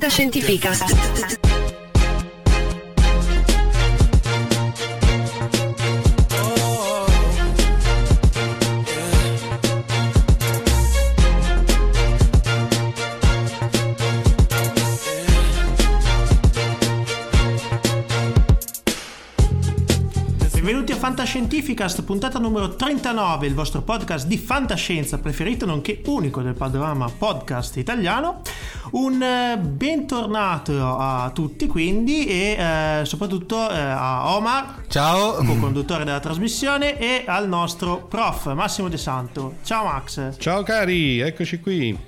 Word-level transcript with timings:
Fantascientificast. 0.00 1.69
Fantascientificast, 21.10 22.04
puntata 22.04 22.38
numero 22.38 22.76
39, 22.76 23.44
il 23.44 23.52
vostro 23.52 23.82
podcast 23.82 24.28
di 24.28 24.38
fantascienza 24.38 25.18
preferito 25.18 25.66
nonché 25.66 26.00
unico 26.06 26.40
del 26.40 26.54
panorama 26.54 27.10
podcast 27.10 27.76
italiano. 27.78 28.42
Un 28.92 29.20
eh, 29.20 29.58
bentornato 29.58 30.96
a 30.96 31.32
tutti 31.34 31.66
quindi 31.66 32.26
e 32.26 32.56
eh, 32.56 33.04
soprattutto 33.04 33.56
eh, 33.68 33.76
a 33.76 34.36
Omar, 34.36 34.82
Ciao. 34.86 35.44
co-conduttore 35.44 36.04
della 36.04 36.20
trasmissione, 36.20 36.96
e 36.96 37.24
al 37.26 37.48
nostro 37.48 38.06
prof 38.06 38.54
Massimo 38.54 38.88
De 38.88 38.96
Santo. 38.96 39.56
Ciao 39.64 39.86
Max, 39.86 40.38
Ciao 40.38 40.62
cari, 40.62 41.18
eccoci 41.18 41.58
qui. 41.58 41.98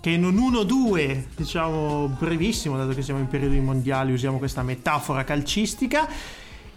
che 0.00 0.08
in 0.08 0.24
un 0.24 0.36
1-2, 0.36 1.24
diciamo 1.36 2.16
brevissimo, 2.18 2.78
dato 2.78 2.94
che 2.94 3.02
siamo 3.02 3.20
in 3.20 3.28
periodi 3.28 3.60
mondiali, 3.60 4.12
usiamo 4.12 4.38
questa 4.38 4.62
metafora 4.62 5.22
calcistica. 5.22 6.08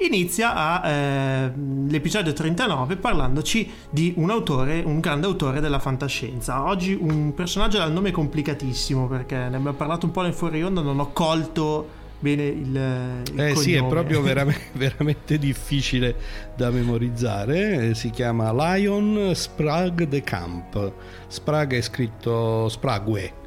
Inizia 0.02 0.56
a, 0.56 0.90
eh, 0.90 1.52
l'episodio 1.88 2.34
39 2.34 2.96
parlandoci 2.96 3.70
di 3.90 4.14
un 4.18 4.32
autore, 4.32 4.82
un 4.84 5.00
grande 5.00 5.28
autore 5.28 5.60
della 5.60 5.78
fantascienza. 5.78 6.64
Oggi 6.64 6.98
un 7.00 7.34
personaggio 7.36 7.78
dal 7.78 7.92
nome 7.92 8.10
complicatissimo 8.10 9.08
perché 9.08 9.36
ne 9.36 9.46
abbiamo 9.46 9.74
parlato 9.74 10.08
un 10.08 10.12
po' 10.12 10.22
nel 10.22 10.34
fuori 10.34 10.64
onda, 10.64 10.82
non 10.82 11.00
ho 11.00 11.12
colto 11.14 12.00
bene 12.18 12.46
il, 12.46 13.24
il 13.32 13.40
Eh 13.40 13.56
sì, 13.56 13.74
è 13.74 13.86
proprio 13.86 14.22
veramente, 14.24 14.70
veramente 14.74 15.38
difficile 15.38 16.16
da 16.56 16.72
memorizzare. 16.72 17.90
Eh, 17.90 17.94
Si 17.94 18.10
chiama 18.10 18.52
Lion 18.52 19.34
Sprague 19.36 20.08
de 20.08 20.22
Camp. 20.24 20.94
Sprague 21.28 21.78
è 21.78 21.82
scritto 21.82 22.68
Sprague. 22.70 23.41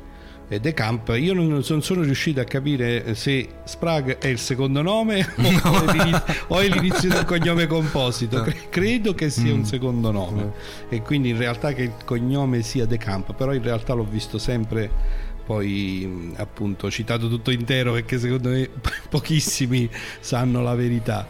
De 0.61 0.73
Camp, 0.73 1.09
io 1.17 1.35
non, 1.35 1.47
non 1.47 1.83
sono 1.83 2.03
riuscito 2.03 2.41
a 2.41 2.45
capire 2.45 3.15
se 3.15 3.49
Sprague 3.65 4.19
è 4.19 4.29
il 4.29 4.39
secondo 4.39 4.83
nome 4.83 5.21
o, 5.65 5.87
è 5.87 5.93
l'inizio, 5.93 6.25
o 6.49 6.59
è 6.61 6.69
l'inizio 6.69 7.09
del 7.09 7.25
cognome 7.25 7.67
composito. 7.67 8.43
Cre- 8.45 8.69
credo 8.71 9.15
che 9.15 9.31
sia 9.31 9.53
un 9.53 9.65
secondo 9.65 10.11
nome. 10.11 10.53
E 10.89 11.03
quindi 11.03 11.31
in 11.31 11.39
realtà 11.39 11.73
che 11.73 11.83
il 11.83 11.93
cognome 12.05 12.63
sia 12.63 12.87
De 12.87 12.99
Camp, 12.99 13.35
però 13.35 13.53
in 13.53 13.63
realtà 13.63 13.95
l'ho 13.95 14.07
visto 14.09 14.39
sempre 14.39 15.23
poi 15.45 16.33
appunto 16.37 16.91
citato 16.91 17.29
tutto 17.29 17.51
intero 17.51 17.93
perché 17.93 18.19
secondo 18.19 18.49
me 18.49 18.69
pochissimi 19.09 19.89
sanno 20.21 20.63
la 20.63 20.75
verità. 20.75 21.27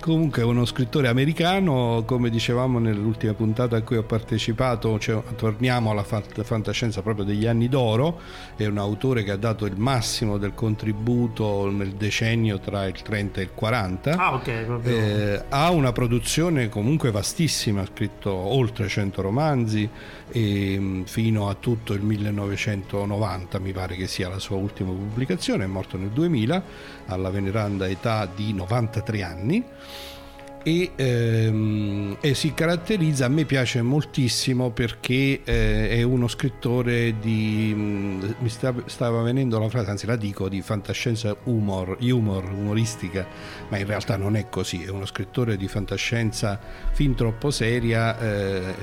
Comunque 0.00 0.42
è 0.42 0.44
uno 0.44 0.64
scrittore 0.64 1.08
americano, 1.08 2.04
come 2.06 2.28
dicevamo 2.30 2.78
nell'ultima 2.78 3.32
puntata 3.32 3.76
a 3.76 3.82
cui 3.82 3.96
ho 3.96 4.02
partecipato, 4.02 4.98
cioè, 4.98 5.22
torniamo 5.36 5.90
alla 5.90 6.04
fant- 6.04 6.42
fantascienza 6.42 7.02
proprio 7.02 7.24
degli 7.24 7.46
anni 7.46 7.68
d'oro, 7.68 8.20
è 8.64 8.68
un 8.68 8.78
autore 8.78 9.22
che 9.22 9.30
ha 9.30 9.36
dato 9.36 9.66
il 9.66 9.76
massimo 9.76 10.38
del 10.38 10.54
contributo 10.54 11.70
nel 11.70 11.92
decennio 11.92 12.58
tra 12.58 12.86
il 12.86 13.00
30 13.00 13.40
e 13.40 13.42
il 13.44 13.50
40. 13.54 14.10
Ah 14.12 14.34
ok, 14.34 14.50
proprio. 14.64 14.96
Eh, 14.96 15.44
ha 15.48 15.70
una 15.70 15.92
produzione 15.92 16.68
comunque 16.68 17.10
vastissima, 17.10 17.82
ha 17.82 17.86
scritto 17.86 18.32
oltre 18.32 18.88
100 18.88 19.20
romanzi 19.20 19.88
e, 20.30 20.78
mh, 20.78 21.04
fino 21.04 21.48
a 21.48 21.54
tutto 21.54 21.92
il 21.92 22.02
1990 22.02 23.58
mi 23.58 23.72
pare 23.72 23.96
che 23.96 24.06
sia 24.06 24.28
la 24.28 24.38
sua 24.38 24.56
ultima 24.56 24.90
pubblicazione, 24.90 25.64
è 25.64 25.66
morto 25.66 25.96
nel 25.96 26.08
2000 26.10 26.62
alla 27.06 27.30
veneranda 27.30 27.86
età 27.88 28.28
di 28.32 28.52
93 28.52 29.22
anni. 29.22 29.64
E, 30.66 30.90
ehm, 30.96 32.16
e 32.20 32.34
si 32.34 32.52
caratterizza, 32.52 33.26
a 33.26 33.28
me 33.28 33.44
piace 33.44 33.82
moltissimo 33.82 34.70
perché 34.70 35.42
eh, 35.44 35.90
è 35.90 36.02
uno 36.02 36.26
scrittore 36.26 37.20
di, 37.20 37.72
mh, 37.72 38.34
mi 38.40 38.48
sta- 38.48 38.74
stava 38.86 39.22
venendo 39.22 39.60
la 39.60 39.68
frase, 39.68 39.90
anzi 39.90 40.06
la 40.06 40.16
dico, 40.16 40.48
di 40.48 40.60
fantascienza 40.62 41.36
humor, 41.44 41.98
humor, 42.00 42.50
umoristica, 42.50 43.24
ma 43.68 43.78
in 43.78 43.86
realtà 43.86 44.16
non 44.16 44.34
è 44.34 44.48
così, 44.48 44.82
è 44.82 44.88
uno 44.88 45.06
scrittore 45.06 45.56
di 45.56 45.68
fantascienza 45.68 46.58
fin 46.90 47.14
troppo 47.14 47.52
seria, 47.52 48.18
eh, 48.18 48.74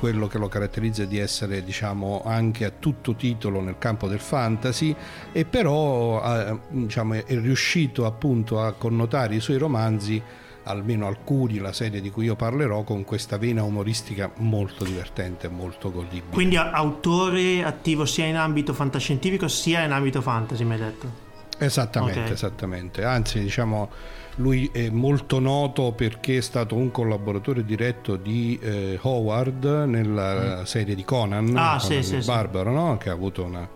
quello 0.00 0.26
che 0.26 0.38
lo 0.38 0.48
caratterizza 0.48 1.04
è 1.04 1.06
di 1.06 1.18
essere 1.18 1.62
diciamo 1.62 2.20
anche 2.24 2.64
a 2.64 2.72
tutto 2.76 3.14
titolo 3.14 3.60
nel 3.60 3.76
campo 3.78 4.08
del 4.08 4.18
fantasy 4.18 4.92
e 5.30 5.44
però 5.44 6.20
eh, 6.20 6.58
diciamo, 6.68 7.14
è 7.14 7.24
riuscito 7.28 8.06
appunto 8.06 8.60
a 8.60 8.72
connotare 8.72 9.36
i 9.36 9.40
suoi 9.40 9.58
romanzi 9.58 10.20
almeno 10.68 11.06
alcuni, 11.06 11.58
la 11.58 11.72
serie 11.72 12.00
di 12.00 12.10
cui 12.10 12.26
io 12.26 12.36
parlerò, 12.36 12.82
con 12.82 13.04
questa 13.04 13.38
vena 13.38 13.62
umoristica 13.62 14.30
molto 14.36 14.84
divertente 14.84 15.48
molto 15.48 15.90
godibile. 15.90 16.32
Quindi 16.32 16.56
autore 16.56 17.64
attivo 17.64 18.04
sia 18.04 18.26
in 18.26 18.36
ambito 18.36 18.72
fantascientifico 18.74 19.48
sia 19.48 19.82
in 19.82 19.92
ambito 19.92 20.20
fantasy, 20.20 20.64
mi 20.64 20.72
hai 20.74 20.78
detto. 20.78 21.26
Esattamente, 21.58 22.20
Ok. 22.20 22.30
esattamente. 22.30 23.02
Anzi, 23.04 23.40
diciamo, 23.40 23.90
lui 24.36 24.70
è 24.72 24.88
molto 24.90 25.40
noto 25.40 25.90
perché 25.92 26.36
è 26.36 26.40
stato 26.40 26.76
un 26.76 26.92
collaboratore 26.92 27.64
diretto 27.64 28.14
di 28.14 28.56
eh, 28.62 28.96
Howard 29.02 29.64
nella 29.86 30.64
serie 30.66 30.94
di 30.94 31.04
Conan, 31.04 31.46
Mm. 31.46 31.56
Ah, 31.56 31.78
Conan 31.80 31.80
sì, 31.80 32.02
sì, 32.02 32.20
sì. 32.22 32.26
Barbaro, 32.26 32.70
no? 32.70 32.96
che 32.98 33.08
ha 33.10 33.12
avuto 33.12 33.42
una 33.42 33.68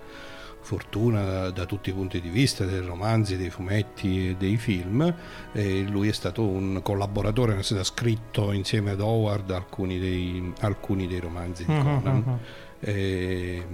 fortuna 0.72 1.22
da, 1.24 1.50
da 1.50 1.66
tutti 1.66 1.90
i 1.90 1.92
punti 1.92 2.18
di 2.22 2.30
vista, 2.30 2.64
dei 2.64 2.80
romanzi, 2.80 3.36
dei 3.36 3.50
fumetti 3.50 4.30
e 4.30 4.36
dei 4.36 4.56
film. 4.56 5.14
E 5.52 5.80
lui 5.82 6.08
è 6.08 6.12
stato 6.12 6.46
un 6.46 6.80
collaboratore, 6.82 7.52
nel 7.54 7.62
senso 7.62 7.82
ha 7.82 7.84
scritto 7.84 8.52
insieme 8.52 8.92
ad 8.92 9.00
Howard 9.00 9.50
alcuni 9.50 9.98
dei, 9.98 10.52
alcuni 10.60 11.06
dei 11.06 11.20
romanzi 11.20 11.66
di 11.66 11.72
Mhm, 11.72 11.82
Conan. 11.82 12.16
mhm. 12.16 12.38
E, 12.84 13.64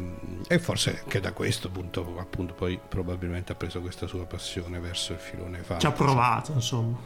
e 0.46 0.58
forse 0.58 1.00
anche 1.02 1.18
da 1.20 1.32
questo 1.32 1.70
punto 1.70 2.16
appunto 2.18 2.52
poi 2.52 2.78
probabilmente 2.86 3.52
ha 3.52 3.54
preso 3.54 3.80
questa 3.80 4.06
sua 4.06 4.26
passione 4.26 4.78
verso 4.80 5.14
il 5.14 5.18
filone 5.18 5.58
fantasy 5.62 5.80
Ci 5.80 5.86
ha 5.86 5.92
provato, 5.92 6.52
insomma. 6.52 6.98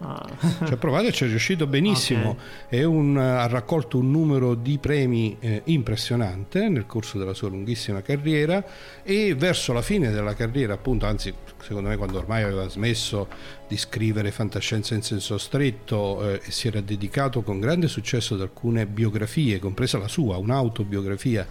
Ah. 0.00 0.24
ci 0.64 0.72
ha 0.72 0.76
provato 0.76 1.06
e 1.08 1.12
ci 1.12 1.24
è 1.24 1.26
riuscito 1.26 1.66
benissimo 1.66 2.30
Ok. 2.30 2.36
È 2.68 2.84
un- 2.84 3.16
ha 3.16 3.46
raccolto 3.48 3.98
un 3.98 4.10
numero 4.12 4.54
di 4.54 4.78
premi 4.78 5.36
eh, 5.40 5.62
impressionante 5.64 6.68
nel 6.68 6.86
corso 6.86 7.18
della 7.18 7.34
sua 7.34 7.48
lunghissima 7.48 8.00
carriera 8.00 8.64
e 9.02 9.34
verso 9.34 9.72
la 9.72 9.82
fine 9.82 10.10
della 10.10 10.34
carriera 10.34 10.74
appunto 10.74 11.06
anzi 11.06 11.34
secondo 11.60 11.88
me 11.88 11.96
quando 11.96 12.18
ormai 12.18 12.44
aveva 12.44 12.68
smesso 12.68 13.26
di 13.66 13.76
scrivere 13.76 14.30
fantascienza 14.30 14.94
in 14.94 15.02
senso 15.02 15.36
stretto 15.36 16.30
eh, 16.30 16.40
e 16.44 16.50
si 16.52 16.68
era 16.68 16.80
dedicato 16.80 17.42
con 17.42 17.58
grande 17.58 17.88
successo 17.88 18.34
ad 18.34 18.40
alcune 18.42 18.86
biografie 18.86 19.58
compresa 19.58 19.98
la 19.98 20.08
sua 20.08 20.36
un'autobiografia 20.36 21.44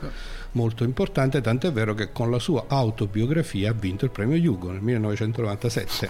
molto 0.54 0.84
importante 0.86 1.42
tant'è 1.42 1.72
vero 1.74 1.94
che 1.94 2.12
con 2.14 2.32
la 2.32 2.40
sua 2.40 2.64
autobiografia 2.68 3.72
ha 3.72 3.74
vinto 3.74 4.06
il 4.06 4.12
premio 4.12 4.38
Hugo 4.52 4.72
nel 4.72 4.82
1997 4.82 6.10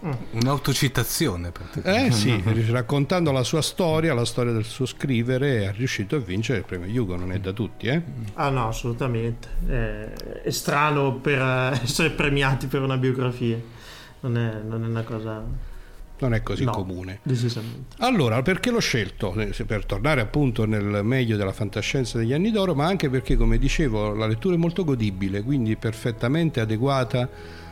Un'autocitazione 0.00 1.50
praticamente. 1.50 2.06
eh 2.06 2.12
sì, 2.12 2.42
raccontando 2.70 3.32
la 3.32 3.42
sua 3.42 3.62
storia, 3.62 4.14
la 4.14 4.24
storia 4.24 4.52
del 4.52 4.64
suo 4.64 4.86
scrivere, 4.86 5.64
è 5.64 5.72
riuscito 5.72 6.16
a 6.16 6.18
vincere 6.20 6.58
il 6.58 6.64
premio 6.64 7.02
Hugo, 7.02 7.16
non 7.16 7.32
è 7.32 7.40
da 7.40 7.52
tutti, 7.52 7.88
eh? 7.88 8.00
Ah 8.34 8.48
no, 8.50 8.68
assolutamente. 8.68 9.48
Eh, 9.66 10.42
è 10.42 10.50
strano 10.50 11.16
per 11.16 11.40
eh, 11.40 11.80
essere 11.82 12.10
premiati 12.10 12.66
per 12.68 12.82
una 12.82 12.96
biografia. 12.96 13.58
Non 14.20 14.36
è, 14.36 14.60
non 14.66 14.84
è 14.84 14.86
una 14.86 15.02
cosa... 15.02 15.42
Non 16.20 16.34
è 16.34 16.42
così 16.42 16.64
no, 16.64 16.72
comune. 16.72 17.20
Decisamente. 17.22 17.94
Allora, 17.98 18.42
perché 18.42 18.70
l'ho 18.72 18.80
scelto? 18.80 19.32
Eh, 19.34 19.54
Per 19.64 19.86
tornare 19.86 20.20
appunto 20.20 20.64
nel 20.64 21.04
meglio 21.04 21.36
della 21.36 21.52
fantascienza 21.52 22.18
degli 22.18 22.32
anni 22.32 22.50
d'oro, 22.50 22.74
ma 22.74 22.86
anche 22.86 23.08
perché, 23.08 23.36
come 23.36 23.56
dicevo, 23.56 24.12
la 24.14 24.26
lettura 24.26 24.56
è 24.56 24.58
molto 24.58 24.82
godibile, 24.84 25.42
quindi 25.42 25.76
perfettamente 25.76 26.58
adeguata 26.58 27.28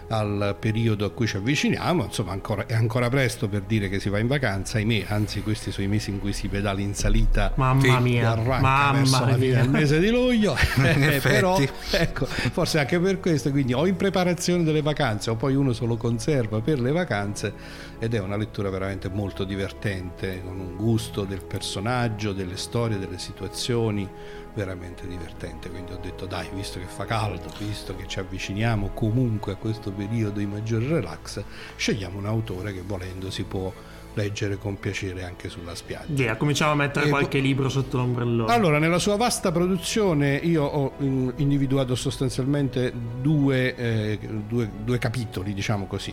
al 0.08 0.56
periodo 0.58 1.04
a 1.04 1.10
cui 1.10 1.26
ci 1.26 1.36
avviciniamo, 1.36 2.04
insomma 2.04 2.32
ancora, 2.32 2.66
è 2.66 2.74
ancora 2.74 3.08
presto 3.08 3.48
per 3.48 3.62
dire 3.62 3.88
che 3.88 3.98
si 3.98 4.08
va 4.08 4.18
in 4.18 4.26
vacanza, 4.26 4.78
ahimè, 4.78 5.04
anzi 5.08 5.42
questi 5.42 5.72
sono 5.72 5.86
i 5.86 5.88
mesi 5.88 6.10
in 6.10 6.20
cui 6.20 6.32
si 6.32 6.48
pedala 6.48 6.80
in 6.80 6.94
salita 6.94 7.52
Mamma 7.56 7.98
mia, 8.00 8.34
mamma 8.36 9.20
la 9.20 9.34
fine 9.34 9.36
mia. 9.36 9.60
del 9.60 9.70
mese 9.70 9.98
di 9.98 10.10
luglio 10.10 10.54
Eh, 10.76 11.20
però 11.20 11.58
ecco, 11.90 12.26
forse 12.26 12.78
anche 12.78 12.98
per 13.00 13.18
questo 13.20 13.50
quindi 13.50 13.72
o 13.72 13.86
in 13.86 13.96
preparazione 13.96 14.62
delle 14.62 14.82
vacanze 14.82 15.30
o 15.30 15.36
poi 15.36 15.54
uno 15.54 15.72
se 15.72 15.84
lo 15.86 15.96
conserva 15.96 16.60
per 16.60 16.80
le 16.80 16.92
vacanze 16.92 17.52
ed 17.98 18.14
è 18.14 18.20
una 18.20 18.36
lettura 18.36 18.70
veramente 18.70 19.08
molto 19.08 19.44
divertente 19.44 20.42
con 20.44 20.58
un 20.58 20.76
gusto 20.76 21.24
del 21.24 21.42
personaggio 21.44 22.32
delle 22.32 22.56
storie, 22.56 22.98
delle 22.98 23.18
situazioni 23.18 24.08
veramente 24.56 25.06
divertente. 25.06 25.70
Quindi 25.70 25.92
ho 25.92 25.98
detto 25.98 26.26
dai 26.26 26.48
visto 26.52 26.80
che 26.80 26.86
fa 26.86 27.04
caldo 27.04 27.52
visto 27.58 27.94
che 27.94 28.08
ci 28.08 28.18
avviciniamo 28.18 28.90
comunque 28.94 29.52
a 29.52 29.56
questo 29.56 29.92
periodo 29.92 30.38
di 30.38 30.46
maggior 30.46 30.82
relax 30.82 31.44
scegliamo 31.76 32.18
un 32.18 32.26
autore 32.26 32.72
che 32.72 32.82
volendo 32.82 33.30
si 33.30 33.44
può 33.44 33.72
leggere 34.16 34.56
con 34.56 34.78
piacere 34.78 35.22
anche 35.24 35.48
sulla 35.48 35.74
spiaggia. 35.74 36.22
Yeah, 36.22 36.36
cominciamo 36.36 36.72
a 36.72 36.74
mettere 36.74 37.06
e 37.06 37.08
qualche 37.10 37.38
po- 37.38 37.44
libro 37.44 37.68
sotto 37.68 37.98
l'ombrellone. 37.98 38.52
Allora, 38.52 38.78
nella 38.78 38.98
sua 38.98 39.16
vasta 39.16 39.52
produzione 39.52 40.36
io 40.36 40.64
ho 40.64 40.92
individuato 40.98 41.94
sostanzialmente 41.94 42.92
due, 43.20 43.76
eh, 43.76 44.18
due, 44.48 44.68
due 44.82 44.98
capitoli, 44.98 45.52
diciamo 45.54 45.86
così. 45.86 46.12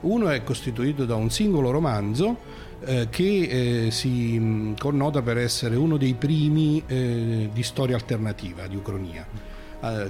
Uno 0.00 0.30
è 0.30 0.42
costituito 0.42 1.04
da 1.04 1.14
un 1.14 1.30
singolo 1.30 1.70
romanzo 1.70 2.38
eh, 2.84 3.08
che 3.10 3.84
eh, 3.86 3.90
si 3.90 4.38
mh, 4.38 4.78
connota 4.78 5.20
per 5.22 5.36
essere 5.36 5.76
uno 5.76 5.96
dei 5.96 6.14
primi 6.14 6.82
eh, 6.86 7.50
di 7.52 7.62
storia 7.62 7.94
alternativa, 7.94 8.66
di 8.66 8.76
Ucronia 8.76 9.51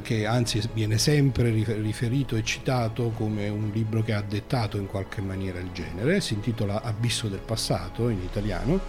che 0.02 0.26
anzi 0.26 0.60
viene 0.74 0.98
sempre 0.98 1.50
riferito 1.50 2.36
e 2.36 2.44
citato 2.44 3.10
come 3.16 3.48
un 3.48 3.70
libro 3.72 4.02
che 4.02 4.12
ha 4.12 4.20
dettato 4.20 4.76
in 4.76 4.86
qualche 4.86 5.22
maniera 5.22 5.60
il 5.60 5.70
genere, 5.72 6.20
si 6.20 6.34
intitola 6.34 6.82
Abisso 6.82 7.28
del 7.28 7.40
passato 7.40 8.10
in 8.10 8.20
italiano 8.20 8.80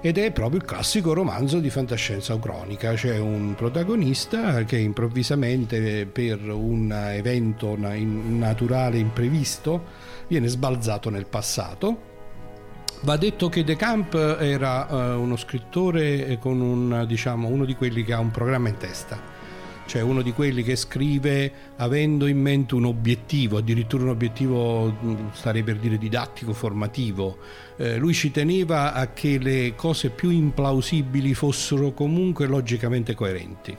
ed 0.00 0.16
è 0.18 0.30
proprio 0.30 0.60
il 0.60 0.64
classico 0.64 1.12
romanzo 1.12 1.58
di 1.58 1.68
fantascienza 1.68 2.32
ucronica, 2.32 2.94
c'è 2.94 3.18
un 3.18 3.56
protagonista 3.56 4.62
che 4.62 4.78
improvvisamente 4.78 6.06
per 6.06 6.48
un 6.48 6.92
evento 6.92 7.74
naturale 7.76 8.98
imprevisto 8.98 9.84
viene 10.28 10.46
sbalzato 10.46 11.10
nel 11.10 11.26
passato. 11.26 12.06
Va 13.00 13.16
detto 13.16 13.48
che 13.48 13.64
De 13.64 13.74
Camp 13.74 14.14
era 14.14 14.86
uh, 14.88 15.20
uno 15.20 15.36
scrittore 15.36 16.38
con 16.40 16.60
un, 16.60 17.04
diciamo, 17.06 17.48
uno 17.48 17.64
di 17.64 17.74
quelli 17.74 18.04
che 18.04 18.12
ha 18.12 18.20
un 18.20 18.30
programma 18.30 18.68
in 18.68 18.76
testa 18.76 19.37
cioè 19.88 20.02
uno 20.02 20.20
di 20.20 20.32
quelli 20.32 20.62
che 20.62 20.76
scrive 20.76 21.50
avendo 21.76 22.26
in 22.26 22.38
mente 22.38 22.74
un 22.74 22.84
obiettivo, 22.84 23.56
addirittura 23.56 24.02
un 24.02 24.10
obiettivo 24.10 25.30
starei 25.32 25.62
per 25.62 25.78
dire 25.78 25.96
didattico, 25.96 26.52
formativo. 26.52 27.38
Eh, 27.78 27.96
lui 27.96 28.12
ci 28.12 28.30
teneva 28.30 28.92
a 28.92 29.14
che 29.14 29.38
le 29.38 29.74
cose 29.74 30.10
più 30.10 30.28
implausibili 30.28 31.32
fossero 31.32 31.92
comunque 31.92 32.46
logicamente 32.46 33.14
coerenti. 33.14 33.74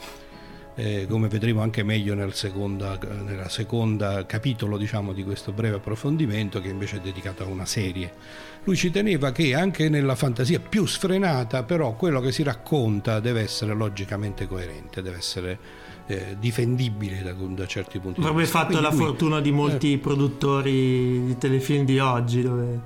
Eh, 0.73 1.05
come 1.07 1.27
vedremo 1.27 1.61
anche 1.61 1.83
meglio 1.83 2.15
nel 2.15 2.33
seconda, 2.33 2.97
nella 3.23 3.49
seconda 3.49 4.25
capitolo 4.25 4.77
diciamo, 4.77 5.13
di 5.13 5.23
questo 5.23 5.51
breve 5.51 5.75
approfondimento 5.75 6.59
che 6.59 6.69
invece 6.69 6.97
è 6.97 7.01
dedicato 7.01 7.43
a 7.43 7.47
una 7.47 7.65
serie. 7.65 8.11
Lui 8.63 8.75
ci 8.75 8.89
teneva 8.89 9.31
che 9.31 9.53
anche 9.53 9.89
nella 9.89 10.15
fantasia 10.15 10.59
più 10.59 10.87
sfrenata 10.87 11.61
però 11.63 11.93
quello 11.93 12.19
che 12.19 12.31
si 12.31 12.41
racconta 12.41 13.19
deve 13.19 13.41
essere 13.41 13.75
logicamente 13.75 14.47
coerente, 14.47 15.03
deve 15.03 15.17
essere 15.17 15.59
eh, 16.09 16.35
difendibile 16.39 17.21
da, 17.21 17.33
da, 17.33 17.67
certi 17.67 17.99
punti 17.99 18.19
di 18.19 18.27
vista. 18.27 18.57
Fatto 18.57 18.65
Quindi 18.67 18.83
la 18.83 18.89
lui, 18.89 18.97
fortuna 18.97 19.39
di 19.39 19.51
molti 19.51 19.93
eh, 19.93 19.97
produttori 19.99 21.23
di 21.23 21.37
telefilm 21.37 21.85
di 21.85 21.99
oggi 21.99 22.41
dove 22.41 22.79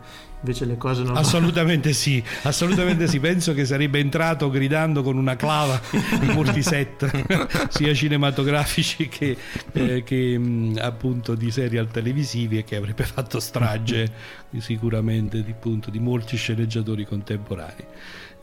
invece 0.43 0.65
le 0.65 0.75
cose 0.75 1.03
non 1.03 1.15
assolutamente 1.15 1.93
sì 1.93 2.21
assolutamente 2.41 3.07
sì. 3.07 3.21
Penso 3.21 3.53
che 3.53 3.63
sarebbe 3.63 3.99
entrato 3.99 4.49
gridando 4.49 5.01
con 5.01 5.15
una 5.15 5.37
clava 5.37 5.79
in 6.19 6.31
molti 6.33 6.61
set 6.61 7.09
sia 7.71 7.93
cinematografici 7.93 9.07
che, 9.07 9.37
eh, 9.71 10.03
che 10.03 10.37
mh, 10.37 10.79
appunto 10.81 11.35
di 11.35 11.49
serial 11.49 11.87
televisivi 11.87 12.57
e 12.57 12.65
che 12.65 12.75
avrebbe 12.75 13.03
fatto 13.05 13.39
strage 13.39 14.41
sicuramente 14.57 15.41
di, 15.43 15.51
appunto, 15.51 15.89
di 15.89 15.99
molti 15.99 16.35
sceneggiatori 16.35 17.05
contemporanei 17.05 17.85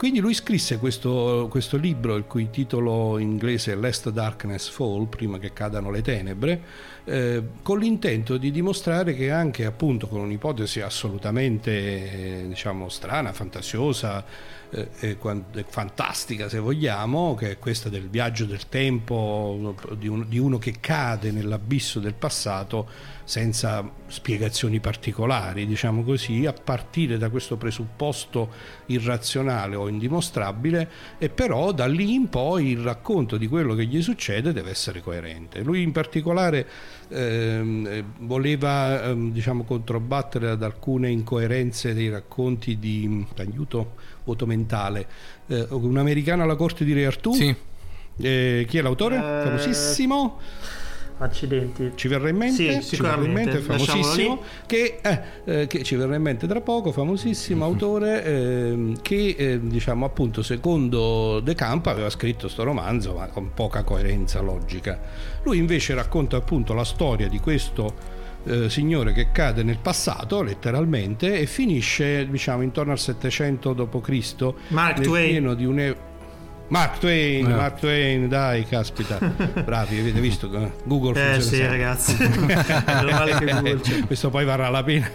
quindi 0.01 0.19
lui 0.19 0.33
scrisse 0.33 0.79
questo, 0.79 1.45
questo, 1.47 1.77
libro, 1.77 2.15
il 2.15 2.25
cui 2.25 2.49
titolo 2.49 3.19
inglese 3.19 3.73
è 3.73 3.75
Lest 3.75 4.09
Darkness 4.09 4.67
Fall, 4.67 5.05
prima 5.05 5.37
che 5.37 5.53
cadano 5.53 5.91
le 5.91 6.01
tenebre, 6.01 6.61
eh, 7.03 7.43
con 7.61 7.77
l'intento 7.77 8.37
di 8.37 8.49
dimostrare 8.49 9.13
che 9.13 9.29
anche 9.29 9.63
appunto 9.63 10.07
con 10.07 10.21
un'ipotesi 10.21 10.81
assolutamente 10.81 11.71
eh, 11.71 12.47
diciamo 12.47 12.89
strana, 12.89 13.31
fantasiosa, 13.31 14.25
eh, 14.71 14.89
e, 14.99 15.17
e 15.53 15.65
fantastica 15.67 16.47
se 16.47 16.59
vogliamo, 16.59 17.35
che 17.35 17.51
è 17.51 17.59
questa 17.59 17.89
del 17.89 18.09
viaggio 18.09 18.45
del 18.45 18.67
tempo 18.69 19.75
di, 19.97 20.07
un, 20.07 20.25
di 20.27 20.39
uno 20.39 20.57
che 20.57 20.75
cade 20.79 21.31
nell'abisso 21.31 21.99
del 21.99 22.13
passato, 22.13 22.87
senza 23.23 23.89
spiegazioni 24.07 24.79
particolari, 24.79 25.65
diciamo 25.65 26.03
così, 26.03 26.45
a 26.45 26.53
partire 26.53 27.17
da 27.17 27.29
questo 27.29 27.57
presupposto 27.57 28.49
irrazionale 28.87 29.75
o 29.75 29.87
indimostrabile 29.87 30.89
e 31.17 31.29
però 31.29 31.71
da 31.71 31.87
lì 31.87 32.13
in 32.13 32.29
poi 32.29 32.71
il 32.71 32.79
racconto 32.79 33.37
di 33.37 33.47
quello 33.47 33.73
che 33.73 33.85
gli 33.85 34.01
succede 34.01 34.51
deve 34.51 34.71
essere 34.71 35.01
coerente. 35.01 35.61
Lui 35.61 35.81
in 35.81 35.91
particolare 35.91 36.67
ehm, 37.09 38.03
voleva 38.19 39.03
ehm, 39.03 39.31
diciamo, 39.31 39.63
controbattere 39.63 40.49
ad 40.49 40.63
alcune 40.63 41.09
incoerenze 41.09 41.93
dei 41.93 42.09
racconti 42.09 42.79
di 42.79 43.25
aiuto 43.37 43.93
voto 44.23 44.45
mentale. 44.45 45.07
Eh, 45.47 45.67
un 45.69 45.97
americano 45.97 46.43
alla 46.43 46.55
corte 46.55 46.83
di 46.83 46.93
Re 46.93 47.05
Artù? 47.05 47.33
Sì. 47.33 47.55
Eh, 48.17 48.65
chi 48.67 48.77
è 48.77 48.81
l'autore? 48.81 49.17
Eh... 49.17 49.43
Famosissimo. 49.43 50.39
Accidenti. 51.21 51.91
Ci 51.93 52.07
verrà 52.07 52.29
in 52.29 52.35
mente? 52.35 52.81
Sì, 52.81 52.95
ci 52.95 53.01
verrà 53.01 53.23
in 53.23 53.31
mente, 53.31 53.59
famosissimo. 53.59 54.41
Che, 54.65 54.99
eh, 55.01 55.21
eh, 55.45 55.67
che, 55.67 55.83
ci 55.83 55.95
verrà 55.95 56.15
in 56.15 56.21
mente 56.23 56.47
tra 56.47 56.61
poco, 56.61 56.91
famosissimo 56.91 57.63
mm-hmm. 57.63 57.73
autore 57.73 58.25
eh, 58.25 58.93
che 59.03 59.35
eh, 59.37 59.59
diciamo 59.61 60.03
appunto 60.03 60.41
secondo 60.41 61.39
De 61.39 61.53
Camp 61.53 61.85
aveva 61.85 62.09
scritto 62.09 62.41
questo 62.41 62.63
romanzo 62.63 63.13
ma 63.13 63.27
con 63.27 63.53
poca 63.53 63.83
coerenza 63.83 64.41
logica. 64.41 64.99
Lui 65.43 65.59
invece 65.59 65.93
racconta 65.93 66.37
appunto 66.37 66.73
la 66.73 66.83
storia 66.83 67.27
di 67.29 67.39
questo 67.39 68.19
eh, 68.43 68.69
signore 68.69 69.13
che 69.13 69.31
cade 69.31 69.63
nel 69.63 69.79
passato 69.79 70.41
letteralmente 70.41 71.39
e 71.39 71.45
finisce 71.45 72.27
diciamo 72.27 72.61
intorno 72.61 72.91
al 72.91 72.99
700 72.99 73.73
d.C. 73.73 74.53
Mark 74.69 74.97
nel 74.97 75.05
Twain. 75.05 75.29
pieno 75.29 75.53
di 75.53 75.65
un 75.65 75.79
Mark 76.71 76.99
Twain, 76.99 77.51
eh. 77.51 77.53
Mark 77.53 77.79
Twain, 77.79 78.29
dai, 78.29 78.65
caspita, 78.65 79.17
bravi, 79.65 79.99
avete 79.99 80.21
visto 80.21 80.47
Google 80.85 81.13
funziona 81.13 81.35
Eh 81.35 81.41
sì, 81.41 81.55
sempre. 81.55 81.67
ragazzi, 81.67 82.15
male 83.11 83.35
che 83.39 83.45
Google. 83.45 84.05
Questo 84.05 84.29
poi 84.29 84.45
varrà 84.45 84.69
la 84.69 84.81
pena 84.81 85.11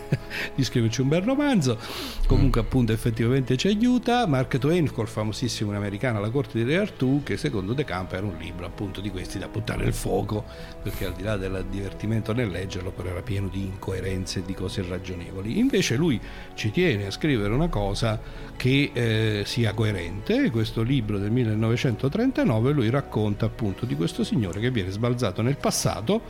di 0.55 0.62
scriverci 0.62 1.00
un 1.00 1.08
bel 1.08 1.23
romanzo. 1.23 1.79
Comunque, 2.26 2.61
appunto, 2.61 2.93
effettivamente 2.93 3.56
ci 3.56 3.69
aiuta. 3.69 4.26
Mark 4.26 4.58
Twain, 4.58 4.93
col 4.93 5.08
famosissimo 5.08 5.75
americano 5.75 6.20
La 6.20 6.29
corte 6.29 6.58
di 6.58 6.64
Re 6.70 6.76
Artù, 6.76 7.23
che 7.23 7.38
secondo 7.38 7.73
De 7.73 7.85
Camp 7.85 8.12
era 8.12 8.26
un 8.26 8.37
libro 8.38 8.67
appunto 8.67 9.00
di 9.00 9.09
questi 9.09 9.38
da 9.38 9.49
buttare 9.49 9.85
nel 9.85 9.94
fuoco, 9.94 10.44
perché 10.82 11.06
al 11.06 11.14
di 11.14 11.23
là 11.23 11.38
del 11.38 11.64
divertimento 11.70 12.35
nel 12.35 12.50
leggerlo, 12.50 12.91
però 12.91 13.09
era 13.09 13.23
pieno 13.23 13.49
di 13.49 13.62
incoerenze 13.62 14.41
e 14.41 14.43
di 14.44 14.52
cose 14.52 14.82
irragionevoli. 14.82 15.59
Invece 15.59 15.97
lui 15.97 16.20
ci 16.52 16.70
tiene 16.70 17.06
a 17.06 17.11
scrivere 17.11 17.55
una 17.55 17.69
cosa 17.69 18.20
che 18.56 18.91
eh, 18.93 19.43
sia 19.47 19.73
coerente. 19.73 20.50
Questo 20.50 20.82
libro 20.82 21.17
del 21.17 21.31
1939 21.51 22.73
lui 22.73 22.91
racconta 22.91 23.47
appunto 23.47 23.87
di 23.87 23.95
questo 23.95 24.25
signore 24.25 24.61
che 24.61 24.71
viene 24.71 24.91
sbalzato 24.91 25.43
nel 25.43 25.57
passato 25.57 26.23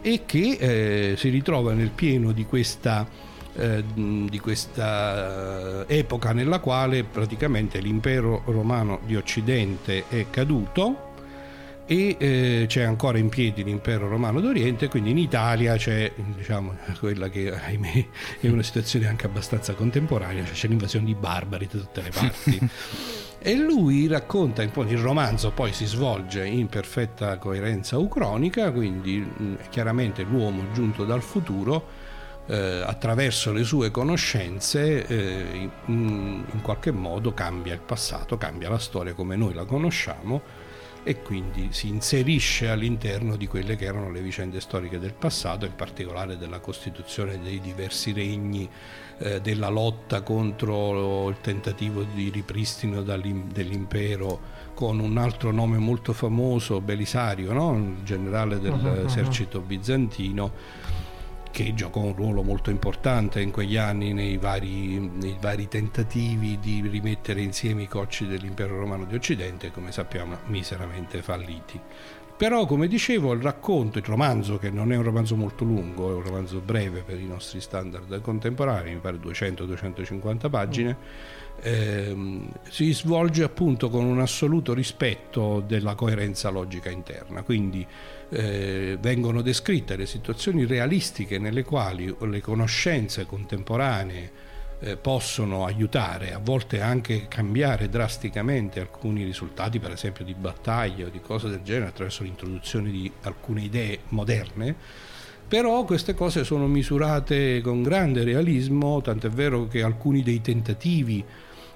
e 0.00 0.22
che 0.26 0.56
eh, 0.60 1.14
si 1.16 1.28
ritrova 1.28 1.72
nel 1.72 1.90
pieno 1.90 2.32
di 2.32 2.44
questa, 2.44 3.06
eh, 3.56 3.82
di 3.94 4.38
questa 4.38 5.86
eh, 5.86 5.98
epoca 5.98 6.32
nella 6.32 6.58
quale 6.58 7.04
praticamente 7.04 7.80
l'impero 7.80 8.42
romano 8.46 9.00
di 9.04 9.16
Occidente 9.16 10.04
è 10.08 10.26
caduto 10.30 11.12
e 11.86 12.16
eh, 12.18 12.64
c'è 12.66 12.82
ancora 12.82 13.18
in 13.18 13.28
piedi 13.28 13.62
l'impero 13.62 14.08
romano 14.08 14.40
d'Oriente, 14.40 14.88
quindi 14.88 15.10
in 15.10 15.18
Italia 15.18 15.76
c'è 15.76 16.10
diciamo, 16.34 16.76
quella 16.98 17.28
che 17.28 17.52
ahimè 17.52 18.06
è 18.40 18.48
una 18.48 18.62
situazione 18.62 19.06
anche 19.06 19.26
abbastanza 19.26 19.74
contemporanea, 19.74 20.44
cioè 20.44 20.54
c'è 20.54 20.68
l'invasione 20.68 21.06
di 21.06 21.14
barbari 21.14 21.68
da 21.70 21.78
tutte 21.78 22.02
le 22.02 22.10
parti. 22.10 22.60
e 23.46 23.56
lui 23.56 24.06
racconta 24.06 24.62
il 24.62 24.70
romanzo 24.96 25.50
poi 25.50 25.74
si 25.74 25.84
svolge 25.84 26.46
in 26.46 26.66
perfetta 26.66 27.36
coerenza 27.36 27.98
ucronica 27.98 28.72
quindi 28.72 29.18
mh, 29.18 29.68
chiaramente 29.68 30.22
l'uomo 30.22 30.72
giunto 30.72 31.04
dal 31.04 31.20
futuro 31.20 31.86
eh, 32.46 32.82
attraverso 32.82 33.52
le 33.52 33.62
sue 33.62 33.90
conoscenze 33.90 35.06
eh, 35.06 35.70
in, 35.84 36.44
in 36.50 36.60
qualche 36.62 36.90
modo 36.90 37.34
cambia 37.34 37.74
il 37.74 37.80
passato 37.80 38.38
cambia 38.38 38.70
la 38.70 38.78
storia 38.78 39.12
come 39.12 39.36
noi 39.36 39.52
la 39.52 39.66
conosciamo 39.66 40.40
e 41.02 41.20
quindi 41.20 41.68
si 41.70 41.88
inserisce 41.88 42.70
all'interno 42.70 43.36
di 43.36 43.46
quelle 43.46 43.76
che 43.76 43.84
erano 43.84 44.10
le 44.10 44.22
vicende 44.22 44.58
storiche 44.58 44.98
del 44.98 45.12
passato, 45.12 45.66
in 45.66 45.76
particolare 45.76 46.38
della 46.38 46.60
costituzione 46.60 47.38
dei 47.38 47.60
diversi 47.60 48.12
regni, 48.12 48.66
eh, 49.18 49.40
della 49.40 49.68
lotta 49.68 50.22
contro 50.22 51.28
il 51.28 51.36
tentativo 51.40 52.02
di 52.02 52.30
ripristino 52.30 53.02
dell'impero 53.02 54.52
con 54.74 54.98
un 54.98 55.18
altro 55.18 55.52
nome 55.52 55.78
molto 55.78 56.12
famoso, 56.12 56.80
Belisario, 56.80 57.52
no? 57.52 57.76
il 57.76 58.02
generale 58.02 58.58
dell'esercito 58.58 59.60
bizantino 59.60 60.52
che 61.54 61.72
giocò 61.72 62.00
un 62.00 62.16
ruolo 62.16 62.42
molto 62.42 62.70
importante 62.70 63.40
in 63.40 63.52
quegli 63.52 63.76
anni 63.76 64.12
nei 64.12 64.38
vari, 64.38 64.98
nei 64.98 65.36
vari, 65.40 65.68
tentativi 65.68 66.58
di 66.58 66.84
rimettere 66.84 67.42
insieme 67.42 67.82
i 67.82 67.86
cocci 67.86 68.26
dell'impero 68.26 68.76
romano 68.76 69.04
di 69.04 69.14
Occidente, 69.14 69.70
come 69.70 69.92
sappiamo 69.92 70.38
miseramente 70.46 71.22
falliti. 71.22 71.80
Però, 72.36 72.66
come 72.66 72.88
dicevo, 72.88 73.32
il 73.32 73.40
racconto, 73.40 73.98
il 73.98 74.04
romanzo, 74.04 74.58
che 74.58 74.68
non 74.68 74.92
è 74.92 74.96
un 74.96 75.04
romanzo 75.04 75.36
molto 75.36 75.64
lungo, 75.64 76.10
è 76.10 76.14
un 76.14 76.22
romanzo 76.22 76.60
breve 76.60 77.02
per 77.02 77.20
i 77.20 77.26
nostri 77.26 77.60
standard 77.60 78.20
contemporanei, 78.20 78.94
mi 78.94 79.00
pare 79.00 79.18
200-250 79.18 80.50
pagine, 80.50 80.96
ehm, 81.62 82.50
si 82.68 82.92
svolge 82.92 83.44
appunto 83.44 83.88
con 83.88 84.04
un 84.04 84.18
assoluto 84.20 84.74
rispetto 84.74 85.62
della 85.64 85.94
coerenza 85.94 86.50
logica 86.50 86.90
interna. 86.90 87.42
Quindi 87.42 87.86
eh, 88.30 88.98
vengono 89.00 89.40
descritte 89.40 89.94
le 89.94 90.06
situazioni 90.06 90.66
realistiche 90.66 91.38
nelle 91.38 91.62
quali 91.62 92.12
le 92.18 92.40
conoscenze 92.40 93.26
contemporanee 93.26 94.43
eh, 94.84 94.96
possono 94.98 95.64
aiutare, 95.64 96.34
a 96.34 96.38
volte 96.38 96.82
anche 96.82 97.26
cambiare 97.26 97.88
drasticamente 97.88 98.80
alcuni 98.80 99.24
risultati, 99.24 99.78
per 99.78 99.92
esempio 99.92 100.26
di 100.26 100.34
battaglie 100.34 101.04
o 101.04 101.08
di 101.08 101.20
cose 101.20 101.48
del 101.48 101.62
genere, 101.62 101.88
attraverso 101.88 102.22
l'introduzione 102.22 102.90
di 102.90 103.10
alcune 103.22 103.62
idee 103.62 104.00
moderne. 104.08 104.76
Però 105.48 105.84
queste 105.84 106.12
cose 106.14 106.44
sono 106.44 106.66
misurate 106.66 107.62
con 107.62 107.82
grande 107.82 108.24
realismo, 108.24 109.00
tant'è 109.00 109.30
vero 109.30 109.66
che 109.68 109.82
alcuni 109.82 110.22
dei 110.22 110.42
tentativi 110.42 111.24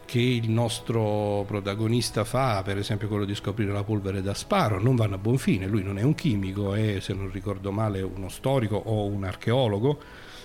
che 0.04 0.20
il 0.20 0.50
nostro 0.50 1.44
protagonista 1.46 2.24
fa, 2.24 2.62
per 2.62 2.78
esempio 2.78 3.08
quello 3.08 3.24
di 3.24 3.34
scoprire 3.34 3.72
la 3.72 3.84
polvere 3.84 4.22
da 4.22 4.34
sparo, 4.34 4.80
non 4.80 4.96
vanno 4.96 5.14
a 5.14 5.18
buon 5.18 5.38
fine. 5.38 5.66
Lui 5.66 5.82
non 5.82 5.98
è 5.98 6.02
un 6.02 6.14
chimico, 6.14 6.74
è, 6.74 6.98
se 7.00 7.14
non 7.14 7.30
ricordo 7.30 7.72
male, 7.72 8.02
uno 8.02 8.28
storico 8.28 8.76
o 8.76 9.04
un 9.04 9.24
archeologo, 9.24 9.98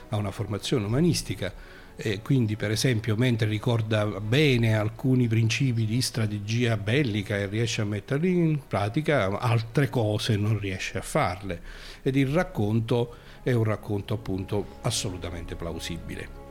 ha 0.10 0.16
una 0.16 0.32
formazione 0.32 0.86
umanistica 0.86 1.54
e 1.96 2.22
quindi 2.22 2.56
per 2.56 2.72
esempio 2.72 3.16
mentre 3.16 3.48
ricorda 3.48 4.06
bene 4.06 4.76
alcuni 4.76 5.28
principi 5.28 5.86
di 5.86 6.02
strategia 6.02 6.76
bellica 6.78 7.38
e 7.38 7.46
riesce 7.46 7.82
a 7.82 7.86
metterli 7.86 8.32
in 8.32 8.60
pratica, 8.68 9.40
altre 9.40 9.90
cose 9.90 10.36
non 10.36 10.60
riesce 10.60 10.98
a 10.98 11.02
farle 11.02 11.62
ed 12.02 12.16
il 12.16 12.28
racconto 12.28 13.16
è 13.44 13.52
un 13.52 13.64
racconto 13.64 14.14
appunto 14.14 14.78
assolutamente 14.82 15.56
plausibile. 15.56 16.42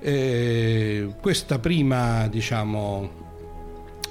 E 0.00 1.14
questa 1.20 1.58
prima, 1.60 2.26
diciamo, 2.26 3.22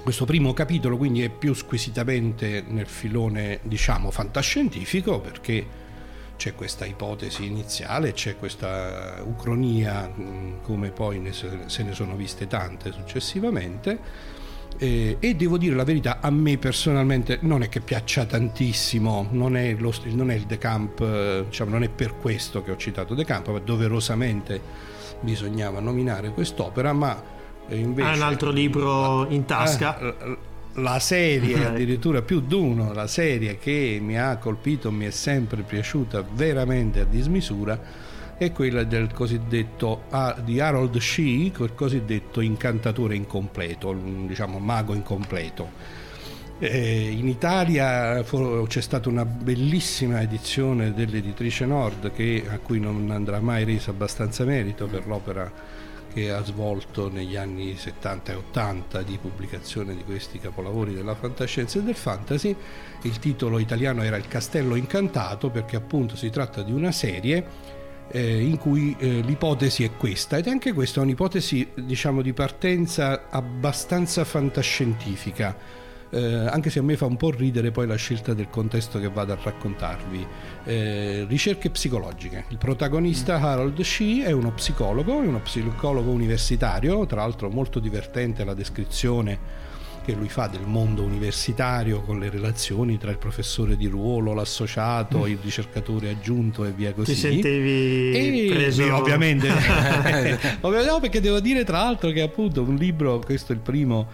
questo 0.04 0.26
primo 0.26 0.54
capitolo 0.54 0.98
quindi 0.98 1.22
è 1.22 1.30
più 1.30 1.54
squisitamente 1.54 2.64
nel 2.68 2.88
filone 2.88 3.60
diciamo 3.64 4.10
fantascientifico 4.10 5.20
perché 5.20 5.66
c'è 6.42 6.56
questa 6.56 6.86
ipotesi 6.86 7.46
iniziale, 7.46 8.14
c'è 8.14 8.36
questa 8.36 9.22
ucronia, 9.24 10.12
come 10.64 10.90
poi 10.90 11.20
ne 11.20 11.34
se 11.34 11.84
ne 11.84 11.94
sono 11.94 12.16
viste 12.16 12.48
tante 12.48 12.92
successivamente. 12.92 14.00
Eh, 14.80 15.18
e 15.20 15.36
devo 15.36 15.60
dire 15.60 15.76
la 15.76 15.84
verità, 15.84 16.18
a 16.20 16.32
me 16.32 16.58
personalmente 16.58 17.38
non 17.42 17.62
è 17.62 17.70
che 17.70 17.80
piaccia 17.80 18.26
tantissimo, 18.26 19.28
non 19.30 19.56
è, 19.56 19.76
lo, 19.76 19.94
non 20.06 20.32
è 20.32 20.34
il 20.34 20.46
De 20.46 20.58
Camp, 20.58 21.44
diciamo, 21.44 21.70
non 21.70 21.84
è 21.84 21.90
per 21.90 22.18
questo 22.18 22.64
che 22.64 22.72
ho 22.72 22.78
citato 22.78 23.14
De 23.14 23.24
Camp, 23.24 23.50
ma 23.50 23.60
doverosamente 23.60 24.60
bisognava 25.20 25.80
nominare 25.80 26.32
quest'opera, 26.32 26.92
ma 26.92 27.22
invece... 27.68 28.10
Hai 28.10 28.18
un 28.18 28.24
altro 28.24 28.50
libro 28.50 29.28
in 29.30 29.46
tasca? 29.46 30.00
Eh, 30.00 30.38
la 30.76 31.00
serie, 31.00 31.56
ecco. 31.56 31.68
addirittura 31.68 32.22
più 32.22 32.40
di 32.42 32.54
uno, 32.54 32.94
la 32.94 33.08
serie 33.08 33.58
che 33.58 34.00
mi 34.02 34.18
ha 34.18 34.38
colpito, 34.38 34.92
mi 34.92 35.06
è 35.06 35.12
sempre 35.12 35.64
piaciuta 35.64 36.24
veramente 36.34 37.02
a 37.02 37.06
dismisura, 37.06 37.80
è 38.38 38.52
quella 38.52 38.84
del 38.84 39.12
cosiddetto 39.14 40.04
di 40.44 40.60
Harold 40.60 40.98
Shee, 40.98 41.52
il 41.56 41.74
cosiddetto 41.76 42.42
incantatore 42.42 43.16
incompleto, 43.16 43.94
diciamo 44.26 44.58
mago 44.58 44.94
incompleto. 44.94 45.70
in 46.60 47.28
Italia 47.28 48.24
c'è 48.24 48.82
stata 48.82 49.10
una 49.10 49.26
bellissima 49.26 50.22
edizione 50.22 50.94
dell'editrice 50.94 51.66
Nord 51.66 52.12
che, 52.14 52.46
a 52.48 52.58
cui 52.58 52.80
non 52.80 53.12
andrà 53.12 53.40
mai 53.42 53.64
reso 53.64 53.92
abbastanza 53.92 54.44
merito 54.44 54.88
per 54.88 55.06
l'opera 55.06 55.52
che 56.14 56.32
ha 56.32 56.44
svolto 56.44 57.10
negli 57.10 57.36
anni 57.36 57.76
70 57.76 58.32
e 58.32 58.36
80 58.36 59.02
di 59.02 59.18
pubblicazione 59.18 59.96
di 59.96 60.04
questi 60.04 60.40
capolavori 60.40 60.94
della 60.94 61.16
fantascienza 61.16 61.80
e 61.80 61.84
del 61.84 61.96
fantasy. 61.96 62.56
Il 63.04 63.20
titolo 63.20 63.60
italiano 63.60 64.04
era 64.04 64.18
Il 64.18 64.28
castello 64.28 64.76
incantato 64.76 65.50
perché 65.50 65.76
appunto 65.76 66.16
si 66.16 66.30
tratta 66.30 66.62
di 66.62 66.72
una 66.72 66.92
serie 66.92 67.46
eh, 68.12 68.42
in 68.42 68.58
cui 68.58 68.96
eh, 69.00 69.22
l'ipotesi 69.22 69.84
è 69.84 69.92
questa 69.98 70.38
ed 70.38 70.48
anche 70.48 70.74
questa 70.74 71.00
è 71.00 71.04
un'ipotesi 71.04 71.72
diciamo 71.76 72.22
di 72.22 72.34
partenza 72.34 73.30
abbastanza 73.30 74.26
fantascientifica 74.26 75.81
eh, 76.12 76.48
anche 76.48 76.70
se 76.70 76.80
a 76.80 76.84
me 76.84 76.98
fa 76.98 77.06
un 77.06 77.18
po' 77.18 77.32
ridere 77.32 77.72
poi 77.72 77.88
la 77.88 77.96
scelta 77.96 78.34
del 78.34 78.50
contesto 78.50 79.00
che 79.00 79.10
vado 79.10 79.34
a 79.34 79.38
raccontarvi. 79.42 80.28
Eh, 80.66 81.26
ricerche 81.28 81.70
psicologiche. 81.70 82.46
Il 82.50 82.58
protagonista 82.58 83.40
Harold 83.40 83.82
Shee 83.82 84.26
è 84.26 84.32
uno 84.32 84.52
psicologo, 84.52 85.22
è 85.22 85.26
uno 85.26 85.40
psicologo 85.40 86.12
universitario, 86.12 87.06
tra 87.06 87.22
l'altro 87.22 87.50
molto 87.50 87.80
divertente 87.80 88.44
la 88.44 88.54
descrizione 88.54 89.70
che 90.04 90.14
lui 90.14 90.30
fa 90.30 90.48
del 90.48 90.66
mondo 90.66 91.04
universitario 91.04 92.02
con 92.02 92.20
le 92.20 92.30
relazioni 92.30 92.98
tra 92.98 93.12
il 93.12 93.18
professore 93.18 93.78
di 93.78 93.88
ruolo, 93.88 94.34
l'associato, 94.34 95.20
mm. 95.20 95.28
il 95.28 95.40
ricercatore 95.42 96.10
aggiunto 96.10 96.66
e 96.66 96.72
via 96.72 96.94
così. 96.94 97.14
Ti 97.14 97.20
sentivi 97.20 98.48
e, 98.48 98.54
preso... 98.54 98.96
ovviamente, 98.96 99.48
no, 100.62 101.00
perché 101.00 101.22
devo 101.22 101.40
dire 101.40 101.64
tra 101.64 101.84
l'altro 101.84 102.12
che 102.12 102.22
appunto 102.22 102.62
un 102.62 102.76
libro, 102.76 103.20
questo 103.20 103.52
è 103.52 103.56
il 103.56 103.62
primo 103.62 104.08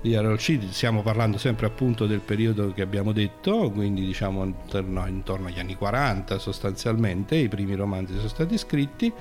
di 0.00 0.14
Harold 0.14 0.38
Shee, 0.38 0.60
stiamo 0.70 1.02
parlando 1.02 1.38
sempre 1.38 1.66
appunto 1.66 2.06
del 2.06 2.20
periodo 2.20 2.72
che 2.72 2.82
abbiamo 2.82 3.12
detto, 3.12 3.70
quindi 3.70 4.04
diciamo 4.04 4.44
intorno, 4.44 5.06
intorno 5.06 5.48
agli 5.48 5.58
anni 5.58 5.76
40 5.76 6.38
sostanzialmente, 6.38 7.36
i 7.36 7.48
primi 7.48 7.74
romanzi 7.74 8.14
sono 8.16 8.28
stati 8.28 8.58
scritti 8.58 9.12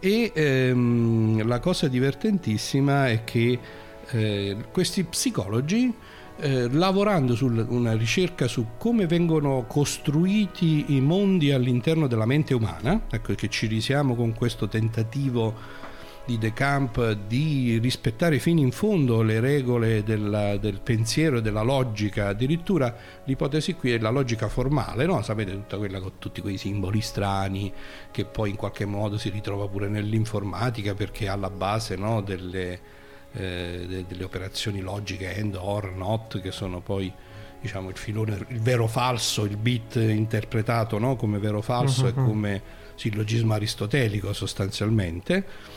e 0.00 0.32
ehm, 0.34 1.46
la 1.46 1.58
cosa 1.58 1.88
divertentissima 1.88 3.08
è 3.08 3.24
che 3.24 3.58
eh, 4.10 4.56
questi 4.72 5.04
psicologi 5.04 5.92
eh, 6.40 6.68
lavorando 6.70 7.34
su 7.34 7.46
una 7.46 7.94
ricerca 7.94 8.46
su 8.46 8.66
come 8.78 9.06
vengono 9.06 9.64
costruiti 9.66 10.94
i 10.94 11.00
mondi 11.00 11.50
all'interno 11.50 12.06
della 12.06 12.26
mente 12.26 12.54
umana, 12.54 13.02
ecco 13.10 13.34
che 13.34 13.48
ci 13.48 13.66
risiamo 13.66 14.14
con 14.14 14.34
questo 14.34 14.68
tentativo 14.68 15.86
di 16.28 16.36
De 16.36 16.52
Camp 16.52 17.12
di 17.26 17.78
rispettare 17.78 18.38
fino 18.38 18.60
in 18.60 18.70
fondo 18.70 19.22
le 19.22 19.40
regole 19.40 20.02
della, 20.02 20.58
del 20.58 20.78
pensiero 20.80 21.38
e 21.38 21.42
della 21.42 21.62
logica, 21.62 22.28
addirittura 22.28 22.94
l'ipotesi 23.24 23.72
qui 23.72 23.92
è 23.92 23.98
la 23.98 24.10
logica 24.10 24.48
formale, 24.48 25.06
no? 25.06 25.22
sapete 25.22 25.52
tutta 25.52 25.78
quella 25.78 25.98
con 26.00 26.12
tutti 26.18 26.42
quei 26.42 26.58
simboli 26.58 27.00
strani 27.00 27.72
che 28.10 28.26
poi 28.26 28.50
in 28.50 28.56
qualche 28.56 28.84
modo 28.84 29.16
si 29.16 29.30
ritrova 29.30 29.66
pure 29.68 29.88
nell'informatica 29.88 30.94
perché 30.94 31.28
alla 31.28 31.50
base 31.50 31.96
no, 31.96 32.20
delle 32.20 32.78
eh, 33.38 34.04
delle 34.06 34.24
operazioni 34.24 34.80
logiche 34.80 35.34
end, 35.34 35.56
or, 35.58 35.92
not, 35.94 36.40
che 36.40 36.50
sono 36.50 36.80
poi 36.80 37.12
diciamo, 37.60 37.88
il 37.88 37.96
filone, 37.96 38.44
il 38.48 38.60
vero 38.60 38.86
falso, 38.86 39.44
il 39.44 39.56
bit 39.56 39.96
interpretato 39.96 40.98
no? 40.98 41.16
come 41.16 41.38
vero 41.38 41.60
falso 41.60 42.02
uh-huh. 42.02 42.08
e 42.08 42.14
come 42.14 42.62
sillogismo 42.94 43.54
aristotelico 43.54 44.32
sostanzialmente 44.32 45.76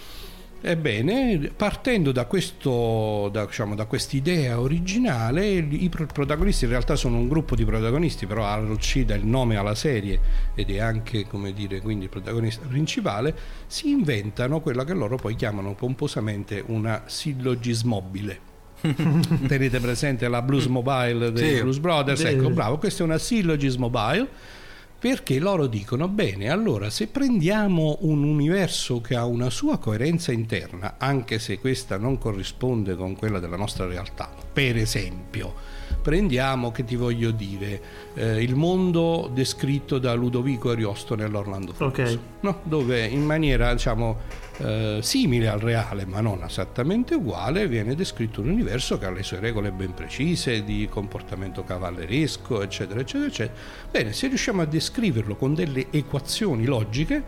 Ebbene, 0.63 1.51
partendo 1.55 2.11
da, 2.11 2.25
questo, 2.25 3.29
da, 3.31 3.45
diciamo, 3.45 3.73
da 3.73 3.85
quest'idea 3.85 4.59
originale, 4.59 5.47
i 5.49 5.89
protagonisti 5.89 6.65
in 6.65 6.69
realtà 6.69 6.95
sono 6.95 7.17
un 7.17 7.27
gruppo 7.27 7.55
di 7.55 7.65
protagonisti, 7.65 8.27
però 8.27 8.45
Harold 8.45 8.79
Shee 8.79 9.05
dà 9.05 9.15
il 9.15 9.25
nome 9.25 9.55
alla 9.55 9.73
serie 9.73 10.19
ed 10.53 10.69
è 10.69 10.77
anche, 10.77 11.25
come 11.25 11.51
dire, 11.53 11.81
quindi 11.81 12.03
il 12.03 12.11
protagonista 12.11 12.67
principale, 12.67 13.35
si 13.65 13.89
inventano 13.89 14.59
quella 14.59 14.83
che 14.83 14.93
loro 14.93 15.17
poi 15.17 15.35
chiamano 15.35 15.73
pomposamente 15.73 16.63
una 16.67 17.03
sillogismobile. 17.07 18.49
Tenete 19.47 19.79
presente 19.79 20.27
la 20.27 20.43
Blues 20.43 20.65
Mobile 20.65 21.31
dei 21.31 21.55
sì. 21.55 21.61
Blues 21.61 21.79
Brothers? 21.79 22.23
Ecco, 22.23 22.51
bravo, 22.51 22.77
questa 22.77 23.01
è 23.01 23.05
una 23.05 23.17
sillogismobile 23.17 24.59
perché 25.01 25.39
loro 25.39 25.65
dicono 25.65 26.07
bene, 26.07 26.51
allora 26.51 26.91
se 26.91 27.07
prendiamo 27.07 27.97
un 28.01 28.21
universo 28.21 29.01
che 29.01 29.15
ha 29.15 29.25
una 29.25 29.49
sua 29.49 29.79
coerenza 29.79 30.31
interna, 30.31 30.97
anche 30.99 31.39
se 31.39 31.57
questa 31.57 31.97
non 31.97 32.19
corrisponde 32.19 32.95
con 32.95 33.15
quella 33.15 33.39
della 33.39 33.55
nostra 33.55 33.87
realtà, 33.87 34.29
per 34.53 34.77
esempio, 34.77 35.55
prendiamo, 36.03 36.71
che 36.71 36.83
ti 36.83 36.95
voglio 36.95 37.31
dire, 37.31 37.81
eh, 38.13 38.43
il 38.43 38.53
mondo 38.53 39.27
descritto 39.33 39.97
da 39.97 40.13
Ludovico 40.13 40.69
Ariosto 40.69 41.15
nell'Orlando 41.15 41.73
Focus, 41.73 42.11
okay. 42.11 42.19
no? 42.41 42.59
dove 42.61 43.03
in 43.03 43.25
maniera 43.25 43.73
diciamo 43.73 44.19
eh, 44.57 44.99
simile 45.01 45.47
al 45.47 45.59
reale 45.59 46.05
ma 46.05 46.21
non 46.21 46.43
esattamente 46.43 47.15
uguale 47.15 47.67
viene 47.67 47.95
descritto 47.95 48.41
un 48.41 48.49
universo 48.49 48.97
che 48.97 49.05
ha 49.05 49.11
le 49.11 49.23
sue 49.23 49.39
regole 49.39 49.71
ben 49.71 49.93
precise 49.93 50.63
di 50.63 50.87
comportamento 50.89 51.63
cavalleresco 51.63 52.61
eccetera 52.61 52.99
eccetera 52.99 53.27
eccetera. 53.27 53.59
Bene 53.89 54.13
se 54.13 54.27
riusciamo 54.27 54.61
a 54.61 54.65
descriverlo 54.65 55.35
con 55.35 55.53
delle 55.53 55.87
equazioni 55.89 56.65
logiche 56.65 57.23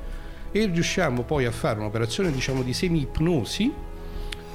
e 0.51 0.65
riusciamo 0.65 1.23
poi 1.23 1.45
a 1.45 1.51
fare 1.51 1.79
un'operazione 1.79 2.31
diciamo 2.31 2.61
di 2.61 2.73
semi-ipnosi 2.73 3.73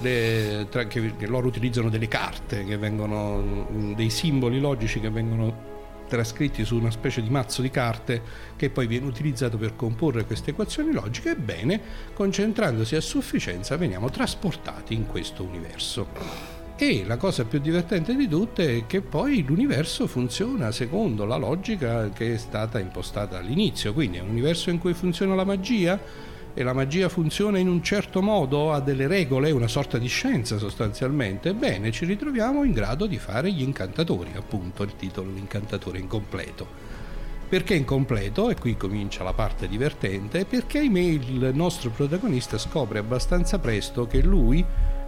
le, 0.00 0.68
che, 0.70 1.16
che 1.16 1.26
loro 1.26 1.48
utilizzano 1.48 1.88
delle 1.88 2.06
carte 2.06 2.64
vengono 2.76 3.66
dei 3.96 4.10
simboli 4.10 4.60
logici 4.60 5.00
che 5.00 5.10
vengono 5.10 5.67
trascritti 6.08 6.64
su 6.64 6.76
una 6.76 6.90
specie 6.90 7.22
di 7.22 7.30
mazzo 7.30 7.62
di 7.62 7.70
carte 7.70 8.20
che 8.56 8.70
poi 8.70 8.88
viene 8.88 9.06
utilizzato 9.06 9.56
per 9.56 9.76
comporre 9.76 10.24
queste 10.24 10.50
equazioni 10.50 10.92
logiche, 10.92 11.30
ebbene, 11.30 11.80
concentrandosi 12.14 12.96
a 12.96 13.00
sufficienza 13.00 13.76
veniamo 13.76 14.10
trasportati 14.10 14.94
in 14.94 15.06
questo 15.06 15.44
universo. 15.44 16.56
E 16.80 17.04
la 17.04 17.16
cosa 17.16 17.44
più 17.44 17.58
divertente 17.58 18.14
di 18.14 18.28
tutte 18.28 18.76
è 18.76 18.86
che 18.86 19.00
poi 19.00 19.44
l'universo 19.44 20.06
funziona 20.06 20.70
secondo 20.70 21.24
la 21.24 21.36
logica 21.36 22.08
che 22.10 22.34
è 22.34 22.36
stata 22.36 22.78
impostata 22.78 23.36
all'inizio, 23.36 23.92
quindi 23.92 24.18
è 24.18 24.20
un 24.20 24.30
universo 24.30 24.70
in 24.70 24.78
cui 24.78 24.94
funziona 24.94 25.34
la 25.34 25.44
magia 25.44 26.00
e 26.58 26.64
la 26.64 26.72
magia 26.72 27.08
funziona 27.08 27.58
in 27.58 27.68
un 27.68 27.84
certo 27.84 28.20
modo, 28.20 28.72
ha 28.72 28.80
delle 28.80 29.06
regole, 29.06 29.52
una 29.52 29.68
sorta 29.68 29.96
di 29.96 30.08
scienza 30.08 30.58
sostanzialmente, 30.58 31.54
bene, 31.54 31.92
ci 31.92 32.04
ritroviamo 32.04 32.64
in 32.64 32.72
grado 32.72 33.06
di 33.06 33.16
fare 33.16 33.52
gli 33.52 33.62
incantatori, 33.62 34.32
appunto 34.34 34.82
il 34.82 34.96
titolo 34.96 35.30
l'incantatore 35.30 36.00
incompleto. 36.00 36.66
Perché 37.48 37.76
incompleto? 37.76 38.50
E 38.50 38.56
qui 38.56 38.76
comincia 38.76 39.22
la 39.22 39.34
parte 39.34 39.68
divertente, 39.68 40.46
perché 40.46 40.78
ahimè 40.78 40.98
il 40.98 41.50
nostro 41.54 41.90
protagonista 41.90 42.58
scopre 42.58 42.98
abbastanza 42.98 43.60
presto 43.60 44.08
che 44.08 44.20
lui 44.20 44.64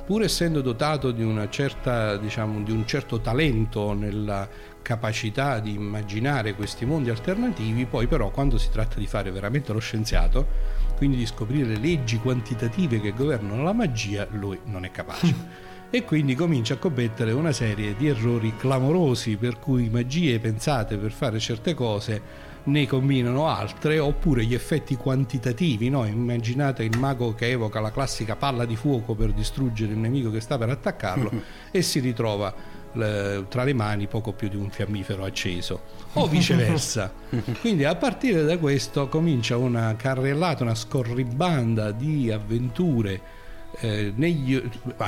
pur 0.06 0.22
essendo 0.22 0.60
dotato 0.60 1.10
di, 1.10 1.48
certa, 1.50 2.16
diciamo, 2.16 2.62
di 2.62 2.70
un 2.70 2.86
certo 2.86 3.20
talento 3.20 3.92
nella 3.92 4.48
capacità 4.82 5.58
di 5.58 5.74
immaginare 5.74 6.54
questi 6.54 6.84
mondi 6.84 7.10
alternativi, 7.10 7.86
poi 7.86 8.06
però 8.06 8.30
quando 8.30 8.56
si 8.56 8.70
tratta 8.70 9.00
di 9.00 9.06
fare 9.08 9.32
veramente 9.32 9.72
lo 9.72 9.80
scienziato, 9.80 10.78
quindi 11.00 11.16
di 11.16 11.24
scoprire 11.24 11.64
le 11.64 11.78
leggi 11.78 12.18
quantitative 12.18 13.00
che 13.00 13.14
governano 13.14 13.62
la 13.62 13.72
magia, 13.72 14.26
lui 14.32 14.58
non 14.66 14.84
è 14.84 14.90
capace. 14.90 15.34
e 15.88 16.04
quindi 16.04 16.34
comincia 16.34 16.74
a 16.74 16.76
commettere 16.76 17.32
una 17.32 17.52
serie 17.52 17.96
di 17.96 18.06
errori 18.06 18.54
clamorosi 18.54 19.36
per 19.36 19.58
cui 19.58 19.88
magie 19.88 20.38
pensate 20.40 20.98
per 20.98 21.10
fare 21.12 21.38
certe 21.38 21.72
cose 21.72 22.48
ne 22.64 22.86
combinano 22.86 23.48
altre 23.48 23.98
oppure 23.98 24.44
gli 24.44 24.52
effetti 24.52 24.94
quantitativi 24.94 25.88
no? 25.88 26.04
immaginate 26.04 26.84
il 26.84 26.98
mago 26.98 27.34
che 27.34 27.48
evoca 27.48 27.80
la 27.80 27.90
classica 27.90 28.36
palla 28.36 28.66
di 28.66 28.76
fuoco 28.76 29.14
per 29.14 29.32
distruggere 29.32 29.92
il 29.92 29.98
nemico 29.98 30.30
che 30.30 30.40
sta 30.40 30.58
per 30.58 30.68
attaccarlo 30.68 31.32
e 31.72 31.80
si 31.80 31.98
ritrova 32.00 32.54
tra 32.92 33.64
le 33.64 33.72
mani 33.72 34.06
poco 34.08 34.32
più 34.32 34.48
di 34.48 34.56
un 34.56 34.70
fiammifero 34.70 35.24
acceso 35.24 35.80
o 36.14 36.26
viceversa. 36.26 37.12
Quindi 37.60 37.84
a 37.84 37.94
partire 37.94 38.42
da 38.42 38.58
questo 38.58 39.08
comincia 39.08 39.56
una 39.56 39.94
carrellata 39.96 40.64
una 40.64 40.74
scorribanda 40.74 41.92
di 41.92 42.30
avventure. 42.30 43.38
Eh, 43.78 44.12
negli, 44.16 44.60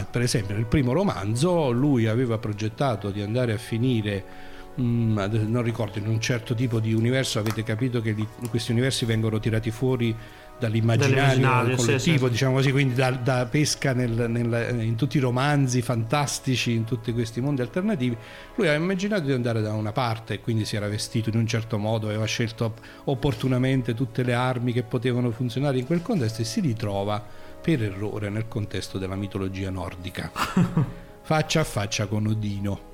per 0.08 0.22
esempio 0.22 0.54
nel 0.54 0.66
primo 0.66 0.92
romanzo 0.92 1.72
lui 1.72 2.06
aveva 2.06 2.38
progettato 2.38 3.10
di 3.10 3.20
andare 3.20 3.52
a 3.52 3.56
finire 3.56 4.50
Mm, 4.80 5.18
non 5.48 5.62
ricordo, 5.62 5.98
in 5.98 6.06
un 6.06 6.20
certo 6.20 6.54
tipo 6.54 6.80
di 6.80 6.94
universo. 6.94 7.38
Avete 7.38 7.62
capito 7.62 8.00
che 8.00 8.12
li, 8.12 8.26
questi 8.48 8.72
universi 8.72 9.04
vengono 9.04 9.38
tirati 9.38 9.70
fuori 9.70 10.14
dall'immaginario 10.62 11.76
collettivo, 11.76 12.26
sì, 12.26 12.30
diciamo 12.32 12.54
così, 12.54 12.70
quindi 12.70 12.94
da, 12.94 13.10
da 13.10 13.46
pesca 13.46 13.92
nel, 13.92 14.30
nel, 14.30 14.78
in 14.80 14.94
tutti 14.94 15.16
i 15.16 15.20
romanzi 15.20 15.82
fantastici, 15.82 16.72
in 16.72 16.84
tutti 16.84 17.12
questi 17.12 17.40
mondi 17.40 17.62
alternativi. 17.62 18.16
Lui 18.54 18.68
aveva 18.68 18.82
immaginato 18.82 19.24
di 19.24 19.32
andare 19.32 19.60
da 19.60 19.72
una 19.72 19.92
parte 19.92 20.34
e 20.34 20.40
quindi 20.40 20.64
si 20.64 20.76
era 20.76 20.88
vestito 20.88 21.30
in 21.30 21.36
un 21.36 21.46
certo 21.46 21.78
modo, 21.78 22.06
aveva 22.06 22.26
scelto 22.26 22.74
opportunamente 23.04 23.94
tutte 23.94 24.22
le 24.22 24.34
armi 24.34 24.72
che 24.72 24.84
potevano 24.84 25.30
funzionare 25.32 25.78
in 25.78 25.86
quel 25.86 26.02
contesto 26.02 26.42
e 26.42 26.44
si 26.44 26.60
ritrova 26.60 27.24
per 27.60 27.82
errore 27.82 28.28
nel 28.28 28.46
contesto 28.46 28.98
della 28.98 29.16
mitologia 29.16 29.70
nordica, 29.70 30.30
faccia 31.22 31.60
a 31.60 31.64
faccia 31.64 32.06
con 32.06 32.26
Odino 32.26 32.91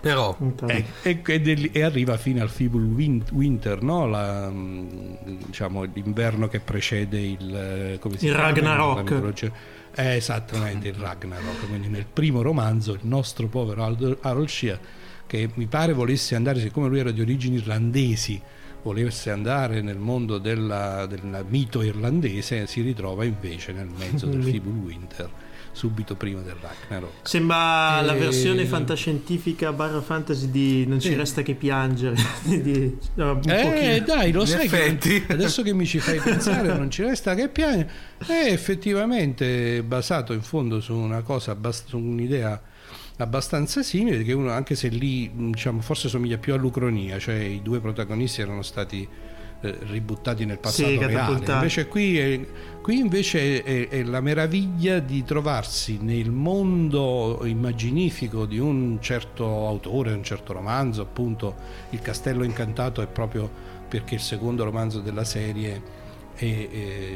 però 0.00 0.36
eh, 0.66 0.84
e, 1.02 1.22
e, 1.24 1.70
e, 1.72 1.82
arriva 1.82 2.16
fino 2.16 2.42
al 2.42 2.48
Fibul 2.48 2.84
Winter, 2.84 3.82
no? 3.82 4.06
La, 4.06 4.52
diciamo, 4.52 5.84
l'inverno 5.84 6.48
che 6.48 6.60
precede 6.60 7.20
il, 7.20 7.96
come 8.00 8.18
si 8.18 8.26
il 8.26 8.34
Ragnarok. 8.34 9.50
Eh, 9.94 10.16
esattamente 10.16 10.88
il 10.88 10.94
Ragnarok. 10.94 11.68
Quindi 11.68 11.88
nel 11.88 12.06
primo 12.06 12.42
romanzo 12.42 12.92
il 12.92 13.00
nostro 13.02 13.46
povero 13.46 13.84
Harold 14.20 14.48
Shea, 14.48 14.78
che 15.26 15.48
mi 15.54 15.66
pare 15.66 15.92
volesse 15.92 16.34
andare, 16.34 16.60
siccome 16.60 16.88
lui 16.88 16.98
era 16.98 17.10
di 17.10 17.20
origini 17.20 17.56
irlandesi, 17.56 18.40
volesse 18.82 19.30
andare 19.30 19.80
nel 19.80 19.98
mondo 19.98 20.38
della, 20.38 21.06
del 21.06 21.44
mito 21.48 21.82
irlandese, 21.82 22.66
si 22.66 22.82
ritrova 22.82 23.24
invece 23.24 23.72
nel 23.72 23.88
mezzo 23.88 24.26
del 24.26 24.42
Fibul 24.42 24.76
Winter 24.76 25.30
subito 25.76 26.14
prima 26.14 26.40
del 26.40 26.56
Ragnarok. 26.58 27.28
Sembra 27.28 28.00
e... 28.00 28.04
la 28.06 28.14
versione 28.14 28.64
fantascientifica 28.64 29.72
barra 29.72 30.00
fantasy 30.00 30.50
di 30.50 30.86
Non 30.86 31.00
ci 31.00 31.10
sì. 31.10 31.14
resta 31.14 31.42
che 31.42 31.54
piangere. 31.54 32.16
di... 32.42 32.96
no, 33.14 33.38
eh 33.44 34.02
dai, 34.04 34.32
lo 34.32 34.40
In 34.40 34.46
sai 34.46 34.68
che 34.68 35.24
adesso 35.28 35.62
che 35.62 35.74
mi 35.74 35.84
ci 35.84 35.98
fai 35.98 36.18
pensare 36.18 36.74
Non 36.74 36.90
ci 36.90 37.02
resta 37.02 37.34
che 37.34 37.48
piangere, 37.48 37.90
è 38.26 38.46
effettivamente 38.50 39.82
basato 39.82 40.32
in 40.32 40.40
fondo 40.40 40.80
su 40.80 40.94
una 40.94 41.20
cosa, 41.20 41.54
su 41.84 41.98
un'idea 41.98 42.58
abbastanza 43.18 43.82
simile, 43.82 44.22
che 44.22 44.32
uno, 44.32 44.50
anche 44.50 44.74
se 44.74 44.88
lì 44.88 45.30
diciamo, 45.34 45.82
forse 45.82 46.08
somiglia 46.08 46.38
più 46.38 46.54
all'Ucronia, 46.54 47.18
cioè 47.18 47.36
i 47.36 47.60
due 47.62 47.80
protagonisti 47.80 48.40
erano 48.40 48.62
stati 48.62 49.06
eh, 49.60 49.78
ributtati 49.82 50.44
nel 50.44 50.58
passato 50.58 50.88
sì, 50.88 50.98
reale. 50.98 51.52
Invece 51.52 51.88
qui, 51.88 52.18
è, 52.18 52.46
qui 52.82 52.98
invece 52.98 53.62
è, 53.62 53.88
è, 53.88 54.02
la 54.02 54.20
meraviglia 54.20 54.98
di 54.98 55.24
trovarsi 55.24 55.98
nel 56.00 56.30
mondo 56.30 57.40
immaginifico 57.44 58.46
di 58.46 58.58
un 58.58 58.98
certo 59.00 59.66
autore, 59.66 60.12
un 60.12 60.24
certo 60.24 60.52
romanzo, 60.52 61.02
appunto 61.02 61.54
Il 61.90 62.00
Castello 62.00 62.44
Incantato 62.44 63.00
è 63.00 63.06
proprio 63.06 63.50
perché 63.88 64.14
il 64.14 64.20
secondo 64.20 64.64
romanzo 64.64 65.00
della 65.00 65.24
serie 65.24 66.04
è, 66.36 66.44
è, 66.44 67.08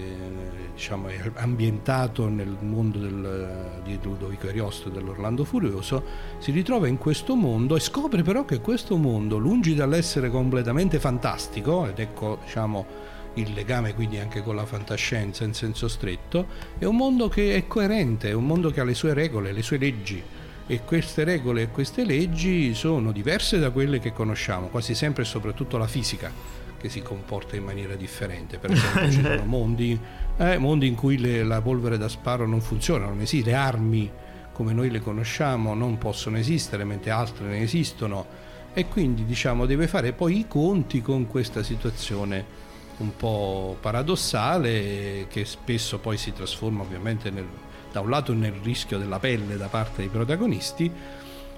diciamo, 0.72 1.09
è, 1.09 1.30
ambientato 1.35 2.28
nel 2.28 2.56
mondo 2.61 2.98
del, 2.98 3.80
di 3.85 3.98
Ludovico 4.02 4.48
Ariosto 4.48 4.88
e 4.88 4.92
dell'Orlando 4.92 5.44
Furioso, 5.44 6.02
si 6.38 6.50
ritrova 6.50 6.88
in 6.88 6.98
questo 6.98 7.35
mondo 7.35 7.76
e 7.76 7.80
scopre 7.80 8.22
però 8.22 8.44
che 8.44 8.61
questo 8.61 8.96
mondo, 8.96 9.37
lungi 9.37 9.74
dall'essere 9.74 10.30
completamente 10.30 10.98
fantastico, 10.98 11.87
ed 11.87 11.98
ecco 11.98 12.38
diciamo, 12.44 13.09
il 13.35 13.52
legame 13.52 13.94
quindi 13.94 14.18
anche 14.18 14.42
con 14.42 14.56
la 14.56 14.64
fantascienza 14.64 15.44
in 15.44 15.54
senso 15.54 15.87
stretto, 15.87 16.46
è 16.78 16.87
un 16.87 16.96
mondo 16.96 17.28
che 17.28 17.54
è 17.54 17.66
coerente, 17.66 18.30
è 18.30 18.33
un 18.33 18.46
mondo 18.46 18.70
che 18.70 18.80
ha 18.80 18.85
le 18.85 18.94
sue 18.94 19.12
regole, 19.12 19.52
le 19.52 19.62
sue 19.62 19.76
leggi 19.76 20.22
e 20.66 20.80
queste 20.85 21.24
regole 21.24 21.62
e 21.62 21.68
queste 21.68 22.04
leggi 22.04 22.74
sono 22.74 23.12
diverse 23.12 23.59
da 23.59 23.70
quelle 23.70 23.98
che 23.98 24.12
conosciamo, 24.12 24.68
quasi 24.68 24.94
sempre 24.94 25.24
e 25.24 25.26
soprattutto 25.26 25.76
la 25.76 25.87
fisica 25.87 26.60
che 26.81 26.88
si 26.88 27.03
comporta 27.03 27.57
in 27.57 27.64
maniera 27.64 27.95
differente. 27.95 28.59
Per 28.59 28.71
esempio, 28.71 29.11
ci 29.11 29.21
sono 29.23 29.45
mondi, 29.45 29.99
eh, 30.38 30.59
mondi 30.59 30.87
in 30.87 30.95
cui 30.95 31.19
le, 31.19 31.45
la 31.45 31.61
polvere 31.61 31.99
da 31.99 32.09
sparo 32.09 32.47
non 32.47 32.61
funziona, 32.61 33.07
non 33.07 33.21
esiste, 33.21 33.51
le 33.51 33.57
armi 33.57 34.11
come 34.53 34.73
noi 34.73 34.90
le 34.90 35.01
conosciamo 35.01 35.75
non 35.75 35.99
possono 35.99 36.38
esistere, 36.38 36.85
mentre 36.85 37.11
altre 37.11 37.47
ne 37.47 37.61
esistono. 37.61 38.49
E 38.73 38.87
quindi 38.87 39.25
diciamo 39.25 39.66
deve 39.66 39.88
fare 39.88 40.12
poi 40.12 40.38
i 40.38 40.47
conti 40.47 41.03
con 41.03 41.27
questa 41.27 41.62
situazione 41.62 42.69
un 42.99 43.16
po' 43.16 43.77
paradossale 43.81 45.27
che 45.29 45.45
spesso 45.45 45.99
poi 45.99 46.16
si 46.16 46.33
trasforma 46.33 46.83
ovviamente 46.83 47.31
nel, 47.31 47.47
da 47.90 48.01
un 48.01 48.11
lato 48.11 48.33
nel 48.33 48.53
rischio 48.62 48.99
della 48.99 49.19
pelle 49.19 49.57
da 49.57 49.69
parte 49.69 50.03
dei 50.03 50.09
protagonisti 50.09 50.93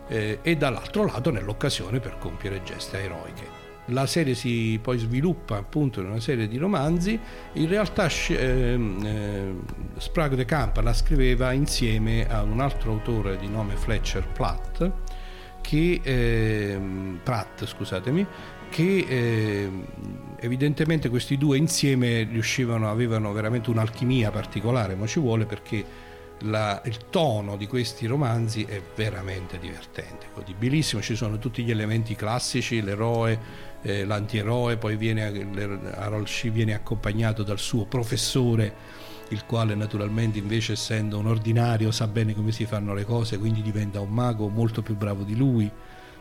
eh, 0.08 0.38
e 0.40 0.56
dall'altro 0.56 1.04
lato 1.04 1.30
nell'occasione 1.30 1.98
per 1.98 2.18
compiere 2.18 2.62
gesta 2.62 2.98
eroiche 2.98 3.51
la 3.86 4.06
serie 4.06 4.34
si 4.34 4.78
poi 4.80 4.98
sviluppa 4.98 5.56
appunto 5.56 6.00
in 6.00 6.06
una 6.06 6.20
serie 6.20 6.46
di 6.46 6.56
romanzi, 6.56 7.18
in 7.54 7.68
realtà 7.68 8.08
eh, 8.28 8.78
eh, 9.04 9.54
Sprague 9.96 10.36
de 10.36 10.44
Camp 10.44 10.76
la 10.78 10.92
scriveva 10.92 11.52
insieme 11.52 12.28
a 12.28 12.42
un 12.42 12.60
altro 12.60 12.92
autore 12.92 13.36
di 13.38 13.48
nome 13.48 13.74
Fletcher 13.76 14.26
Platt, 14.28 14.90
che, 15.60 16.00
eh, 16.02 16.80
Pratt, 17.22 17.64
scusatemi, 17.64 18.26
che 18.68 19.04
eh, 19.08 19.70
evidentemente 20.40 21.08
questi 21.08 21.36
due 21.36 21.58
insieme 21.58 22.22
riuscivano, 22.24 22.90
avevano 22.90 23.32
veramente 23.32 23.70
un'alchimia 23.70 24.30
particolare, 24.30 24.94
ma 24.94 25.06
ci 25.06 25.20
vuole 25.20 25.44
perché 25.44 25.84
la, 26.42 26.80
il 26.84 27.08
tono 27.10 27.56
di 27.56 27.66
questi 27.66 28.06
romanzi 28.06 28.64
è 28.64 28.80
veramente 28.94 29.58
divertente, 29.58 30.26
godibilissimo, 30.34 31.02
ci 31.02 31.14
sono 31.14 31.38
tutti 31.38 31.62
gli 31.62 31.70
elementi 31.70 32.14
classici, 32.14 32.82
l'eroe, 32.82 33.38
eh, 33.82 34.04
l'antieroe, 34.04 34.76
poi 34.76 34.96
viene, 34.96 35.24
Harold 35.94 36.26
Shee 36.26 36.50
viene 36.50 36.74
accompagnato 36.74 37.42
dal 37.42 37.58
suo 37.58 37.84
professore, 37.84 39.00
il 39.28 39.44
quale 39.46 39.74
naturalmente 39.74 40.38
invece 40.38 40.72
essendo 40.72 41.18
un 41.18 41.26
ordinario 41.26 41.90
sa 41.90 42.06
bene 42.06 42.34
come 42.34 42.52
si 42.52 42.66
fanno 42.66 42.94
le 42.94 43.04
cose, 43.04 43.38
quindi 43.38 43.62
diventa 43.62 44.00
un 44.00 44.10
mago 44.10 44.48
molto 44.48 44.82
più 44.82 44.96
bravo 44.96 45.22
di 45.22 45.36
lui, 45.36 45.70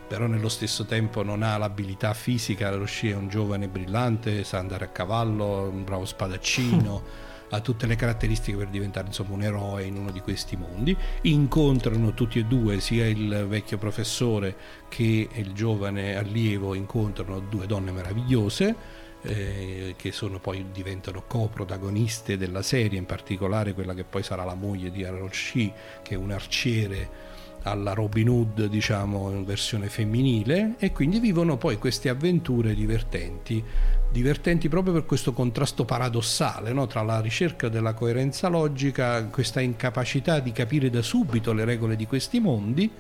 però 0.07 0.27
nello 0.27 0.49
stesso 0.49 0.86
tempo 0.86 1.23
non 1.23 1.41
ha 1.41 1.57
l'abilità 1.57 2.13
fisica, 2.13 2.67
Harold 2.67 2.88
Shee 2.88 3.12
è 3.12 3.15
un 3.15 3.29
giovane 3.29 3.67
brillante, 3.67 4.43
sa 4.43 4.57
andare 4.57 4.86
a 4.86 4.89
cavallo, 4.89 5.69
un 5.69 5.84
bravo 5.84 6.05
spadaccino. 6.05 7.29
ha 7.52 7.60
tutte 7.60 7.86
le 7.86 7.96
caratteristiche 7.96 8.58
per 8.58 8.68
diventare 8.68 9.08
insomma, 9.08 9.34
un 9.34 9.44
eroe 9.44 9.84
in 9.84 9.98
uno 9.98 10.12
di 10.12 10.20
questi 10.22 10.56
mondi. 10.56 10.96
Incontrano 11.24 12.14
tutti 12.14 12.40
e 12.40 12.46
due, 12.46 12.80
sia 12.80 13.08
il 13.08 13.46
vecchio 13.48 13.78
professore 13.78 14.56
che 14.90 15.30
il 15.32 15.54
giovane 15.54 16.16
allievo, 16.16 16.74
incontrano 16.74 17.40
due 17.40 17.66
donne 17.66 17.92
meravigliose. 17.92 19.00
Eh, 19.24 19.94
che 19.98 20.12
sono 20.12 20.40
poi 20.40 20.66
diventano 20.72 21.26
coprotagoniste 21.28 22.38
della 22.38 22.64
serie, 22.64 22.98
in 22.98 23.06
particolare 23.06 23.74
quella 23.74 23.94
che 23.94 24.04
poi 24.04 24.24
sarà 24.24 24.44
la 24.44 24.56
moglie 24.56 24.90
di 24.90 25.04
Harold 25.04 25.32
Shee, 25.32 25.72
che 26.02 26.16
è 26.16 26.18
un 26.18 26.32
arciere 26.32 27.31
alla 27.63 27.93
Robin 27.93 28.30
Hood, 28.30 28.65
diciamo, 28.65 29.32
in 29.32 29.45
versione 29.45 29.88
femminile, 29.88 30.76
e 30.78 30.91
quindi 30.91 31.19
vivono 31.19 31.58
poi 31.58 31.78
queste 31.78 32.10
avventure 32.10 32.74
divertenti 32.74 33.63
divertenti 34.12 34.67
proprio 34.67 34.93
per 34.93 35.06
questo 35.06 35.32
contrasto 35.32 35.86
paradossale 35.86 36.74
no? 36.74 36.86
tra 36.86 37.02
la 37.02 37.21
ricerca 37.21 37.69
della 37.69 37.93
coerenza 37.93 38.50
logica, 38.50 39.24
questa 39.28 39.62
incapacità 39.62 40.39
di 40.39 40.52
capire 40.52 40.89
da 40.89 41.02
subito 41.02 41.54
le 41.54 41.63
regole 41.63 41.95
di 41.95 42.06
questi 42.06 42.41
mondi 42.41 42.91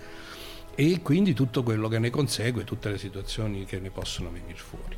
e 0.73 1.01
quindi 1.01 1.33
tutto 1.33 1.63
quello 1.63 1.89
che 1.89 1.99
ne 1.99 2.09
consegue, 2.09 2.63
tutte 2.63 2.89
le 2.89 2.97
situazioni 2.97 3.65
che 3.65 3.79
ne 3.79 3.89
possono 3.89 4.31
venire 4.31 4.57
fuori. 4.57 4.95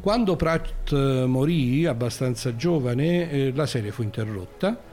Quando 0.00 0.34
Pratt 0.34 0.92
eh, 0.92 1.24
morì, 1.24 1.86
abbastanza 1.86 2.56
giovane, 2.56 3.30
eh, 3.30 3.52
la 3.54 3.64
serie 3.64 3.92
fu 3.92 4.02
interrotta, 4.02 4.92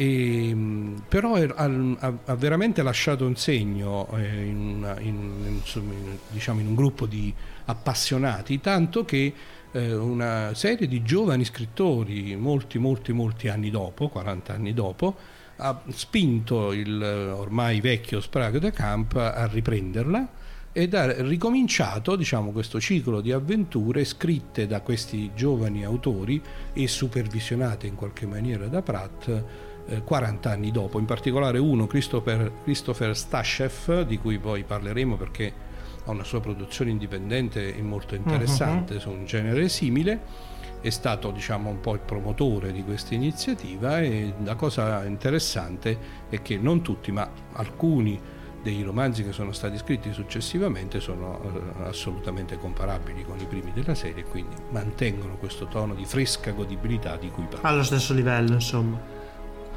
e, 0.00 0.54
mm, 0.54 0.96
però 1.08 1.34
ha, 1.34 2.12
ha, 2.24 2.34
veramente 2.36 2.82
lasciato 2.82 3.26
un 3.26 3.34
segno 3.34 4.08
eh, 4.14 4.44
in, 4.44 4.96
in, 5.00 5.60
in, 5.74 6.18
diciamo 6.28 6.60
in 6.60 6.68
un 6.68 6.76
gruppo 6.76 7.04
di 7.06 7.34
appassionati, 7.64 8.60
tanto 8.60 9.04
che 9.04 9.34
eh, 9.72 9.92
una 9.92 10.54
serie 10.54 10.86
di 10.86 11.02
giovani 11.02 11.44
scrittori, 11.44 12.36
molti, 12.36 12.78
molti, 12.78 13.12
molti 13.12 13.48
anni 13.48 13.70
dopo, 13.70 14.08
40 14.08 14.54
anni 14.54 14.72
dopo, 14.72 15.16
ha 15.56 15.82
spinto 15.88 16.72
il 16.72 17.02
ormai 17.36 17.80
vecchio 17.80 18.20
Sprague 18.20 18.60
de 18.60 18.70
Camp 18.70 19.16
a 19.16 19.48
riprenderla 19.48 20.28
ed 20.70 20.94
ha 20.94 21.22
ricominciato 21.22 22.14
diciamo, 22.14 22.52
questo 22.52 22.78
ciclo 22.78 23.20
di 23.20 23.32
avventure 23.32 24.04
scritte 24.04 24.68
da 24.68 24.80
questi 24.80 25.32
giovani 25.34 25.84
autori 25.84 26.40
e 26.72 26.86
supervisionate 26.86 27.88
in 27.88 27.96
qualche 27.96 28.26
maniera 28.26 28.68
da 28.68 28.80
Pratt 28.80 29.66
eh, 29.88 30.02
40 30.02 30.50
anni 30.50 30.70
dopo, 30.70 30.98
in 30.98 31.04
particolare 31.04 31.58
uno, 31.58 31.86
Christopher, 31.86 32.52
Christopher 32.62 33.16
Stashev, 33.16 34.02
di 34.02 34.18
cui 34.18 34.38
poi 34.38 34.64
parleremo 34.64 35.16
perché 35.16 35.66
ha 36.04 36.10
una 36.10 36.24
sua 36.24 36.40
produzione 36.40 36.90
indipendente 36.90 37.74
e 37.74 37.82
molto 37.82 38.14
interessante 38.14 38.94
uh-huh. 38.94 39.00
su 39.00 39.10
un 39.10 39.24
genere 39.26 39.68
simile 39.68 40.56
è 40.80 40.90
stato 40.90 41.30
diciamo 41.30 41.70
un 41.70 41.80
po' 41.80 41.94
il 41.94 42.00
promotore 42.00 42.72
di 42.72 42.84
questa 42.84 43.14
iniziativa 43.14 44.00
e 44.00 44.32
la 44.44 44.54
cosa 44.54 45.04
interessante 45.04 45.98
è 46.28 46.40
che 46.40 46.56
non 46.56 46.82
tutti 46.82 47.10
ma 47.10 47.28
alcuni 47.54 48.20
dei 48.62 48.82
romanzi 48.82 49.24
che 49.24 49.32
sono 49.32 49.52
stati 49.52 49.76
scritti 49.76 50.12
successivamente 50.12 51.00
sono 51.00 51.40
uh, 51.42 51.82
assolutamente 51.82 52.58
comparabili 52.58 53.24
con 53.24 53.38
i 53.38 53.44
primi 53.46 53.72
della 53.72 53.94
serie 53.94 54.24
quindi 54.24 54.54
mantengono 54.70 55.36
questo 55.36 55.66
tono 55.66 55.94
di 55.94 56.04
fresca 56.04 56.52
godibilità 56.52 57.16
di 57.16 57.28
cui 57.30 57.44
parlo. 57.44 57.66
Allo 57.66 57.82
stesso 57.82 58.14
livello 58.14 58.54
insomma. 58.54 59.17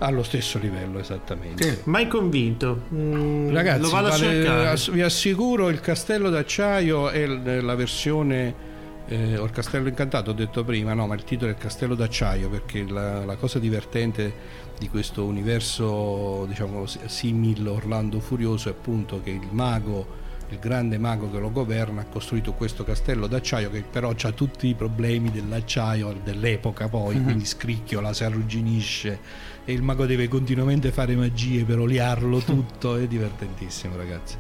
Allo 0.04 0.24
stesso 0.24 0.58
livello, 0.58 0.98
esattamente. 0.98 1.64
Sì. 1.64 1.80
Mai 1.84 2.08
convinto. 2.08 2.86
Mm, 2.92 3.54
Ragazzi, 3.54 3.82
lo 3.82 3.90
vado 3.90 4.08
a 4.08 4.12
cercare. 4.12 4.80
vi 4.92 5.02
assicuro 5.02 5.70
il 5.70 5.80
castello 5.80 6.30
d'acciaio 6.30 7.10
è 7.10 7.26
la 7.26 7.76
versione 7.76 8.70
eh, 9.08 9.38
o 9.38 9.44
il 9.44 9.52
castello 9.52 9.88
incantato 9.90 10.32
ho 10.32 10.34
detto 10.34 10.64
prima, 10.64 10.94
no, 10.94 11.06
ma 11.06 11.16
il 11.16 11.24
titolo 11.24 11.52
è 11.52 11.54
il 11.54 11.60
castello 11.60 11.96
d'acciaio 11.96 12.50
perché 12.50 12.84
la, 12.88 13.26
la 13.26 13.36
cosa 13.36 13.60
divertente 13.60 14.34
di 14.80 14.90
questo 14.90 15.26
universo, 15.26 16.46
diciamo, 16.48 16.86
simile 16.88 17.70
Orlando 17.70 18.20
Furioso 18.20 18.70
è 18.70 18.72
appunto 18.72 19.22
che 19.22 19.30
il 19.30 19.48
mago 19.52 20.21
il 20.52 20.60
grande 20.60 20.98
mago 20.98 21.32
che 21.32 21.40
lo 21.40 21.50
governa 21.50 22.02
ha 22.02 22.06
costruito 22.06 22.54
questo 22.54 22.84
castello 22.84 23.28
d'acciaio 23.28 23.70
che 23.70 23.84
però 23.90 24.14
ha 24.22 24.32
tutti 24.32 24.68
i 24.68 24.74
problemi 24.74 25.32
dell'acciaio 25.32 26.20
dell'epoca 26.24 26.90
poi, 26.90 27.16
mm-hmm. 27.16 27.24
quindi 27.24 27.46
scricchiola, 27.46 28.14
si 28.14 28.24
arrugginisce 28.26 29.20
e 29.64 29.72
il 29.72 29.82
mago 29.82 30.06
deve 30.06 30.28
continuamente 30.28 30.92
fare 30.92 31.16
magie 31.16 31.64
per 31.64 31.80
oliarlo 31.80 32.40
tutto, 32.44 32.98
è 32.98 33.08
divertentissimo 33.08 33.96
ragazzi. 33.96 34.36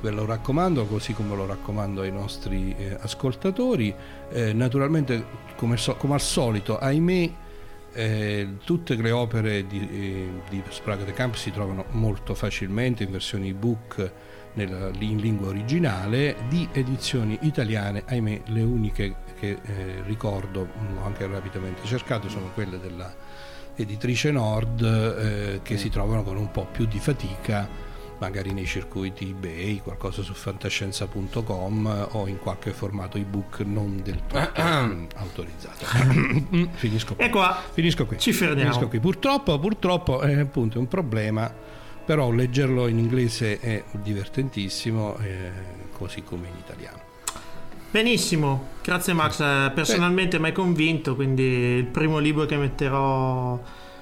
Ve 0.00 0.10
lo 0.10 0.24
raccomando 0.24 0.86
così 0.86 1.12
come 1.12 1.34
lo 1.34 1.44
raccomando 1.44 2.00
ai 2.02 2.12
nostri 2.12 2.74
eh, 2.78 2.96
ascoltatori. 3.00 3.94
Eh, 4.30 4.54
naturalmente 4.54 5.26
come, 5.56 5.76
so, 5.76 5.96
come, 5.96 6.14
al 6.14 6.22
solito, 6.22 6.78
ahimè, 6.78 7.30
eh, 7.92 8.48
tutte 8.64 8.94
le 8.94 9.10
opere 9.10 9.66
di, 9.66 9.88
eh, 9.90 10.28
di 10.48 10.62
Sprague 10.70 11.04
de 11.04 11.12
Camp 11.12 11.34
si 11.34 11.50
trovano 11.50 11.84
molto 11.90 12.34
facilmente 12.34 13.02
in 13.02 13.10
versioni 13.10 13.50
ebook 13.50 14.12
nella, 14.54 14.90
in 14.98 15.18
lingua 15.18 15.48
originale 15.48 16.36
di 16.48 16.68
edizioni 16.72 17.38
italiane, 17.42 18.02
ahimè 18.06 18.42
le 18.46 18.62
uniche 18.62 19.14
che 19.38 19.58
eh, 19.62 20.02
ricordo, 20.04 20.68
ho 20.98 21.04
anche 21.04 21.26
rapidamente 21.26 21.84
cercato, 21.84 22.28
sono 22.28 22.50
quelle 22.52 22.78
della 22.78 23.14
editrice 23.76 24.30
Nord 24.30 24.82
eh, 24.82 25.60
che 25.62 25.74
mm. 25.74 25.78
si 25.78 25.88
trovano 25.88 26.22
con 26.22 26.36
un 26.36 26.50
po' 26.50 26.66
più 26.70 26.86
di 26.86 26.98
fatica 26.98 27.88
magari 28.20 28.52
nei 28.52 28.66
circuiti 28.66 29.30
eBay, 29.30 29.80
qualcosa 29.80 30.22
su 30.22 30.34
fantascienza.com 30.34 32.08
o 32.12 32.26
in 32.28 32.38
qualche 32.38 32.72
formato 32.72 33.16
ebook 33.16 33.60
non 33.60 34.00
del 34.02 34.20
tutto 34.26 34.38
autorizzato. 35.16 35.86
Finisco 36.72 37.14
qui. 37.14 37.24
E 37.24 37.30
qua 37.30 37.62
Finisco 37.72 38.04
qui. 38.06 38.18
Ci 38.18 38.32
fermiamo. 38.32 38.70
Finisco 38.72 38.88
qui. 38.88 39.00
Purtroppo, 39.00 39.58
purtroppo 39.58 40.20
è 40.20 40.38
appunto 40.38 40.78
un 40.78 40.86
problema, 40.86 41.50
però 42.04 42.30
leggerlo 42.30 42.86
in 42.86 42.98
inglese 42.98 43.60
è 43.60 43.82
divertentissimo, 43.92 45.16
eh, 45.18 45.50
così 45.92 46.22
come 46.22 46.48
in 46.48 46.56
italiano. 46.56 47.08
Benissimo, 47.90 48.68
grazie 48.82 49.12
Max. 49.12 49.40
Eh, 49.40 49.72
personalmente 49.74 50.38
mi 50.38 50.46
hai 50.46 50.52
convinto, 50.52 51.16
quindi 51.16 51.42
il 51.42 51.86
primo 51.86 52.18
libro 52.18 52.46
che 52.46 52.56
metterò 52.56 53.60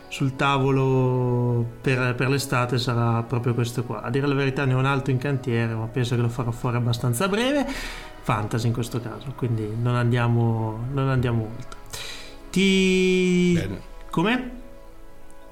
sul 0.09 0.37
tavolo 0.37 1.65
per, 1.81 2.15
per, 2.15 2.29
l'estate 2.29 2.79
sarà 2.79 3.23
proprio 3.23 3.55
questo 3.55 3.85
qua. 3.85 4.03
A 4.03 4.11
dire 4.11 4.27
la 4.27 4.35
verità 4.35 4.65
ne 4.67 4.75
ho 4.75 4.79
un 4.79 4.85
altro 4.85 5.13
in 5.13 5.19
cantiere, 5.19 5.75
ma 5.75 5.87
penso 5.87 6.17
che 6.17 6.21
lo 6.21 6.29
farò 6.29 6.51
fuori 6.51 6.77
abbastanza 6.77 7.25
a 7.25 7.29
breve. 7.29 7.67
Fantasy 8.21 8.67
in 8.67 8.75
questo 8.75 9.01
caso, 9.01 9.33
quindi 9.35 9.67
non 9.81 9.95
andiamo, 9.95 10.87
non 10.93 11.09
andiamo 11.09 11.51
oltre. 11.57 11.79
Ti... 12.51 13.53
Bene. 13.55 13.81
Come? 14.11 14.58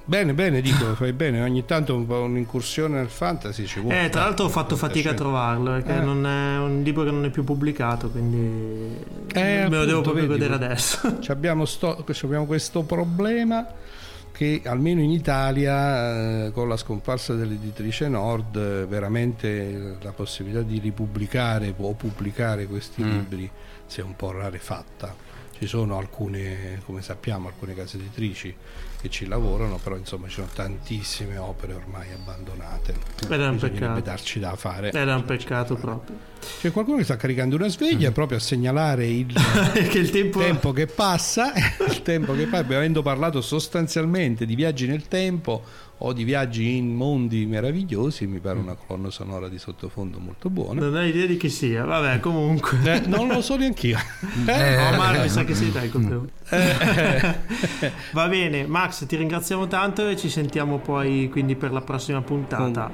Bene, 0.08 0.34
bene, 0.34 0.60
dico, 0.60 0.94
fai 0.94 1.12
bene. 1.12 1.42
Ogni 1.42 1.64
tanto 1.64 1.96
un 1.96 2.08
un'incursione 2.08 2.94
nel 2.94 3.08
fantasy 3.08 3.66
ci 3.66 3.80
vuole. 3.80 4.04
Eh, 4.04 4.08
tra 4.08 4.22
l'altro 4.22 4.44
ho 4.44 4.48
fatto 4.48 4.76
fatica 4.76 5.10
a 5.10 5.14
trovarlo, 5.14 5.72
perché 5.72 5.96
eh. 5.96 6.00
non 6.00 6.24
è 6.24 6.58
un 6.58 6.82
libro 6.84 7.02
che 7.02 7.10
non 7.10 7.24
è 7.24 7.30
più 7.30 7.42
pubblicato, 7.42 8.08
quindi 8.08 9.04
eh, 9.34 9.40
me 9.42 9.58
appunto, 9.62 9.76
lo 9.78 9.84
devo 9.84 10.00
proprio 10.02 10.26
vedi, 10.28 10.38
vedere 10.38 10.54
adesso. 10.54 11.18
Abbiamo, 11.26 11.64
sto, 11.64 12.04
abbiamo 12.22 12.46
questo 12.46 12.82
problema 12.82 13.66
che 14.30 14.62
almeno 14.64 15.00
in 15.00 15.10
Italia 15.10 16.44
eh, 16.44 16.52
con 16.52 16.68
la 16.68 16.76
scomparsa 16.76 17.34
dell'editrice 17.34 18.06
Nord 18.06 18.86
veramente 18.86 19.96
la 20.00 20.12
possibilità 20.12 20.60
di 20.60 20.78
ripubblicare 20.78 21.74
o 21.76 21.94
pubblicare 21.94 22.66
questi 22.66 23.02
mm. 23.02 23.10
libri 23.10 23.50
si 23.86 24.00
è 24.00 24.02
un 24.02 24.14
po' 24.14 24.32
rarefatta 24.32 25.26
ci 25.58 25.66
sono 25.66 25.96
alcune, 25.96 26.82
come 26.84 27.00
sappiamo, 27.00 27.48
alcune 27.48 27.74
case 27.74 27.96
editrici 27.96 28.54
che 29.06 29.10
ci 29.10 29.26
lavorano, 29.26 29.78
però 29.82 29.96
insomma 29.96 30.26
ci 30.28 30.34
sono 30.34 30.48
tantissime 30.52 31.36
opere 31.36 31.74
ormai 31.74 32.12
abbandonate. 32.12 32.94
Ed 33.28 33.40
è 33.40 33.46
un 33.46 33.56
peccato. 33.56 34.00
darci 34.00 34.38
da 34.38 34.54
fare. 34.56 34.88
Ed 34.88 35.08
è 35.08 35.14
un 35.14 35.24
peccato 35.24 35.76
proprio. 35.76 36.34
C'è 36.60 36.70
qualcuno 36.70 36.98
che 36.98 37.04
sta 37.04 37.16
caricando 37.16 37.56
una 37.56 37.68
sveglia 37.68 38.10
mm. 38.10 38.12
proprio 38.12 38.38
a 38.38 38.40
segnalare 38.40 39.06
il, 39.06 39.32
che 39.90 39.98
il 39.98 40.10
tempo... 40.10 40.38
tempo... 40.38 40.72
che 40.72 40.86
passa, 40.86 41.52
il 41.88 42.02
tempo 42.02 42.34
che 42.34 42.46
passa, 42.46 42.64
avendo 42.76 43.02
parlato 43.02 43.40
sostanzialmente 43.40 44.44
di 44.44 44.54
viaggi 44.54 44.86
nel 44.86 45.08
tempo 45.08 45.62
o 45.98 46.12
di 46.12 46.24
viaggi 46.24 46.76
in 46.76 46.94
mondi 46.94 47.46
meravigliosi, 47.46 48.26
mi 48.26 48.38
pare 48.38 48.58
una 48.58 48.74
colonna 48.74 49.10
sonora 49.10 49.48
di 49.48 49.58
sottofondo 49.58 50.18
molto 50.18 50.50
buona. 50.50 50.80
Non 50.80 50.96
hai 50.96 51.08
idea 51.08 51.26
di 51.26 51.36
chi 51.36 51.48
sia, 51.48 51.84
vabbè, 51.84 52.20
comunque. 52.20 52.78
Eh, 52.84 53.06
non 53.06 53.28
lo 53.28 53.40
so 53.40 53.56
neanche 53.56 53.88
io. 53.88 53.98
Eh, 54.46 54.76
Omar, 54.92 55.20
mi 55.20 55.28
sa 55.28 55.44
che 55.44 55.54
sei 55.54 55.72
te 55.72 55.80
il 55.80 55.90
colpevole. 55.90 56.30
Eh. 56.50 57.90
Va 58.12 58.28
bene, 58.28 58.66
Max, 58.66 59.06
ti 59.06 59.16
ringraziamo 59.16 59.66
tanto 59.66 60.08
e 60.08 60.16
ci 60.16 60.28
sentiamo 60.28 60.78
poi 60.78 61.28
quindi 61.30 61.56
per 61.56 61.72
la 61.72 61.80
prossima 61.80 62.20
puntata. 62.20 62.90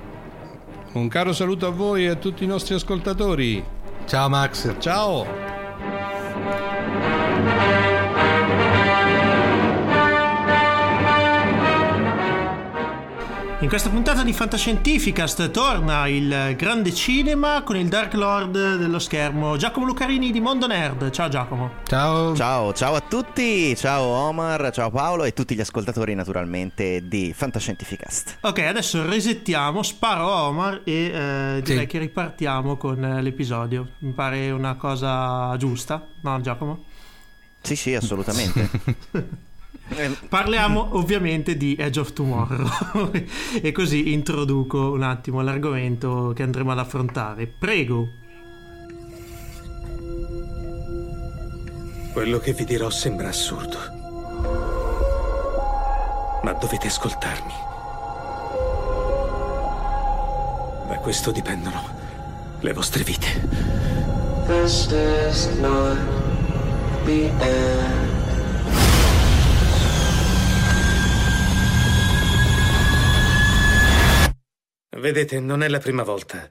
Un, 0.93 1.01
un 1.03 1.09
caro 1.09 1.33
saluto 1.33 1.67
a 1.67 1.71
voi 1.71 2.05
e 2.05 2.09
a 2.09 2.15
tutti 2.15 2.45
i 2.45 2.47
nostri 2.47 2.75
ascoltatori. 2.75 3.63
Ciao 4.07 4.29
Max. 4.29 4.75
Ciao. 4.79 5.62
In 13.63 13.69
questa 13.69 13.91
puntata 13.91 14.25
di 14.25 14.33
Fantascientificast 14.33 15.53
torna 15.53 16.09
il 16.09 16.57
grande 16.57 16.93
cinema 16.93 17.63
con 17.63 17.77
il 17.77 17.87
Dark 17.87 18.13
Lord 18.15 18.77
dello 18.77 18.99
schermo, 18.99 19.57
Giacomo 19.57 19.87
Lucarini 19.87 20.33
di 20.33 20.41
Mondo 20.41 20.67
Nerd. 20.67 21.11
Ciao 21.11 21.29
Giacomo. 21.29 21.75
Ciao. 21.85 22.35
Ciao, 22.35 22.73
ciao 22.73 22.95
a 22.97 23.01
tutti. 23.01 23.77
Ciao 23.77 24.03
Omar, 24.03 24.73
ciao 24.73 24.91
Paolo 24.91 25.23
e 25.23 25.33
tutti 25.33 25.55
gli 25.55 25.61
ascoltatori 25.61 26.13
naturalmente 26.17 27.07
di 27.07 27.33
Fantascientificast. 27.33 28.39
Ok, 28.41 28.59
adesso 28.59 29.09
resettiamo, 29.09 29.85
sparo 29.85 30.29
Omar 30.29 30.81
e 30.83 30.93
eh, 30.93 31.61
direi 31.63 31.83
sì. 31.83 31.87
che 31.87 31.99
ripartiamo 32.01 32.77
con 32.77 32.99
l'episodio. 33.21 33.91
Mi 33.99 34.11
pare 34.11 34.51
una 34.51 34.75
cosa 34.75 35.57
giusta, 35.57 36.05
no 36.23 36.41
Giacomo? 36.41 36.85
Sì, 37.61 37.77
sì, 37.77 37.95
assolutamente. 37.95 39.51
Parliamo 40.29 40.97
ovviamente 40.97 41.57
di 41.57 41.77
Edge 41.79 42.01
of 42.01 42.13
Tomorrow 42.13 43.11
e 43.61 43.73
così 43.73 44.13
introduco 44.13 44.91
un 44.91 45.03
attimo 45.03 45.43
l'argomento 45.43 46.33
che 46.35 46.43
andremo 46.43 46.73
ad 46.73 46.79
affrontare. 46.79 47.47
Prego. 47.47 48.09
Quello 52.13 52.39
che 52.39 52.53
vi 52.53 52.65
dirò 52.65 52.91
sembra 52.91 53.29
assurdo, 53.29 53.79
ma 56.43 56.53
dovete 56.53 56.89
ascoltarmi. 56.89 57.53
Da 60.89 60.97
questo 60.99 61.31
dipendono 61.33 61.81
le 62.61 62.73
vostre 62.75 63.03
vite. 63.03 63.81
This 64.47 64.89
is 64.91 65.47
not 65.59 65.97
the 67.07 67.31
end. 67.41 68.22
Vedete, 74.95 75.41
non 75.41 75.63
è 75.63 75.69
la 75.69 75.79
prima 75.79 76.03
volta. 76.03 76.51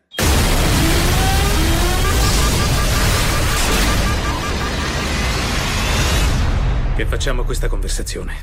Che 6.96 7.06
facciamo 7.06 7.44
questa 7.44 7.68
conversazione. 7.68 8.34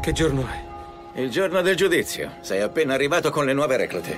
Che 0.00 0.12
giorno 0.12 0.46
è? 0.46 1.20
Il 1.20 1.30
giorno 1.30 1.60
del 1.62 1.74
giudizio. 1.74 2.34
Sei 2.42 2.60
appena 2.60 2.94
arrivato 2.94 3.30
con 3.30 3.44
le 3.44 3.52
nuove 3.52 3.76
reclute. 3.76 4.16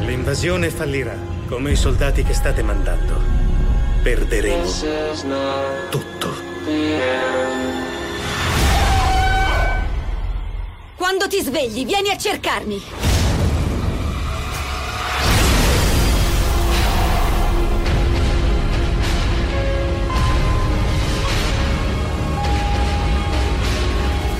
L'invasione 0.00 0.68
fallirà, 0.68 1.16
come 1.48 1.70
i 1.70 1.76
soldati 1.76 2.22
che 2.22 2.34
state 2.34 2.62
mandando. 2.62 3.18
Perderemo 4.02 4.70
tutto. 5.88 7.63
Quando 11.04 11.28
ti 11.28 11.42
svegli, 11.42 11.84
vieni 11.84 12.08
a 12.08 12.16
cercarmi. 12.16 12.82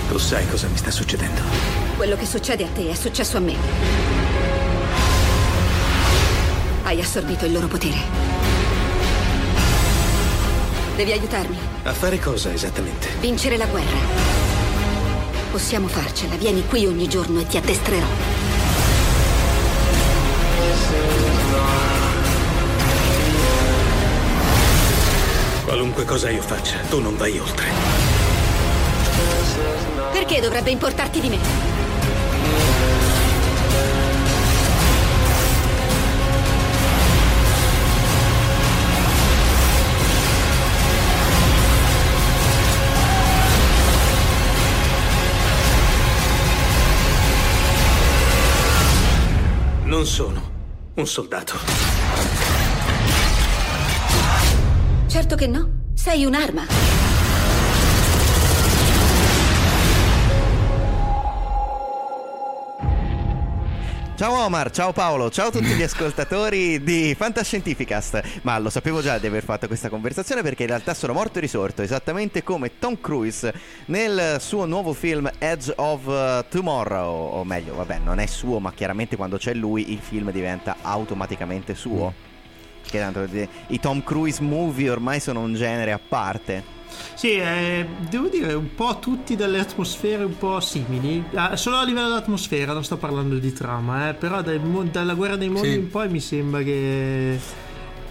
Tu 0.08 0.16
sai 0.16 0.48
cosa 0.48 0.66
mi 0.68 0.78
sta 0.78 0.90
succedendo. 0.90 1.42
Quello 1.96 2.16
che 2.16 2.24
succede 2.24 2.64
a 2.64 2.68
te 2.68 2.88
è 2.88 2.94
successo 2.94 3.36
a 3.36 3.40
me. 3.40 3.54
Hai 6.84 6.98
assorbito 6.98 7.44
il 7.44 7.52
loro 7.52 7.66
potere. 7.66 7.98
Devi 10.96 11.12
aiutarmi. 11.12 11.58
A 11.82 11.92
fare 11.92 12.18
cosa 12.18 12.50
esattamente? 12.50 13.08
Vincere 13.20 13.58
la 13.58 13.66
guerra. 13.66 14.43
Possiamo 15.54 15.86
farcela. 15.86 16.34
Vieni 16.34 16.66
qui 16.66 16.84
ogni 16.84 17.06
giorno 17.06 17.38
e 17.38 17.46
ti 17.46 17.56
addestrerò. 17.56 18.06
Qualunque 25.64 26.04
cosa 26.04 26.30
io 26.30 26.42
faccia, 26.42 26.78
tu 26.90 26.98
non 26.98 27.16
vai 27.16 27.38
oltre. 27.38 27.68
Perché 30.10 30.40
dovrebbe 30.40 30.72
importarti 30.72 31.20
di 31.20 31.28
me? 31.28 31.73
Non 49.94 50.06
sono 50.06 50.42
un 50.94 51.06
soldato. 51.06 51.54
Certo 55.06 55.36
che 55.36 55.46
no. 55.46 55.92
Sei 55.94 56.24
un'arma. 56.24 57.03
Ciao 64.16 64.44
Omar, 64.44 64.70
ciao 64.70 64.92
Paolo, 64.92 65.28
ciao 65.28 65.48
a 65.48 65.50
tutti 65.50 65.66
gli 65.74 65.82
ascoltatori 65.82 66.84
di 66.84 67.16
Fantascientificast. 67.18 68.40
Ma 68.42 68.56
lo 68.58 68.70
sapevo 68.70 69.02
già 69.02 69.18
di 69.18 69.26
aver 69.26 69.42
fatto 69.42 69.66
questa 69.66 69.88
conversazione 69.88 70.40
perché 70.40 70.62
in 70.62 70.68
realtà 70.68 70.94
sono 70.94 71.12
morto 71.12 71.38
e 71.38 71.40
risorto, 71.40 71.82
esattamente 71.82 72.44
come 72.44 72.78
Tom 72.78 73.00
Cruise 73.00 73.52
nel 73.86 74.36
suo 74.38 74.66
nuovo 74.66 74.92
film 74.92 75.28
Edge 75.38 75.72
of 75.74 76.06
uh, 76.06 76.44
Tomorrow. 76.48 77.38
O 77.38 77.44
meglio, 77.44 77.74
vabbè, 77.74 77.98
non 77.98 78.20
è 78.20 78.26
suo, 78.26 78.60
ma 78.60 78.72
chiaramente 78.72 79.16
quando 79.16 79.36
c'è 79.36 79.52
lui 79.52 79.92
il 79.92 79.98
film 79.98 80.30
diventa 80.30 80.76
automaticamente 80.80 81.74
suo. 81.74 82.23
Che 82.86 82.98
tanto 82.98 83.26
i 83.68 83.80
Tom 83.80 84.02
Cruise 84.02 84.42
movie 84.42 84.90
ormai 84.90 85.20
sono 85.20 85.40
un 85.40 85.54
genere 85.54 85.92
a 85.92 85.98
parte. 85.98 86.72
Sì, 87.14 87.32
eh, 87.32 87.86
devo 88.08 88.28
dire 88.28 88.52
un 88.54 88.74
po' 88.74 88.98
tutti 88.98 89.36
dalle 89.36 89.58
atmosfere 89.58 90.24
un 90.24 90.36
po' 90.36 90.60
simili. 90.60 91.24
Ah, 91.34 91.56
solo 91.56 91.76
a 91.76 91.84
livello 91.84 92.08
dell'atmosfera, 92.08 92.72
non 92.72 92.84
sto 92.84 92.96
parlando 92.96 93.38
di 93.38 93.52
trama, 93.52 94.10
eh, 94.10 94.14
però 94.14 94.42
dai, 94.42 94.60
dalla 94.90 95.14
guerra 95.14 95.36
dei 95.36 95.48
mondi 95.48 95.70
sì. 95.70 95.74
in 95.74 95.88
poi 95.88 96.08
mi 96.08 96.20
sembra 96.20 96.62
che, 96.62 97.38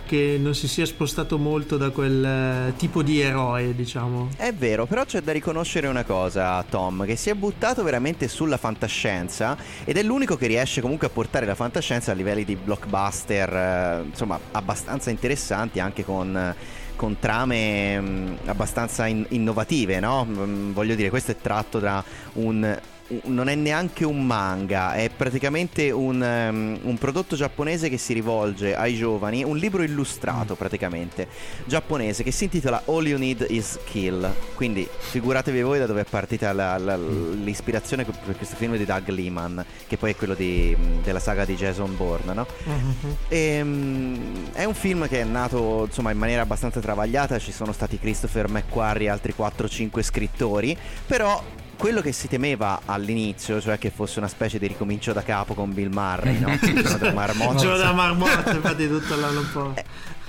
che 0.06 0.38
non 0.40 0.54
si 0.56 0.68
sia 0.68 0.86
spostato 0.86 1.38
molto 1.38 1.78
da 1.78 1.90
quel 1.90 2.24
eh, 2.24 2.74
tipo 2.78 3.02
di 3.02 3.22
eroe, 3.22 3.76
diciamo. 3.76 4.30
È 4.36 4.54
vero, 4.54 4.86
però 4.86 5.06
c'è 5.06 5.22
da 5.22 5.32
riconoscere 5.32 5.88
una 5.88 6.04
cosa, 6.04 6.64
Tom, 6.70 7.06
che 7.06 7.16
si 7.16 7.30
è 7.30 7.34
buttato 7.34 7.84
veramente 7.84 8.28
sulla 8.28 8.58
fantascienza 8.58 9.58
ed 9.84 9.98
è 9.98 10.04
l'unico 10.04 10.36
che 10.36 10.48
riesce 10.48 10.82
comunque 10.82 11.08
a 11.08 11.10
portare 11.10 11.46
la 11.46 11.56
fantascienza 11.56 12.12
a 12.12 12.16
livelli 12.16 12.44
di 12.44 12.56
blockbuster, 12.56 13.54
eh, 13.54 14.04
insomma, 14.06 14.40
abbastanza 14.52 15.10
interessanti 15.10 15.80
anche 15.80 16.04
con 16.04 16.56
con 16.96 17.18
trame 17.20 18.00
mm, 18.00 18.34
abbastanza 18.46 19.08
in- 19.08 19.26
innovative, 19.30 20.00
no? 20.00 20.26
Mm, 20.26 20.74
voglio 20.74 20.96
dire, 20.96 21.10
questo 21.10 21.32
è 21.32 21.38
tratto 21.38 21.80
da 21.80 22.04
un 22.34 22.80
non 23.26 23.50
è 23.50 23.56
neanche 23.56 24.06
un 24.06 24.26
manga, 24.26 24.94
è 24.94 25.10
praticamente 25.10 25.92
un, 25.92 26.22
um, 26.22 26.80
un, 26.82 26.98
prodotto 26.98 27.36
giapponese 27.36 27.90
che 27.90 27.98
si 27.98 28.14
rivolge 28.14 28.76
ai 28.76 28.96
giovani, 28.96 29.44
un 29.44 29.58
libro 29.58 29.84
illustrato 29.84 30.56
praticamente, 30.56 31.28
giapponese 31.66 32.24
che 32.24 32.32
si 32.32 32.46
intitola 32.46 32.84
All 32.86 33.06
You 33.06 33.20
Need 33.20 33.46
Is 33.50 33.80
Kill. 33.84 34.34
Quindi 34.56 34.88
figuratevi 34.98 35.62
voi 35.62 35.80
da 35.80 35.86
dove 35.86 36.02
è 36.02 36.06
partita 36.06 36.54
la, 36.54 36.78
la, 36.78 36.96
l'ispirazione 36.96 38.06
per 38.06 38.38
questo 38.38 38.56
film 38.56 38.78
di 38.78 38.86
Doug 38.86 39.10
Lehman, 39.10 39.64
che 39.88 39.98
poi 39.98 40.12
è 40.12 40.16
quello 40.16 40.34
di, 40.34 40.76
della 41.04 41.20
saga 41.20 41.46
di 41.46 41.56
Jason 41.56 41.96
Bourne, 41.96 42.34
no? 42.34 42.48
Mm-hmm. 42.68 43.14
E, 43.28 43.62
um, 43.62 44.52
è 44.54 44.64
un 44.64 44.74
film 44.74 45.08
che 45.08 45.22
è 45.22 45.24
nato 45.26 45.84
insomma 45.86 46.12
in 46.12 46.18
maniera 46.18 46.42
abbastanza 46.42 46.80
travagliata, 46.80 47.38
ci 47.40 47.52
sono 47.52 47.74
stati 47.74 48.00
Christopher 48.00 48.50
McQuarrie 48.50 49.08
e 49.08 49.10
altri 49.10 49.34
4-5 49.38 50.02
scrittori, 50.02 50.78
però 51.06 51.44
quello 51.78 52.02
che 52.02 52.12
si 52.12 52.28
temeva 52.28 52.82
all'inizio, 52.86 53.60
cioè 53.62 53.78
che 53.78 53.90
fosse 53.90 54.20
una 54.20 54.28
specie 54.28 54.60
di 54.60 54.68
ricomincio 54.68 55.14
da 55.14 55.24
capo 55.24 55.54
con 55.54 55.74
Bill 55.74 55.92
Murray, 55.92 56.40
no? 56.40 56.54
Il 56.62 56.82
giorno 56.82 56.98
da 56.98 57.12
marmotta. 57.14 57.54
Il 57.54 57.60
giorno 57.60 57.78
da 57.78 57.92
marmotta, 57.94 58.52
infatti 58.52 58.88
tutto 58.88 59.16
l'anno 59.16 59.40
un 59.40 59.52
po'. 59.52 59.74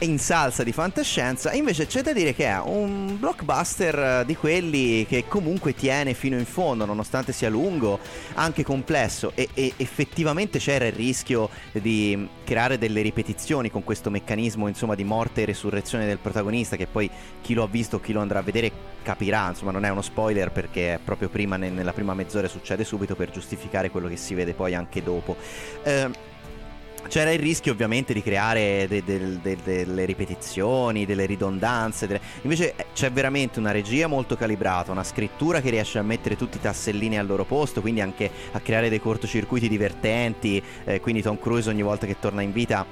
In 0.01 0.19
salsa 0.19 0.65
di 0.65 0.73
fantascienza. 0.73 1.53
Invece 1.53 1.87
c'è 1.87 2.03
da 2.03 2.13
dire 2.13 2.35
che 2.35 2.47
è 2.47 2.61
un 2.61 3.17
blockbuster 3.19 3.99
eh, 3.99 4.25
di 4.27 4.35
quelli 4.37 5.07
che 5.07 5.25
comunque 5.29 5.73
tiene 5.73 6.15
fino 6.15 6.37
in 6.37 6.45
fondo, 6.45 6.85
nonostante 6.85 7.33
sia 7.33 7.49
lungo, 7.49 8.01
anche 8.35 8.65
complesso. 8.65 9.33
E, 9.35 9.49
e 9.55 9.73
effettivamente 9.77 10.59
c'era 10.59 10.85
il 10.87 10.93
rischio 10.93 11.49
di 11.73 12.29
creare 12.45 12.77
delle 12.77 13.03
ripetizioni 13.03 13.71
con 13.71 13.85
questo 13.85 14.11
meccanismo 14.11 14.67
insomma, 14.67 14.97
di 14.97 15.05
morte 15.05 15.43
e 15.43 15.45
resurrezione 15.47 16.07
del 16.07 16.19
protagonista. 16.19 16.77
Che 16.77 16.89
poi 16.89 17.09
chi 17.41 17.55
lo 17.55 17.63
ha 17.63 17.69
visto, 17.69 18.01
chi 18.01 18.13
lo 18.13 18.21
andrà 18.21 18.41
a 18.41 18.43
vedere 18.43 18.73
capirà. 19.03 19.49
Insomma, 19.49 19.71
non 19.71 19.85
è 19.85 19.89
uno 19.91 20.03
spoiler 20.03 20.51
perché 20.51 20.99
proprio 21.03 21.29
prima, 21.29 21.57
nella 21.57 21.93
prima 21.93 22.15
mezz'ora 22.15 22.49
succede 22.49 22.85
subito 22.85 23.15
per 23.15 23.31
giustificare 23.31 23.91
quello 23.91 24.09
che 24.09 24.17
si 24.17 24.35
vede 24.35 24.55
poi 24.55 24.75
anche 24.75 25.03
dopo. 25.03 25.37
Eh, 25.85 26.33
c'era 27.09 27.31
il 27.33 27.39
rischio 27.39 27.73
ovviamente 27.73 28.13
di 28.13 28.23
creare 28.23 28.87
de- 28.89 29.03
de- 29.05 29.41
de- 29.41 29.57
delle 29.63 30.05
ripetizioni, 30.05 31.07
delle 31.07 31.27
ridondanze. 31.27 32.07
delle- 32.07 32.21
Invece 32.43 32.75
eh, 32.77 32.87
c'è 32.95 33.11
veramente 33.13 33.59
una 33.59 33.71
regia 33.71 34.07
molto 34.07 34.37
calibrata, 34.37 34.91
una 34.93 35.05
scrittura 35.05 35.61
che 35.61 35.71
riesce 35.71 35.99
a 35.99 36.03
mettere 36.03 36.37
tutti 36.37 36.57
i 36.57 36.61
tassellini 36.61 37.19
al 37.19 37.27
loro 37.27 37.45
posto, 37.45 37.81
quindi 37.81 38.01
anche 38.01 38.31
a 38.53 38.61
creare 38.61 38.89
dei 38.89 39.01
cortocircuiti 39.01 39.69
divertenti. 39.69 40.63
eh, 40.85 41.01
quindi 41.01 41.23
Tom 41.23 41.39
Cruise 41.39 41.69
ogni 41.71 41.83
volta 41.83 42.07
che 42.07 42.17
torna 42.19 42.43
in 42.43 42.53
vita 42.53 42.85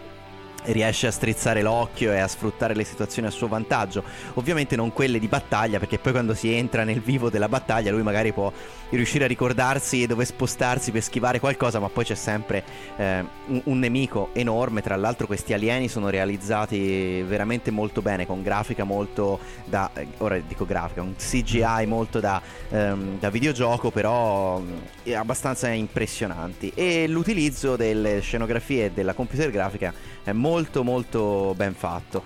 riesce 0.65 1.07
a 1.07 1.11
strizzare 1.11 1.63
l'occhio 1.63 2.13
e 2.13 2.19
a 2.19 2.29
sfruttare 2.29 2.75
le 2.75 2.85
situazioni 2.85 3.29
a 3.29 3.31
suo 3.31 3.49
vantaggio. 3.49 4.03
Ovviamente 4.35 4.77
non 4.77 4.93
quelle 4.93 5.19
di 5.19 5.29
battaglia, 5.29 5.79
perché 5.79 5.99
poi 5.99 6.13
quando 6.13 6.35
si 6.35 6.53
entra 6.53 6.85
nel 6.85 7.01
vivo 7.01 7.31
della 7.31 7.49
battaglia 7.49 7.91
lui 7.91 8.03
magari 8.03 8.33
può 8.33 8.53
riuscire 8.91 9.25
a 9.25 9.27
ricordarsi 9.27 10.07
dove 10.07 10.25
spostarsi 10.25 10.91
per 10.91 11.03
schivare 11.03 11.41
qualcosa, 11.41 11.79
ma 11.79 11.89
poi 11.89 12.05
c'è 12.05 12.15
sempre 12.15 12.63
eh, 12.97 13.25
un, 13.47 13.61
un 13.65 13.79
nemico 13.79 14.31
enorme. 14.33 14.83
Tra 14.83 14.97
l'altro 14.97 15.27
questi 15.27 15.53
alieni 15.53 15.89
sono 15.89 16.09
realizzati 16.09 17.23
veramente 17.23 17.71
molto 17.71 18.03
bene, 18.03 18.27
con 18.27 18.43
grafica 18.43 18.85
molto 18.85 19.39
da... 19.65 19.91
eh, 19.95 20.07
ora 20.19 20.39
dico 20.39 20.65
grafica, 20.65 21.03
un 21.03 21.17
CGI 21.17 21.87
molto 21.87 22.21
da, 22.21 22.41
ehm, 22.71 23.19
da 23.19 23.31
videogioco, 23.31 23.91
però 23.91 24.59
mm, 24.59 25.13
abbastanza 25.15 25.69
impressionanti. 25.69 26.73
E 26.75 27.09
l'utilizzo 27.09 27.77
delle 27.77 28.21
scenografie 28.21 28.87
e 28.87 28.91
della 28.91 29.15
computer 29.15 29.51
grafica 29.51 29.93
è 30.23 30.33
molto 30.33 30.52
molto 30.83 31.55
ben 31.55 31.75
fatto. 31.75 32.23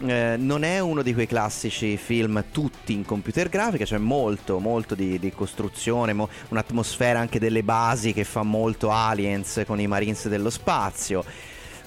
Eh, 0.00 0.36
non 0.38 0.62
è 0.62 0.78
uno 0.78 1.02
di 1.02 1.12
quei 1.12 1.26
classici 1.26 1.96
film 1.96 2.44
tutti 2.52 2.92
in 2.92 3.04
computer 3.04 3.48
grafica, 3.48 3.84
c'è 3.84 3.98
molto, 3.98 4.60
molto 4.60 4.94
di, 4.94 5.18
di 5.18 5.32
costruzione, 5.32 6.12
mo- 6.12 6.28
un'atmosfera 6.48 7.18
anche 7.18 7.40
delle 7.40 7.62
basi 7.62 8.12
che 8.12 8.22
fa 8.22 8.42
molto 8.42 8.90
Aliens 8.90 9.62
con 9.66 9.80
i 9.80 9.86
Marines 9.88 10.28
dello 10.28 10.50
spazio. 10.50 11.24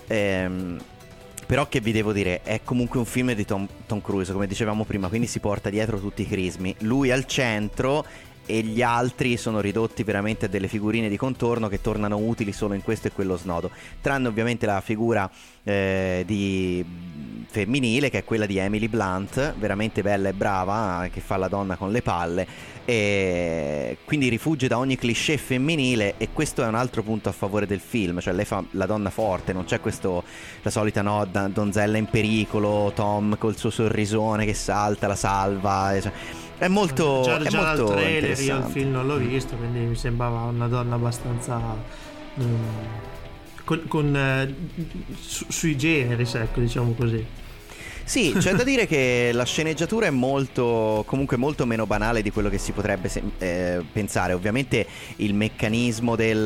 Ehm, 0.08 0.77
però 1.45 1.67
che 1.67 1.82
vi 1.82 1.91
devo 1.91 2.13
dire, 2.13 2.41
è 2.43 2.62
comunque 2.63 2.99
un 2.99 3.06
film 3.06 3.34
di 3.34 3.45
Tom, 3.45 3.67
Tom 3.86 4.01
Cruise, 4.01 4.32
come 4.32 4.47
dicevamo 4.47 4.86
prima, 4.86 5.10
quindi 5.10 5.27
si 5.27 5.39
porta 5.39 5.69
dietro 5.69 5.99
tutti 5.99 6.21
i 6.21 6.27
crismi. 6.27 6.75
Lui 6.80 7.12
al 7.12 7.25
centro 7.25 8.06
e 8.52 8.64
gli 8.64 8.82
altri 8.82 9.38
sono 9.38 9.62
ridotti 9.62 10.04
veramente 10.04 10.48
a 10.48 10.50
delle 10.50 10.68
figurine 10.68 11.08
di 11.08 11.16
contorno 11.16 11.70
che 11.70 11.80
tornano 11.80 12.18
utili 12.18 12.52
solo 12.52 12.74
in 12.74 12.84
questo 12.84 13.08
e 13.08 13.12
quello 13.12 13.38
snodo. 13.38 13.72
Tranne 14.02 14.28
ovviamente 14.28 14.66
la 14.66 14.82
figura 14.82 15.32
eh, 15.64 16.24
di 16.26 16.84
femminile 17.52 18.10
che 18.10 18.20
è 18.20 18.24
quella 18.24 18.46
di 18.46 18.58
Emily 18.58 18.88
Blunt, 18.88 19.56
veramente 19.58 20.02
bella 20.02 20.30
e 20.30 20.34
brava, 20.34 21.10
che 21.12 21.20
fa 21.20 21.36
la 21.36 21.50
donna 21.50 21.76
con 21.76 21.92
le 21.92 22.02
palle. 22.02 22.48
E 22.86 23.98
quindi 24.06 24.30
rifugge 24.30 24.70
da 24.70 24.78
ogni 24.78 24.96
cliché 24.96 25.38
femminile 25.38 26.16
e 26.18 26.30
questo 26.32 26.64
è 26.64 26.68
un 26.68 26.76
altro 26.76 27.04
punto 27.04 27.28
a 27.28 27.32
favore 27.34 27.68
del 27.68 27.82
film, 27.82 28.22
cioè 28.22 28.34
lei 28.34 28.46
fa 28.46 28.64
la 28.72 28.86
donna 28.86 29.10
forte, 29.10 29.52
non 29.52 29.66
c'è 29.66 29.82
questo 29.82 30.24
la 30.62 30.70
solita 30.70 31.02
no, 31.02 31.26
donzella 31.26 31.98
in 31.98 32.06
pericolo, 32.06 32.92
Tom 32.96 33.38
col 33.38 33.58
suo 33.58 33.70
sorrisone 33.70 34.46
che 34.46 34.54
salta, 34.54 35.08
la 35.08 35.16
salva, 35.16 35.96
cioè, 36.02 36.12
è 36.58 36.68
molto 36.70 37.22
già, 37.24 37.38
è 37.38 37.44
già 37.44 37.62
dal 37.62 37.78
molto 37.78 37.94
trailer 37.94 38.40
io 38.40 38.58
il 38.58 38.64
film 38.64 38.92
non 38.92 39.08
l'ho 39.08 39.18
visto, 39.18 39.56
quindi 39.56 39.80
mi 39.80 39.96
sembrava 39.96 40.44
una 40.44 40.68
donna 40.68 40.96
abbastanza 40.96 41.60
mm, 42.40 42.66
con, 43.66 43.84
con, 43.88 44.16
eh, 44.16 44.56
su- 45.20 45.46
sui 45.50 45.78
generi, 45.78 46.28
ecco, 46.32 46.60
diciamo 46.60 46.94
così. 46.94 47.26
Sì, 48.04 48.34
c'è 48.38 48.54
da 48.54 48.64
dire 48.64 48.88
che 48.88 49.30
la 49.32 49.46
sceneggiatura 49.46 50.06
è 50.08 50.10
molto, 50.10 51.04
comunque 51.08 51.38
molto 51.38 51.66
meno 51.66 51.86
banale 51.86 52.22
di 52.22 52.30
quello 52.32 52.50
che 52.50 52.58
si 52.58 52.74
potrebbe 52.74 53.08
se- 53.08 53.22
eh, 53.38 53.82
pensare. 53.92 54.34
Ovviamente 54.34 54.86
il 55.18 55.34
meccanismo 55.34 56.16
del, 56.18 56.44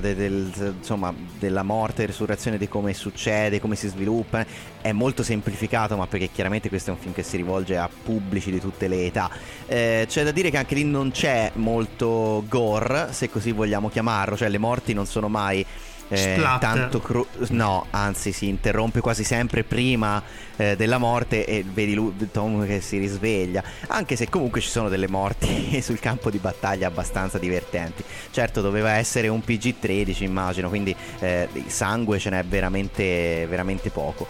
de- 0.00 0.14
del- 0.14 0.74
insomma, 0.78 1.12
della 1.38 1.62
morte 1.62 2.04
e 2.04 2.06
resurrezione, 2.06 2.56
di 2.56 2.68
come 2.68 2.94
succede, 2.94 3.60
come 3.60 3.76
si 3.76 3.88
sviluppa, 3.88 4.46
è 4.80 4.92
molto 4.92 5.22
semplificato, 5.22 5.96
ma 5.96 6.06
perché 6.06 6.30
chiaramente 6.32 6.70
questo 6.70 6.90
è 6.90 6.94
un 6.94 7.00
film 7.00 7.12
che 7.12 7.22
si 7.22 7.36
rivolge 7.36 7.76
a 7.76 7.88
pubblici 7.88 8.50
di 8.50 8.60
tutte 8.60 8.88
le 8.88 9.04
età. 9.04 9.30
Eh, 9.66 10.06
c'è 10.08 10.24
da 10.24 10.30
dire 10.30 10.50
che 10.50 10.56
anche 10.56 10.74
lì 10.74 10.84
non 10.84 11.10
c'è 11.10 11.50
molto 11.54 12.44
gore, 12.48 13.08
se 13.10 13.28
così 13.28 13.52
vogliamo 13.52 13.90
chiamarlo, 13.90 14.36
cioè 14.36 14.48
le 14.48 14.58
morti 14.58 14.94
non 14.94 15.06
sono 15.06 15.28
mai... 15.28 15.64
eh, 16.08 16.42
tanto 16.60 17.00
cru- 17.00 17.26
no, 17.50 17.86
anzi 17.90 18.32
si 18.32 18.48
interrompe 18.48 19.00
quasi 19.00 19.24
sempre 19.24 19.64
prima 19.64 20.22
eh, 20.56 20.76
della 20.76 20.98
morte 20.98 21.46
e 21.46 21.64
vedi 21.66 21.94
lui, 21.94 22.12
Tom 22.30 22.66
che 22.66 22.80
si 22.80 22.98
risveglia, 22.98 23.62
anche 23.88 24.16
se 24.16 24.28
comunque 24.28 24.60
ci 24.60 24.68
sono 24.68 24.88
delle 24.88 25.08
morti 25.08 25.80
sul 25.82 25.98
campo 25.98 26.30
di 26.30 26.38
battaglia 26.38 26.86
abbastanza 26.86 27.38
divertenti. 27.38 28.04
Certo 28.30 28.60
doveva 28.60 28.92
essere 28.92 29.28
un 29.28 29.40
PG-13 29.40 30.22
immagino, 30.22 30.68
quindi 30.68 30.94
eh, 31.20 31.48
sangue 31.66 32.18
ce 32.18 32.30
n'è 32.30 32.44
veramente, 32.44 33.46
veramente 33.48 33.90
poco. 33.90 34.26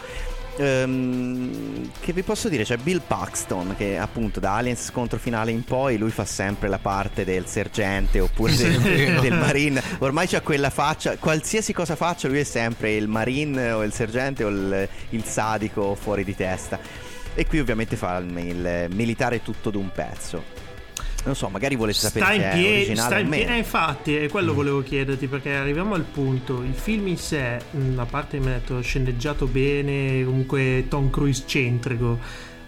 Ehm, 0.56 1.90
che 2.00 2.12
vi 2.12 2.22
posso 2.22 2.48
dire? 2.48 2.64
C'è 2.64 2.76
Bill 2.76 3.02
Paxton 3.06 3.74
che 3.76 3.98
appunto 3.98 4.40
da 4.40 4.56
Aliens 4.56 4.84
scontro 4.84 5.18
finale 5.18 5.50
in 5.50 5.64
poi 5.64 5.96
lui 5.96 6.10
fa 6.10 6.24
sempre 6.24 6.68
la 6.68 6.78
parte 6.78 7.24
del 7.24 7.46
sergente 7.46 8.20
oppure 8.20 8.54
del, 8.56 9.20
del 9.20 9.34
marine. 9.34 9.82
Ormai 9.98 10.26
c'ha 10.26 10.40
quella 10.40 10.70
faccia, 10.70 11.16
qualsiasi 11.16 11.72
cosa 11.72 11.96
faccia 11.96 12.28
lui 12.28 12.38
è 12.38 12.44
sempre 12.44 12.94
il 12.94 13.08
marine 13.08 13.72
o 13.72 13.82
il 13.82 13.92
sergente 13.92 14.44
o 14.44 14.48
il, 14.48 14.88
il 15.10 15.24
sadico 15.24 15.94
fuori 15.94 16.24
di 16.24 16.34
testa. 16.34 16.78
E 17.34 17.46
qui 17.46 17.58
ovviamente 17.58 17.96
fa 17.96 18.18
il, 18.18 18.38
il 18.38 18.86
militare 18.90 19.42
tutto 19.42 19.70
d'un 19.70 19.90
pezzo. 19.92 20.53
Non 21.24 21.34
so, 21.34 21.48
magari 21.48 21.74
volete 21.74 21.98
sapere 21.98 22.24
Sta 22.24 22.34
in 22.34 22.50
piedi, 22.52 22.96
sta 22.96 23.18
in 23.18 23.28
piedi. 23.30 23.52
Eh, 23.52 23.56
infatti, 23.56 24.16
è 24.16 24.28
quello 24.28 24.52
volevo 24.52 24.82
chiederti 24.82 25.26
perché 25.26 25.54
arriviamo 25.54 25.94
al 25.94 26.02
punto. 26.02 26.62
Il 26.62 26.74
film 26.74 27.06
in 27.08 27.16
sé, 27.16 27.58
mh, 27.70 27.98
a 27.98 28.04
parte 28.04 28.38
mi 28.38 28.48
ha 28.48 28.54
detto 28.54 28.80
sceneggiato 28.82 29.46
bene, 29.46 30.22
comunque 30.24 30.84
Tom 30.88 31.08
Cruise 31.10 31.44
centrico. 31.46 32.18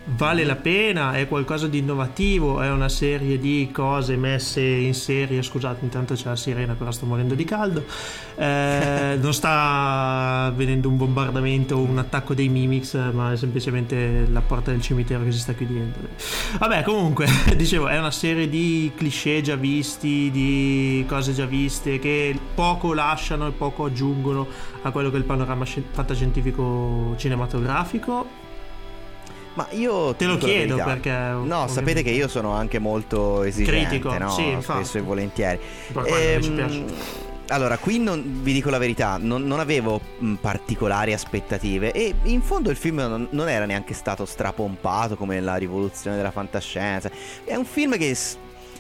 Vale 0.09 0.45
la 0.45 0.55
pena? 0.55 1.15
È 1.15 1.27
qualcosa 1.27 1.67
di 1.67 1.79
innovativo? 1.79 2.63
È 2.63 2.71
una 2.71 2.89
serie 2.89 3.41
di 3.41 3.71
cose 3.73 4.17
messe 4.17 4.61
in 4.61 4.95
serie? 4.95 5.43
Scusate, 5.43 5.83
intanto 5.83 6.15
c'è 6.15 6.29
la 6.29 6.37
sirena, 6.37 6.75
però 6.75 6.93
sto 6.93 7.07
morendo 7.07 7.35
di 7.35 7.45
caldo. 7.45 7.85
Eh, 8.37 9.19
non 9.21 9.35
sta 9.35 10.45
avvenendo 10.45 10.89
un 10.89 10.97
bombardamento 10.97 11.75
o 11.75 11.81
un 11.81 11.99
attacco 11.99 12.35
dei 12.35 12.49
Mimics, 12.49 12.95
ma 13.13 13.33
è 13.33 13.37
semplicemente 13.37 14.29
la 14.31 14.43
porta 14.43 14.71
del 14.71 14.81
cimitero 14.81 15.25
che 15.25 15.33
si 15.33 15.41
sta 15.41 15.55
chiudendo. 15.55 15.99
Vabbè, 16.61 16.85
comunque, 16.85 17.27
dicevo, 17.57 17.89
è 17.89 17.99
una 17.99 18.13
serie 18.13 18.49
di 18.49 18.93
cliché 18.95 19.43
già 19.43 19.57
visti, 19.57 20.31
di 20.31 21.05
cose 21.09 21.33
già 21.33 21.47
viste 21.47 21.99
che 21.99 22.39
poco 22.55 22.95
lasciano 22.95 23.49
e 23.49 23.51
poco 23.51 23.87
aggiungono 23.87 24.47
a 24.83 24.93
quello 24.93 25.11
che 25.11 25.17
è 25.17 25.19
il 25.19 25.25
panorama 25.25 25.65
sci- 25.65 25.83
fantascientifico 25.91 27.15
cinematografico. 27.17 28.46
Ma 29.57 29.67
io 29.71 30.15
Te 30.15 30.27
lo 30.27 30.37
chiedo 30.37 30.77
perché, 30.77 31.11
No, 31.11 31.67
sapete 31.69 32.03
che 32.03 32.11
io 32.11 32.29
sono 32.29 32.53
anche 32.53 32.79
molto 32.79 33.43
esigente, 33.43 33.89
Critico, 33.89 34.17
no? 34.19 34.31
sì. 34.31 34.57
Spesso 34.61 34.99
e 34.99 35.01
volentieri. 35.01 35.59
Che 35.93 36.41
ci 36.43 36.49
Ehm, 36.51 36.55
piace. 36.55 36.85
Allora, 37.49 37.79
qui 37.79 37.99
non, 37.99 38.41
vi 38.43 38.53
dico 38.53 38.71
la 38.71 38.79
verità, 38.79 39.19
non, 39.21 39.47
non 39.47 39.61
avevo 39.61 40.01
mh, 40.19 40.35
particolari 40.35 41.13
aspettative 41.13 41.93
e 41.93 42.13
in 42.25 42.43
fondo 42.43 42.71
il 42.71 42.77
film 42.77 42.97
non, 42.97 43.29
non 43.31 43.49
era 43.49 43.65
neanche 43.67 43.95
stato 43.95 44.25
strapompato 44.27 45.17
come 45.17 45.41
la 45.41 45.55
rivoluzione 45.57 46.17
della 46.17 46.33
fantascienza. 46.33 47.09
È 47.45 47.55
un 47.55 47.65
film 47.65 47.97
che 47.97 48.17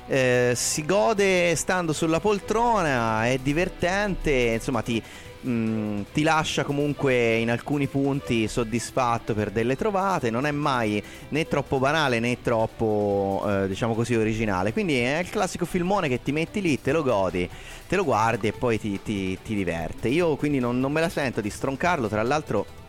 eh, 0.08 0.52
si 0.56 0.84
gode 0.84 1.54
stando 1.54 1.92
sulla 1.92 2.18
poltrona, 2.20 3.26
è 3.26 3.38
divertente, 3.40 4.30
insomma 4.32 4.82
ti, 4.82 5.00
mh, 5.46 6.06
ti 6.12 6.22
lascia 6.22 6.64
comunque 6.64 7.36
in 7.36 7.50
alcuni 7.50 7.86
punti 7.86 8.48
soddisfatto 8.48 9.34
per 9.34 9.50
delle 9.50 9.76
trovate, 9.76 10.30
non 10.30 10.46
è 10.46 10.50
mai 10.50 11.02
né 11.30 11.46
troppo 11.46 11.78
banale 11.78 12.18
né 12.20 12.40
troppo, 12.42 13.44
eh, 13.46 13.68
diciamo 13.68 13.94
così, 13.94 14.14
originale. 14.14 14.72
Quindi 14.72 14.98
è 14.98 15.18
il 15.18 15.30
classico 15.30 15.64
filmone 15.64 16.08
che 16.08 16.22
ti 16.22 16.32
metti 16.32 16.60
lì, 16.60 16.80
te 16.80 16.92
lo 16.92 17.02
godi, 17.02 17.48
te 17.88 17.96
lo 17.96 18.04
guardi 18.04 18.48
e 18.48 18.52
poi 18.52 18.78
ti, 18.78 19.00
ti- 19.02 19.38
ti 19.42 19.54
diverte. 19.54 20.08
Io 20.08 20.36
quindi 20.36 20.58
non, 20.58 20.78
non 20.80 20.92
me 20.92 21.00
la 21.00 21.08
sento 21.08 21.40
di 21.40 21.50
stroncarlo, 21.50 22.08
tra 22.08 22.22
l'altro 22.22 22.84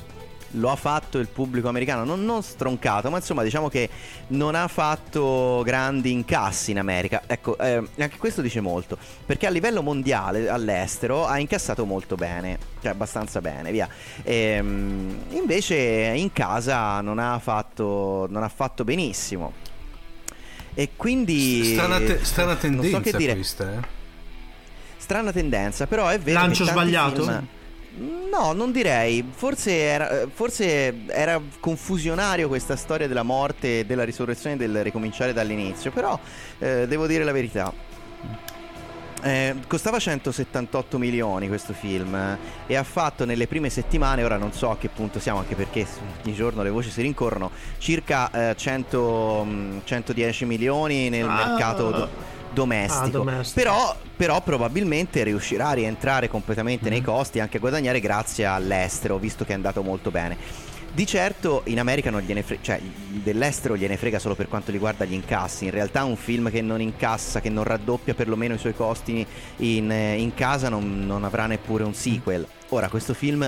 lo 0.52 0.72
ha 0.72 0.76
fatto 0.76 1.18
il 1.18 1.28
pubblico 1.28 1.68
americano, 1.68 2.04
non, 2.04 2.24
non 2.24 2.42
stroncato, 2.42 3.10
ma 3.10 3.18
insomma 3.18 3.44
diciamo 3.44 3.70
che 3.70 3.90
non 4.28 4.56
ha 4.56 4.68
fatto 4.68 5.62
grandi 5.64 6.12
incassi 6.12 6.72
in 6.72 6.80
America. 6.80 7.24
Ecco, 7.28 7.58
eh, 7.58 7.84
anche 7.98 8.18
questo 8.18 8.42
dice 8.42 8.62
molto, 8.62 8.98
perché 9.26 9.48
a 9.48 9.50
livello 9.50 9.82
mondiale, 9.82 10.50
all'estero, 10.50 11.26
ha 11.26 11.40
incassato 11.40 11.86
molto 11.86 12.16
bene, 12.16 12.58
cioè 12.82 12.92
abbastanza 12.92 13.42
bene, 13.42 13.72
via. 13.72 13.88
Ehm, 14.24 15.20
invece 15.30 15.76
in 16.16 16.32
casa 16.32 17.02
non 17.02 17.20
ha 17.20 17.40
fatto, 17.40 18.28
non 18.30 18.44
ha 18.44 18.50
fatto 18.50 18.84
benissimo. 18.84 19.54
E 20.74 20.92
quindi... 20.96 21.74
Strana, 21.74 21.98
te- 21.98 22.24
strana 22.24 22.56
tendenza 22.56 23.02
so 23.04 23.18
questa, 23.34 23.74
eh. 23.74 23.96
Strana 24.98 25.32
tendenza, 25.32 25.88
però 25.88 26.08
è 26.08 26.20
vero 26.20 26.40
Lancio 26.40 26.66
sbagliato? 26.66 27.24
film- 27.24 27.48
No, 28.00 28.52
non 28.54 28.72
direi. 28.72 29.24
Forse 29.34 29.72
era, 29.76 30.22
eh, 30.22 30.28
forse 30.32 31.06
era 31.08 31.42
confusionario 31.60 32.48
questa 32.48 32.76
storia 32.76 33.08
della 33.08 33.24
morte 33.24 33.80
e 33.80 33.86
della 33.86 34.04
risurrezione 34.04 34.56
del 34.58 34.84
ricominciare 34.84 35.34
dall'inizio. 35.34 35.92
Però 35.92 36.20
eh, 36.60 36.86
devo 36.88 37.08
dire 37.08 37.24
la 37.24 37.32
verità. 37.32 37.74
eh, 39.24 39.56
costava 39.66 39.98
178 39.98 41.00
milioni 41.00 41.48
questo 41.48 41.74
film 41.74 42.14
eh, 42.14 42.38
e 42.68 42.76
ha 42.76 42.84
fatto 42.84 43.26
nelle 43.26 43.48
prime 43.48 43.70
settimane, 43.72 44.24
ora 44.24 44.38
non 44.38 44.54
so 44.54 44.70
a 44.70 44.78
che 44.78 44.90
punto 44.90 45.20
siamo 45.20 45.40
anche 45.40 45.56
perché 45.56 45.88
ogni 46.24 46.36
giorno 46.36 46.62
le 46.62 46.70
voci 46.70 46.92
si 46.92 47.02
rincorrono, 47.02 47.50
circa 47.80 48.52
eh, 48.52 48.56
100, 48.56 49.44
mm, 49.44 49.78
110 49.84 50.46
milioni 50.46 51.10
nel 51.10 51.28
Ah. 51.28 51.48
mercato 51.48 51.90
do- 51.92 52.36
domestico. 52.66 53.06
Ah, 53.06 53.10
domestico. 53.10 53.62
Però, 53.62 53.96
però 54.16 54.42
probabilmente 54.42 55.24
riuscirà 55.24 55.68
a 55.70 55.74
rientrare 55.74 56.28
completamente 56.28 56.88
Mm. 56.88 56.92
nei 56.92 57.02
costi 57.02 57.38
e 57.38 57.42
anche 57.42 57.58
a 57.58 57.60
guadagnare 57.60 58.00
grazie 58.00 58.46
all'estero, 58.46 59.18
visto 59.18 59.46
che 59.46 59.52
è 59.52 59.56
andato 59.56 59.82
molto 59.84 60.12
bene. 60.12 60.38
Di 60.94 61.06
certo 61.06 61.62
in 61.66 61.80
America 61.80 62.10
non 62.10 62.22
gliene 62.22 62.42
frega, 62.42 62.62
cioè 62.64 62.82
dell'estero 63.10 63.78
gliene 63.78 63.98
frega 63.98 64.18
solo 64.18 64.34
per 64.34 64.48
quanto 64.48 64.72
riguarda 64.72 65.06
gli 65.06 65.14
incassi. 65.14 65.66
In 65.66 65.72
realtà 65.72 66.04
un 66.06 66.16
film 66.16 66.50
che 66.50 66.62
non 66.62 66.82
incassa, 66.82 67.40
che 67.40 67.50
non 67.50 67.66
raddoppia 67.66 68.16
perlomeno 68.16 68.56
i 68.56 68.58
suoi 68.58 68.74
costi 68.74 69.24
in, 69.58 69.92
in 69.92 70.34
casa 70.34 70.70
non, 70.70 71.06
non 71.06 71.24
avrà 71.24 71.46
neppure 71.46 71.84
un 71.84 71.94
sequel. 71.94 72.48
Ora 72.70 72.90
questo 72.90 73.14
film 73.14 73.48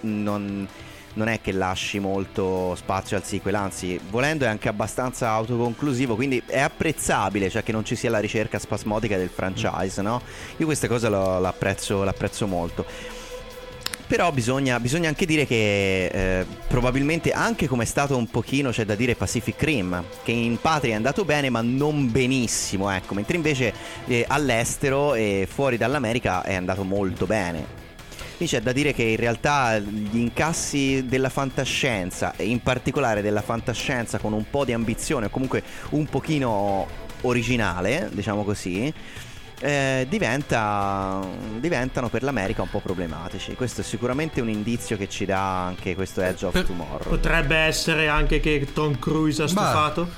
non, 0.00 0.66
non 1.14 1.28
è 1.28 1.40
che 1.40 1.52
lasci 1.52 1.98
molto 1.98 2.74
spazio 2.76 3.16
al 3.16 3.24
sequel, 3.24 3.54
anzi 3.54 3.98
volendo 4.10 4.44
è 4.44 4.48
anche 4.48 4.68
abbastanza 4.68 5.30
autoconclusivo, 5.30 6.14
quindi 6.14 6.42
è 6.46 6.60
apprezzabile, 6.60 7.50
cioè 7.50 7.62
che 7.62 7.72
non 7.72 7.84
ci 7.84 7.96
sia 7.96 8.10
la 8.10 8.20
ricerca 8.20 8.58
spasmodica 8.58 9.16
del 9.16 9.28
franchise, 9.28 10.00
no? 10.02 10.20
Io 10.58 10.66
questa 10.66 10.88
cosa 10.88 11.08
l'apprezzo, 11.08 12.04
l'apprezzo 12.04 12.46
molto. 12.46 12.84
Però 14.06 14.32
bisogna, 14.32 14.80
bisogna 14.80 15.08
anche 15.08 15.24
dire 15.24 15.46
che 15.46 16.06
eh, 16.06 16.46
probabilmente 16.66 17.30
anche 17.30 17.68
come 17.68 17.84
è 17.84 17.86
stato 17.86 18.16
un 18.16 18.26
pochino 18.26 18.70
c'è 18.70 18.84
da 18.84 18.96
dire 18.96 19.14
Pacific 19.14 19.62
Rim, 19.62 20.02
che 20.24 20.32
in 20.32 20.60
patria 20.60 20.94
è 20.94 20.96
andato 20.96 21.24
bene 21.24 21.48
ma 21.48 21.60
non 21.62 22.10
benissimo, 22.10 22.90
ecco, 22.90 23.14
mentre 23.14 23.36
invece 23.36 23.72
eh, 24.06 24.24
all'estero 24.26 25.14
e 25.14 25.46
fuori 25.48 25.76
dall'America 25.76 26.42
è 26.42 26.54
andato 26.54 26.82
molto 26.82 27.24
bene. 27.26 27.79
Quindi 28.40 28.56
c'è 28.56 28.62
da 28.62 28.72
dire 28.72 28.94
che 28.94 29.02
in 29.02 29.18
realtà 29.18 29.76
gli 29.76 30.16
incassi 30.16 31.04
della 31.04 31.28
fantascienza, 31.28 32.32
e 32.36 32.46
in 32.46 32.62
particolare 32.62 33.20
della 33.20 33.42
fantascienza 33.42 34.16
con 34.16 34.32
un 34.32 34.48
po' 34.48 34.64
di 34.64 34.72
ambizione, 34.72 35.26
o 35.26 35.28
comunque 35.28 35.62
un 35.90 36.06
pochino 36.06 36.86
originale, 37.20 38.08
diciamo 38.10 38.42
così, 38.42 38.90
eh, 39.60 40.06
diventa- 40.08 41.20
diventano 41.58 42.08
per 42.08 42.22
l'America 42.22 42.62
un 42.62 42.70
po' 42.70 42.80
problematici. 42.80 43.54
Questo 43.54 43.82
è 43.82 43.84
sicuramente 43.84 44.40
un 44.40 44.48
indizio 44.48 44.96
che 44.96 45.06
ci 45.06 45.26
dà 45.26 45.66
anche 45.66 45.94
questo 45.94 46.22
Edge 46.22 46.46
of 46.46 46.64
Tomorrow. 46.64 47.10
Potrebbe 47.10 47.56
essere 47.56 48.08
anche 48.08 48.40
che 48.40 48.68
Tom 48.72 48.98
Cruise 48.98 49.42
ha 49.42 49.48
stufato. 49.48 50.08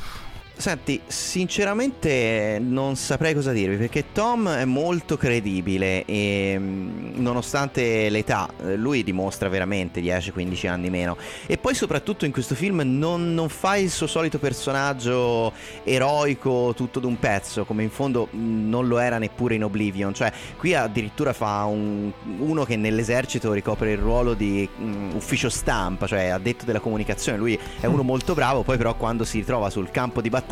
Senti, 0.62 1.00
sinceramente 1.08 2.60
non 2.62 2.94
saprei 2.94 3.34
cosa 3.34 3.50
dirvi 3.50 3.74
perché 3.78 4.12
Tom 4.12 4.48
è 4.48 4.64
molto 4.64 5.16
credibile 5.16 6.04
e 6.04 6.54
mm, 6.56 7.14
nonostante 7.16 8.08
l'età, 8.08 8.48
lui 8.76 9.02
dimostra 9.02 9.48
veramente 9.48 10.00
10-15 10.00 10.68
anni 10.68 10.88
meno. 10.88 11.16
E 11.48 11.58
poi 11.58 11.74
soprattutto 11.74 12.26
in 12.26 12.30
questo 12.30 12.54
film 12.54 12.80
non, 12.84 13.34
non 13.34 13.48
fa 13.48 13.74
il 13.74 13.90
suo 13.90 14.06
solito 14.06 14.38
personaggio 14.38 15.52
eroico 15.82 16.74
tutto 16.76 17.00
d'un 17.00 17.18
pezzo, 17.18 17.64
come 17.64 17.82
in 17.82 17.90
fondo 17.90 18.28
mm, 18.32 18.68
non 18.68 18.86
lo 18.86 19.00
era 19.00 19.18
neppure 19.18 19.56
in 19.56 19.64
Oblivion. 19.64 20.14
Cioè, 20.14 20.32
qui 20.56 20.76
addirittura 20.76 21.32
fa 21.32 21.64
un- 21.64 22.12
uno 22.38 22.62
che 22.62 22.76
nell'esercito 22.76 23.52
ricopre 23.52 23.90
il 23.90 23.98
ruolo 23.98 24.34
di 24.34 24.68
mm, 24.80 25.16
ufficio 25.16 25.48
stampa, 25.48 26.06
cioè 26.06 26.26
addetto 26.26 26.64
della 26.64 26.78
comunicazione. 26.78 27.36
Lui 27.36 27.58
è 27.80 27.86
uno 27.86 28.04
molto 28.04 28.34
bravo, 28.34 28.62
poi 28.62 28.76
però 28.76 28.94
quando 28.94 29.24
si 29.24 29.38
ritrova 29.38 29.68
sul 29.68 29.90
campo 29.90 30.20
di 30.20 30.28
battaglia 30.28 30.50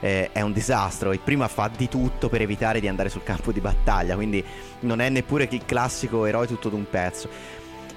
eh, 0.00 0.30
è 0.32 0.40
un 0.40 0.52
disastro 0.52 1.12
e 1.12 1.18
prima 1.18 1.48
fa 1.48 1.70
di 1.74 1.88
tutto 1.88 2.28
per 2.28 2.40
evitare 2.40 2.80
di 2.80 2.88
andare 2.88 3.08
sul 3.08 3.22
campo 3.22 3.52
di 3.52 3.60
battaglia, 3.60 4.14
quindi 4.14 4.44
non 4.80 5.00
è 5.00 5.08
neppure 5.08 5.48
il 5.50 5.64
classico 5.66 6.24
eroe 6.24 6.46
tutto 6.46 6.68
d'un 6.68 6.86
pezzo. 6.88 7.28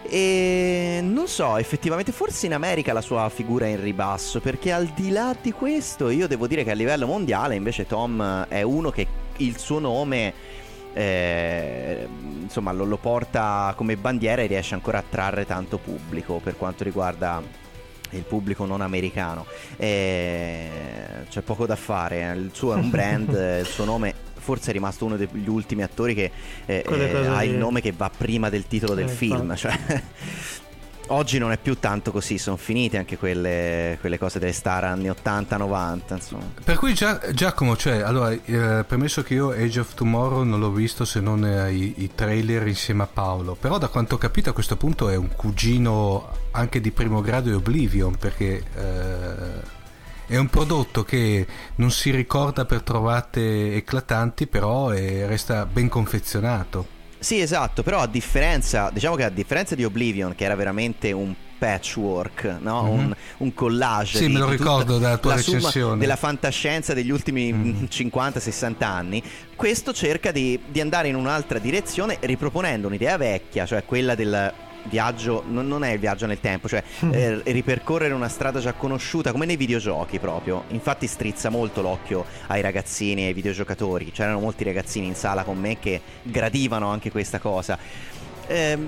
E 0.09 0.99
non 1.03 1.27
so, 1.27 1.57
effettivamente 1.57 2.11
forse 2.11 2.45
in 2.45 2.53
America 2.53 2.93
la 2.93 3.01
sua 3.01 3.27
figura 3.29 3.65
è 3.65 3.69
in 3.69 3.81
ribasso, 3.81 4.39
perché 4.39 4.71
al 4.71 4.87
di 4.87 5.09
là 5.09 5.35
di 5.39 5.51
questo 5.51 6.09
io 6.09 6.27
devo 6.27 6.47
dire 6.47 6.63
che 6.63 6.71
a 6.71 6.75
livello 6.75 7.07
mondiale 7.07 7.55
invece 7.55 7.85
Tom 7.85 8.45
è 8.47 8.61
uno 8.61 8.89
che 8.89 9.05
il 9.37 9.57
suo 9.57 9.79
nome 9.79 10.33
eh, 10.93 12.07
insomma 12.41 12.71
lo, 12.71 12.85
lo 12.85 12.97
porta 12.97 13.73
come 13.75 13.97
bandiera 13.97 14.41
e 14.41 14.47
riesce 14.47 14.73
ancora 14.73 14.99
a 14.99 15.03
trarre 15.07 15.45
tanto 15.45 15.77
pubblico 15.77 16.39
per 16.41 16.57
quanto 16.57 16.83
riguarda 16.83 17.41
il 18.11 18.23
pubblico 18.23 18.65
non 18.65 18.81
americano. 18.81 19.45
Eh, 19.77 20.69
c'è 21.29 21.41
poco 21.41 21.65
da 21.65 21.75
fare, 21.75 22.21
eh. 22.21 22.35
il 22.35 22.49
suo 22.53 22.73
è 22.73 22.75
un 22.75 22.89
brand, 22.89 23.29
il 23.61 23.65
suo 23.67 23.85
nome 23.85 24.13
forse 24.47 24.69
è 24.69 24.73
rimasto 24.73 25.03
uno 25.05 25.17
degli 25.17 25.49
ultimi 25.49 25.83
attori 25.83 26.13
che 26.15 26.31
eh, 26.65 26.85
eh, 26.87 27.25
ha 27.27 27.39
lì. 27.41 27.49
il 27.49 27.57
nome 27.57 27.81
che 27.81 27.91
va 27.95 28.09
prima 28.15 28.49
del 28.49 28.65
titolo 28.65 28.93
del 28.93 29.05
Eh, 29.09 29.09
film. 29.09 29.53
Cioè, 29.55 29.77
oggi 31.07 31.37
non 31.37 31.51
è 31.51 31.57
più 31.57 31.77
tanto 31.79 32.11
così, 32.11 32.37
sono 32.37 32.55
finite 32.55 32.97
anche 32.97 33.17
quelle, 33.17 33.97
quelle 33.99 34.17
cose 34.17 34.39
delle 34.39 34.53
star 34.53 34.85
anni 34.85 35.09
80-90. 35.09 35.99
Insomma. 36.11 36.43
Per 36.63 36.77
cui 36.77 36.93
Gia- 36.93 37.19
Giacomo, 37.33 37.75
cioè, 37.75 37.97
allora, 38.01 38.31
eh, 38.31 38.85
premesso 38.87 39.21
che 39.21 39.33
io 39.33 39.49
Age 39.49 39.81
of 39.81 39.93
Tomorrow 39.95 40.43
non 40.43 40.59
l'ho 40.61 40.71
visto 40.71 41.03
se 41.03 41.19
non 41.19 41.43
eh, 41.45 41.71
i, 41.73 41.93
i 41.97 42.11
trailer 42.15 42.67
insieme 42.67 43.03
a 43.03 43.07
Paolo, 43.11 43.55
però 43.59 43.77
da 43.77 43.89
quanto 43.89 44.15
ho 44.15 44.17
capito 44.17 44.49
a 44.49 44.53
questo 44.53 44.77
punto 44.77 45.09
è 45.09 45.15
un 45.17 45.29
cugino 45.35 46.36
anche 46.51 46.81
di 46.81 46.91
primo 46.91 47.21
grado 47.21 47.49
di 47.49 47.55
Oblivion, 47.55 48.15
perché 48.15 48.63
eh, 48.75 49.75
è 50.27 50.37
un 50.37 50.47
prodotto 50.47 51.03
che 51.03 51.45
non 51.75 51.91
si 51.91 52.11
ricorda 52.11 52.65
per 52.65 52.81
trovate 52.81 53.75
eclatanti, 53.75 54.47
però 54.47 54.89
resta 54.89 55.65
ben 55.65 55.87
confezionato. 55.87 56.95
Sì, 57.19 57.39
esatto, 57.39 57.81
però 57.81 57.99
a 57.99 58.07
differenza, 58.07 58.89
diciamo 58.93 59.15
che 59.15 59.23
a 59.23 59.29
differenza 59.29 59.73
di 59.73 59.83
Oblivion, 59.83 60.35
che 60.35 60.45
era 60.45 60.55
veramente 60.55 61.11
un 61.11 61.33
patchwork, 61.57 62.57
no? 62.59 62.83
Mhm. 62.83 62.89
un, 62.89 63.15
un 63.37 63.53
collage. 63.53 64.17
Sì, 64.17 64.27
me 64.27 64.39
lo 64.39 64.49
ricordo 64.49 64.99
dalla 64.99 65.17
tua 65.17 65.35
recensione. 65.35 65.97
Della 65.97 66.15
fantascienza 66.15 66.93
degli 66.93 67.09
ultimi 67.09 67.51
50-60 67.51 68.83
anni. 68.83 69.23
Questo 69.55 69.93
cerca 69.93 70.31
di, 70.31 70.59
di 70.67 70.79
andare 70.79 71.07
in 71.07 71.15
un'altra 71.15 71.57
direzione, 71.57 72.17
riproponendo 72.19 72.87
un'idea 72.87 73.17
vecchia, 73.17 73.65
cioè 73.65 73.83
quella 73.83 74.13
del 74.13 74.53
viaggio, 74.87 75.43
non, 75.47 75.67
non 75.67 75.83
è 75.83 75.91
il 75.91 75.99
viaggio 75.99 76.25
nel 76.25 76.39
tempo, 76.39 76.67
cioè 76.67 76.83
eh, 77.11 77.41
ripercorrere 77.45 78.13
una 78.13 78.29
strada 78.29 78.59
già 78.59 78.73
conosciuta, 78.73 79.31
come 79.31 79.45
nei 79.45 79.57
videogiochi 79.57 80.19
proprio. 80.19 80.63
Infatti 80.69 81.07
strizza 81.07 81.49
molto 81.49 81.81
l'occhio 81.81 82.25
ai 82.47 82.61
ragazzini 82.61 83.23
e 83.23 83.27
ai 83.27 83.33
videogiocatori. 83.33 84.11
C'erano 84.11 84.39
molti 84.39 84.63
ragazzini 84.63 85.07
in 85.07 85.15
sala 85.15 85.43
con 85.43 85.57
me 85.57 85.79
che 85.79 86.01
gradivano 86.23 86.89
anche 86.89 87.11
questa 87.11 87.39
cosa. 87.39 87.77
Ehm, 88.47 88.87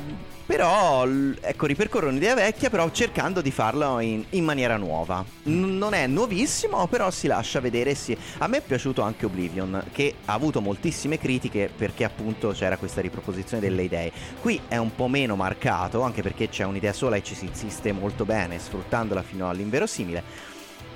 però, 0.50 1.06
ecco, 1.06 1.68
ripercorre 1.68 2.08
un'idea 2.08 2.34
vecchia, 2.34 2.72
però 2.72 2.90
cercando 2.90 3.40
di 3.40 3.52
farlo 3.52 4.00
in, 4.00 4.26
in 4.32 4.44
maniera 4.44 4.78
nuova. 4.78 5.24
N- 5.44 5.78
non 5.78 5.94
è 5.94 6.08
nuovissimo, 6.08 6.88
però 6.88 7.12
si 7.12 7.28
lascia 7.28 7.60
vedere. 7.60 7.94
Si... 7.94 8.18
A 8.40 8.48
me 8.48 8.58
è 8.58 8.62
piaciuto 8.62 9.04
anche 9.04 9.28
Oblivion, 9.28 9.84
che 9.92 10.16
ha 10.26 10.34
avuto 10.34 10.60
moltissime 10.60 11.20
critiche 11.20 11.70
perché 11.74 12.04
appunto 12.04 12.50
c'era 12.50 12.78
questa 12.78 13.00
riproposizione 13.00 13.62
delle 13.62 13.84
idee. 13.84 14.12
Qui 14.42 14.60
è 14.68 14.78
un 14.78 14.96
po' 14.96 15.08
meno 15.08 15.36
marcato, 15.36 16.02
anche 16.02 16.24
perché 16.24 16.50
c'è 16.50 16.64
un'idea 16.64 16.94
sola 16.94 17.18
e 17.18 17.22
ci 17.22 17.36
si 17.36 17.46
insiste 17.46 17.92
molto 17.92 18.26
bene, 18.26 18.58
sfruttandola 18.58 19.22
fino 19.22 19.48
all'inverosimile. 19.50 20.24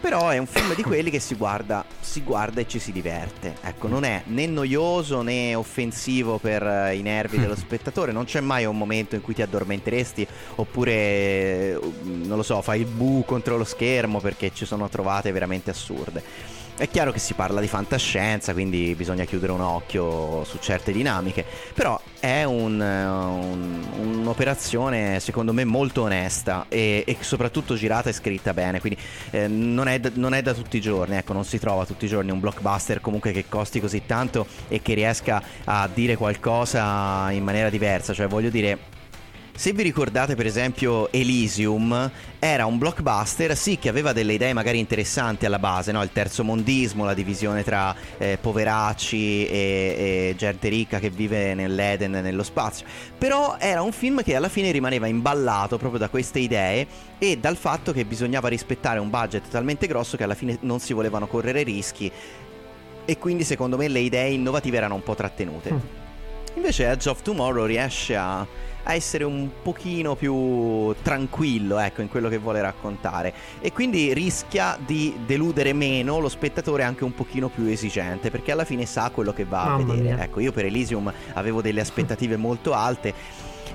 Però 0.04 0.28
è 0.28 0.38
un 0.38 0.48
film 0.48 0.76
di 0.76 0.84
quelli 0.84 1.10
che 1.10 1.22
si 1.22 1.34
guarda, 1.34 1.86
si 2.02 2.24
guarda 2.24 2.60
e 2.60 2.68
ci 2.68 2.78
si 2.78 2.92
diverte. 2.92 3.56
Ecco, 3.62 3.88
non 3.88 4.04
è 4.04 4.24
né 4.26 4.46
noioso 4.48 5.22
né 5.22 5.56
offensivo 5.56 6.40
per 6.40 6.62
eh, 6.62 6.98
i 6.98 7.02
nervi 7.02 7.40
dello 7.40 7.56
spettatore. 7.56 8.12
Non 8.12 8.26
c'è 8.26 8.42
mai 8.42 8.66
un 8.66 8.78
momento 8.78 9.16
in 9.16 9.22
cui 9.22 9.34
ti 9.34 9.42
addormenteresti 9.42 10.28
oppure, 10.56 10.92
eh, 10.92 11.80
non 12.04 12.36
lo 12.36 12.44
so, 12.44 12.62
fai 12.62 12.82
il 12.82 12.86
bu 12.86 13.24
contro 13.26 13.56
lo 13.56 13.64
schermo 13.64 14.20
perché 14.20 14.52
ci 14.54 14.66
sono 14.66 14.90
trovate 14.90 15.32
veramente 15.32 15.70
assurde. 15.70 16.22
È 16.76 16.90
chiaro 16.90 17.12
che 17.12 17.20
si 17.20 17.36
parla 17.36 17.62
di 17.62 17.68
fantascienza, 17.68 18.52
quindi 18.52 18.96
bisogna 18.96 19.26
chiudere 19.26 19.52
un 19.52 19.62
occhio 19.62 20.44
su 20.44 20.58
certe 20.60 20.92
dinamiche, 20.92 21.46
però 21.74 22.02
è 22.20 22.44
un, 22.44 22.80
un- 22.82 23.86
un'operazione 24.18 25.20
secondo 25.20 25.54
me 25.54 25.66
molto 25.66 26.02
onesta 26.02 26.66
e, 26.70 27.04
e 27.06 27.18
soprattutto 27.20 27.76
girata 27.76 28.10
e 28.10 28.14
scritta 28.14 28.54
bene, 28.56 28.80
quindi 28.80 29.00
eh, 29.30 29.48
non, 29.48 29.88
è 29.88 30.02
non 30.16 30.34
è 30.34 30.42
da 30.42 30.54
tutti 30.54 30.78
i 30.78 30.82
giorni, 30.82 31.16
ecco, 31.16 31.34
non 31.34 31.46
si 31.46 31.60
trova 31.60 31.86
tutti 31.86 32.06
i 32.06 32.10
giorni 32.10 32.32
un 32.32 32.40
blockbuster 32.40 33.02
comunque 33.02 33.32
che 33.32 33.46
costi 33.48 33.80
così 33.80 34.02
tanto 34.08 34.48
e 34.68 34.82
che 34.82 34.96
riesca 34.96 35.42
a 35.66 35.88
dire 35.94 36.16
qualcosa 36.18 37.30
in 37.32 37.44
maniera 37.44 37.70
diversa, 37.70 38.14
cioè 38.14 38.28
voglio 38.28 38.50
dire... 38.50 39.02
Se 39.56 39.72
vi 39.72 39.84
ricordate 39.84 40.34
per 40.34 40.48
esempio 40.48 41.12
Elysium 41.12 42.12
era 42.40 42.66
un 42.66 42.80
blockbuster 42.80 43.56
sì 43.56 43.78
che 43.78 43.88
aveva 43.88 44.12
delle 44.12 44.34
idee 44.34 44.52
magari 44.52 44.80
interessanti 44.80 45.46
alla 45.46 45.60
base, 45.60 45.92
no? 45.92 46.02
il 46.02 46.12
terzo 46.12 46.44
mondismo, 46.44 47.06
la 47.06 47.14
divisione 47.14 47.64
tra 47.64 47.96
eh, 48.18 48.40
poveracci 48.42 49.46
e, 49.46 49.56
e 50.32 50.36
gente 50.36 50.70
ricca 50.70 50.98
che 50.98 51.12
vive 51.12 51.54
nell'Eden, 51.54 52.12
nello 52.12 52.42
spazio, 52.42 52.88
però 53.16 53.56
era 53.60 53.84
un 53.84 53.92
film 53.92 54.24
che 54.24 54.36
alla 54.36 54.50
fine 54.50 54.72
rimaneva 54.72 55.06
imballato 55.06 55.78
proprio 55.78 56.00
da 56.00 56.10
queste 56.10 56.40
idee 56.40 56.88
e 57.20 57.38
dal 57.38 57.56
fatto 57.56 57.94
che 57.94 58.06
bisognava 58.06 58.48
rispettare 58.48 59.00
un 59.00 59.12
budget 59.12 59.48
talmente 59.50 59.86
grosso 59.86 60.18
che 60.18 60.24
alla 60.24 60.36
fine 60.36 60.58
non 60.62 60.80
si 60.80 60.94
volevano 60.94 61.28
correre 61.28 61.62
rischi 61.62 62.12
e 63.06 63.18
quindi 63.20 63.44
secondo 63.44 63.78
me 63.78 63.88
le 63.88 64.00
idee 64.00 64.32
innovative 64.32 64.78
erano 64.78 64.96
un 64.96 65.04
po' 65.04 65.14
trattenute. 65.14 66.02
Invece 66.56 66.90
Edge 66.90 67.10
of 67.10 67.22
Tomorrow 67.22 67.66
riesce 67.66 68.16
a, 68.16 68.46
a 68.84 68.94
essere 68.94 69.24
un 69.24 69.50
pochino 69.62 70.16
più 70.16 70.94
tranquillo 71.02 71.80
ecco, 71.80 72.02
in 72.02 72.10
quello 72.10 72.30
che 72.30 72.38
vuole 72.38 72.62
raccontare 72.62 73.34
e 73.60 73.72
quindi 73.72 74.14
rischia 74.14 74.78
di 74.84 75.16
deludere 75.26 75.74
meno 75.74 76.20
lo 76.20 76.30
spettatore 76.30 76.84
anche 76.84 77.04
un 77.04 77.14
pochino 77.14 77.50
più 77.50 77.66
esigente 77.66 78.30
perché 78.30 78.52
alla 78.52 78.66
fine 78.66 78.86
sa 78.86 79.10
quello 79.12 79.34
che 79.34 79.46
va 79.46 79.66
Mamma 79.66 79.84
a 79.84 79.96
vedere. 79.96 80.16
mia. 80.16 80.24
Ecco, 80.24 80.40
io 80.40 80.52
per 80.52 80.66
Elysium 80.66 81.12
avevo 81.34 81.62
delle 81.62 81.82
aspettative 81.82 82.36
molto 82.38 82.74
alte. 82.74 83.14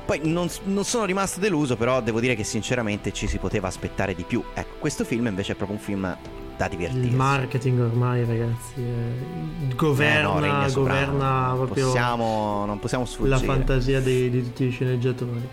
Poi 0.05 0.21
non, 0.23 0.49
non 0.65 0.85
sono 0.85 1.05
rimasto 1.05 1.39
deluso, 1.39 1.77
però 1.77 2.01
devo 2.01 2.19
dire 2.19 2.35
che 2.35 2.45
sinceramente 2.45 3.13
ci 3.13 3.27
si 3.27 3.37
poteva 3.37 3.69
aspettare 3.69 4.15
di 4.15 4.23
più. 4.23 4.43
Ecco, 4.55 4.77
questo 4.79 5.05
film 5.05 5.27
invece 5.27 5.53
è 5.53 5.55
proprio 5.55 5.77
un 5.77 5.85
film 5.85 6.17
da 6.59 6.69
divertirsi. 6.69 7.09
Il 7.09 7.15
marketing 7.15 7.81
ormai, 7.81 8.25
ragazzi, 8.27 8.75
eh, 8.77 9.75
governa, 9.77 10.65
Eh 10.65 10.67
no, 10.69 10.73
governa 10.75 11.53
proprio 11.57 11.85
possiamo, 11.87 12.65
non 12.67 12.79
possiamo 12.81 13.05
sfuggire. 13.07 13.37
la 13.37 13.39
fantasia 13.43 14.01
dei- 14.01 14.29
di 14.29 14.43
tutti 14.43 14.65
i 14.65 14.71
sceneggiatori. 14.71 15.49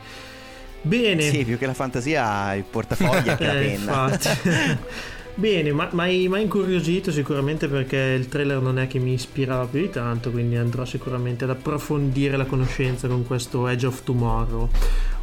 Bene. 0.82 1.22
Sì, 1.22 1.46
più 1.46 1.58
che 1.58 1.66
la 1.66 1.74
fantasia, 1.74 2.54
il 2.56 2.64
portafoglio 2.64 3.38
e 3.38 3.38
la 3.46 3.54
Eh, 3.60 3.78
penna. 3.78 4.20
Bene, 5.38 5.74
ma 5.74 5.90
mi 5.92 6.02
hai 6.02 6.42
incuriosito 6.42 7.12
sicuramente 7.12 7.68
perché 7.68 7.98
il 7.98 8.30
trailer 8.30 8.62
non 8.62 8.80
è 8.80 8.88
che 8.88 9.00
mi 9.00 9.12
ispirava 9.14 9.66
più 9.66 9.82
di 9.82 9.90
tanto, 9.90 10.32
quindi 10.32 10.56
andrò 10.56 10.86
sicuramente 10.86 11.44
ad 11.44 11.50
approfondire 11.50 12.38
la 12.38 12.46
conoscenza 12.46 13.08
con 13.10 13.28
questo 13.28 13.68
Edge 13.68 13.86
of 13.86 14.04
Tomorrow. 14.04 14.70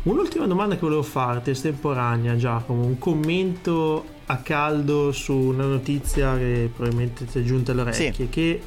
Un'ultima 0.03 0.47
domanda 0.47 0.75
che 0.75 0.83
volevo 0.83 1.03
farti, 1.03 1.51
estemporanea 1.51 2.37
Giacomo, 2.37 2.85
un 2.85 2.99
commento 2.99 4.05
a 4.33 4.37
caldo 4.39 5.13
su 5.13 5.35
una 5.35 5.65
notizia 5.67 6.37
che 6.37 6.71
probabilmente 6.75 7.25
ti 7.27 7.39
è 7.39 7.43
giunta 7.43 7.73
alle 7.73 7.83
orecchie, 7.83 8.13
Sì. 8.13 8.29
che 8.29 8.61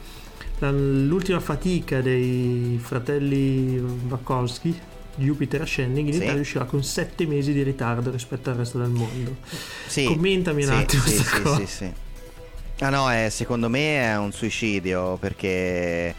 la- 0.59 0.71
l'ultima 0.71 1.39
fatica 1.39 2.01
dei 2.01 2.79
fratelli 2.81 3.77
Wachowski, 4.07 4.77
Jupiter 5.17 5.61
Ascending, 5.61 6.07
in 6.07 6.13
Sì. 6.13 6.23
Italia 6.23 6.41
uscirà 6.41 6.65
con 6.65 6.83
sette 6.83 7.25
mesi 7.25 7.53
di 7.53 7.63
ritardo 7.63 8.11
rispetto 8.11 8.49
al 8.49 8.57
resto 8.57 8.77
del 8.79 8.89
mondo. 8.89 9.35
Sì, 9.87 10.05
Commentami 10.05 10.63
un 10.63 10.69
attimo 10.71 11.03
Sì, 11.03 11.17
sì, 11.17 11.23
sì, 11.55 11.65
sì. 11.67 11.91
Ah 12.79 12.89
no, 12.89 13.09
eh, 13.11 13.29
secondo 13.29 13.69
me 13.69 14.01
è 14.01 14.17
un 14.17 14.33
suicidio 14.33 15.15
perché 15.17 16.13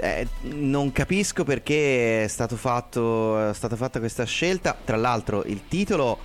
eh, 0.00 0.26
non 0.42 0.92
capisco 0.92 1.44
perché 1.44 2.24
è, 2.24 2.28
stato 2.28 2.56
fatto, 2.56 3.48
è 3.48 3.54
stata 3.54 3.74
fatta 3.74 3.98
questa 3.98 4.24
scelta. 4.24 4.76
Tra 4.84 4.96
l'altro 4.96 5.42
il 5.44 5.62
titolo 5.66 6.18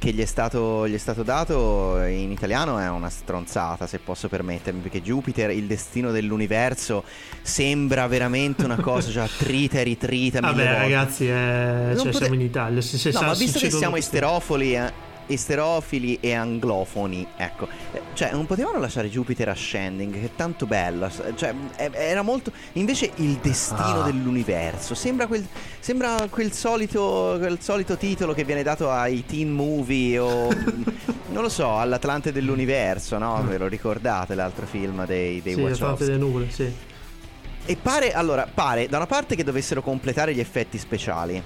che 0.00 0.12
gli 0.12 0.22
è, 0.22 0.24
stato, 0.24 0.88
gli 0.88 0.94
è 0.94 0.98
stato 0.98 1.22
dato 1.22 2.02
in 2.06 2.30
italiano 2.30 2.78
è 2.78 2.88
una 2.88 3.10
stronzata, 3.10 3.86
se 3.86 3.98
posso 3.98 4.28
permettermi, 4.30 4.80
perché 4.80 5.02
Jupiter, 5.02 5.50
il 5.50 5.66
destino 5.66 6.10
dell'universo, 6.10 7.04
sembra 7.42 8.06
veramente 8.06 8.64
una 8.64 8.80
cosa 8.80 9.10
già 9.10 9.28
trita 9.36 9.78
e 9.78 9.82
ritrita. 9.82 10.40
Vabbè, 10.40 10.54
volte. 10.64 10.78
ragazzi, 10.78 11.28
eh, 11.28 11.94
cioè, 11.96 12.10
pote- 12.10 12.12
siamo 12.12 12.34
in 12.34 12.40
Italia. 12.40 12.80
Se, 12.80 12.96
se 12.96 13.10
No, 13.10 13.18
sa- 13.18 13.26
ma 13.26 13.34
visto 13.34 13.58
che 13.58 13.70
siamo 13.70 13.96
esterofili, 13.96 14.74
eh, 14.74 14.92
esterofili 15.32 16.18
e 16.20 16.34
anglofoni, 16.34 17.26
ecco, 17.36 17.68
eh, 17.92 18.00
cioè 18.14 18.32
non 18.32 18.46
potevano 18.46 18.78
lasciare 18.78 19.08
Jupiter 19.08 19.48
Ascending, 19.48 20.12
che 20.12 20.24
è 20.24 20.30
tanto 20.36 20.66
bella, 20.66 21.10
cioè 21.34 21.54
era 21.76 22.22
molto... 22.22 22.52
Invece 22.72 23.10
il 23.16 23.38
destino 23.40 24.02
Ah. 24.02 24.04
dell'universo, 24.04 24.94
sembra 24.94 25.26
quel, 25.26 25.46
sembra 25.78 26.26
quel, 26.28 26.52
solito, 26.52 27.36
quel 27.38 27.60
solito 27.60 27.96
titolo 27.96 28.32
che 28.34 28.44
viene 28.44 28.62
dato 28.62 28.90
ai 28.90 29.24
teen 29.24 29.50
movie 29.50 30.18
o... 30.18 30.48
non 31.30 31.42
lo 31.42 31.48
so, 31.48 31.78
all'Atlante 31.78 32.32
dell'universo, 32.32 33.18
no? 33.18 33.42
Ve 33.46 33.58
lo 33.58 33.68
ricordate 33.68 34.34
l'altro 34.34 34.66
film 34.66 35.06
dei, 35.06 35.40
dei 35.42 35.54
Sì, 35.54 35.60
Wachowski? 35.60 35.82
Atlante 35.82 36.04
delle 36.04 36.18
nuvole, 36.18 36.50
sì. 36.50 36.72
E 37.66 37.76
pare, 37.76 38.12
allora, 38.12 38.48
pare 38.52 38.88
da 38.88 38.96
una 38.96 39.06
parte 39.06 39.36
che 39.36 39.44
dovessero 39.44 39.82
completare 39.82 40.34
gli 40.34 40.40
effetti 40.40 40.78
speciali. 40.78 41.40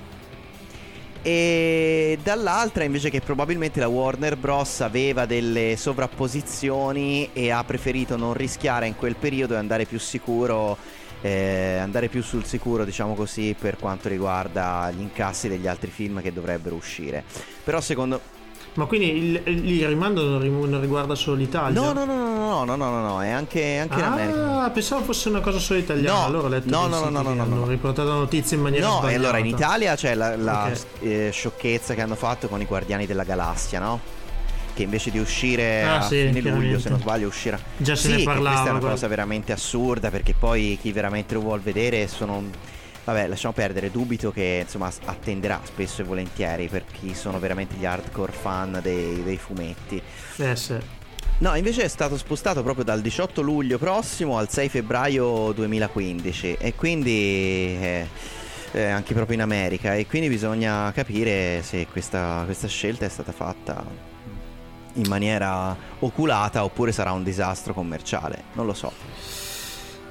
E 1.26 2.18
dall'altra 2.22 2.84
invece 2.84 3.08
che 3.08 3.22
probabilmente 3.22 3.80
la 3.80 3.88
Warner 3.88 4.36
Bros. 4.36 4.82
aveva 4.82 5.24
delle 5.24 5.74
sovrapposizioni 5.74 7.30
e 7.32 7.50
ha 7.50 7.64
preferito 7.64 8.18
non 8.18 8.34
rischiare 8.34 8.86
in 8.86 8.94
quel 8.94 9.16
periodo 9.16 9.54
e 9.54 9.56
andare 9.56 9.86
più 9.86 9.98
sicuro, 9.98 10.76
eh, 11.22 11.78
andare 11.80 12.08
più 12.08 12.22
sul 12.22 12.44
sicuro 12.44 12.84
diciamo 12.84 13.14
così 13.14 13.56
per 13.58 13.78
quanto 13.78 14.10
riguarda 14.10 14.90
gli 14.90 15.00
incassi 15.00 15.48
degli 15.48 15.66
altri 15.66 15.90
film 15.90 16.20
che 16.20 16.30
dovrebbero 16.30 16.74
uscire. 16.74 17.24
Però 17.64 17.80
secondo... 17.80 18.33
Ma 18.74 18.86
quindi 18.86 19.16
il, 19.16 19.42
il 19.68 19.86
rimando 19.86 20.38
non, 20.38 20.80
riguarda 20.80 21.14
solo 21.14 21.36
l'Italia? 21.36 21.80
No, 21.80 21.92
no, 21.92 22.04
no, 22.04 22.16
no, 22.16 22.24
no, 22.26 22.64
no, 22.64 22.76
no, 22.76 22.90
no, 22.90 23.00
no, 23.06 23.22
è 23.22 23.28
anche, 23.30 23.78
anche 23.78 23.94
in 23.98 24.04
America. 24.04 24.62
Ah, 24.64 24.70
pensavo 24.70 25.04
fosse 25.04 25.28
una 25.28 25.40
cosa 25.40 25.58
solo 25.58 25.78
italiana. 25.78 26.18
No, 26.18 26.24
allora 26.24 26.46
ho 26.46 26.48
letto 26.48 26.68
no, 26.70 26.86
no, 26.88 26.98
no, 26.98 27.08
no, 27.10 27.22
no, 27.22 27.34
no, 27.34 27.42
hanno 27.42 27.54
no. 27.56 27.66
riportato 27.66 28.08
la 28.08 28.14
notizia 28.16 28.56
in 28.56 28.62
maniera 28.64 28.86
No, 28.88 29.06
e 29.06 29.14
allora 29.14 29.38
in 29.38 29.46
Italia 29.46 29.94
c'è 29.94 30.14
la, 30.14 30.36
la, 30.36 30.64
Ok. 30.72 30.86
eh, 31.00 31.30
sciocchezza 31.32 31.94
che 31.94 32.00
hanno 32.00 32.16
fatto 32.16 32.48
con 32.48 32.60
i 32.60 32.64
Guardiani 32.64 33.06
della 33.06 33.24
Galassia, 33.24 33.78
no? 33.78 34.00
Che 34.74 34.82
invece 34.82 35.12
di 35.12 35.20
uscire 35.20 35.84
Ah, 35.84 35.98
a 35.98 36.02
sì, 36.02 36.28
fine 36.32 36.50
luglio, 36.50 36.80
se 36.80 36.88
non 36.88 36.98
sbaglio, 36.98 37.28
uscirà. 37.28 37.60
Già 37.76 37.94
se 37.94 38.08
sì, 38.08 38.16
ne 38.16 38.22
parlava, 38.24 38.48
questa 38.50 38.66
è 38.66 38.70
una 38.70 38.78
guarda. 38.80 38.96
cosa 38.96 39.06
veramente 39.08 39.52
assurda 39.52 40.10
perché 40.10 40.34
poi 40.36 40.76
chi 40.80 40.90
veramente 40.90 41.34
lo 41.34 41.40
vuol 41.40 41.60
vedere 41.60 42.08
sono. 42.08 42.42
Vabbè, 43.04 43.28
lasciamo 43.28 43.52
perdere, 43.52 43.90
dubito 43.90 44.32
che 44.32 44.60
insomma 44.62 44.90
attenderà 45.04 45.60
spesso 45.62 46.00
e 46.00 46.04
volentieri 46.04 46.68
per 46.68 46.84
chi 46.90 47.14
sono 47.14 47.38
veramente 47.38 47.74
gli 47.76 47.84
hardcore 47.84 48.32
fan 48.32 48.80
dei, 48.82 49.22
dei 49.22 49.36
fumetti. 49.36 50.02
Eh, 50.36 50.56
sì. 50.56 50.76
No, 51.38 51.54
invece 51.56 51.82
è 51.82 51.88
stato 51.88 52.16
spostato 52.16 52.62
proprio 52.62 52.84
dal 52.84 53.00
18 53.00 53.42
luglio 53.42 53.76
prossimo 53.76 54.38
al 54.38 54.48
6 54.48 54.68
febbraio 54.68 55.52
2015 55.52 56.56
e 56.58 56.74
quindi 56.74 57.76
eh, 57.80 58.06
eh, 58.72 58.84
anche 58.84 59.14
proprio 59.14 59.36
in 59.36 59.42
America 59.42 59.94
e 59.94 60.06
quindi 60.06 60.28
bisogna 60.28 60.90
capire 60.92 61.62
se 61.62 61.86
questa, 61.90 62.42
questa 62.44 62.68
scelta 62.68 63.04
è 63.04 63.08
stata 63.08 63.32
fatta 63.32 63.84
in 64.94 65.08
maniera 65.08 65.76
oculata 65.98 66.64
oppure 66.64 66.92
sarà 66.92 67.12
un 67.12 67.24
disastro 67.24 67.74
commerciale, 67.74 68.44
non 68.52 68.66
lo 68.66 68.74
so. 68.74 69.43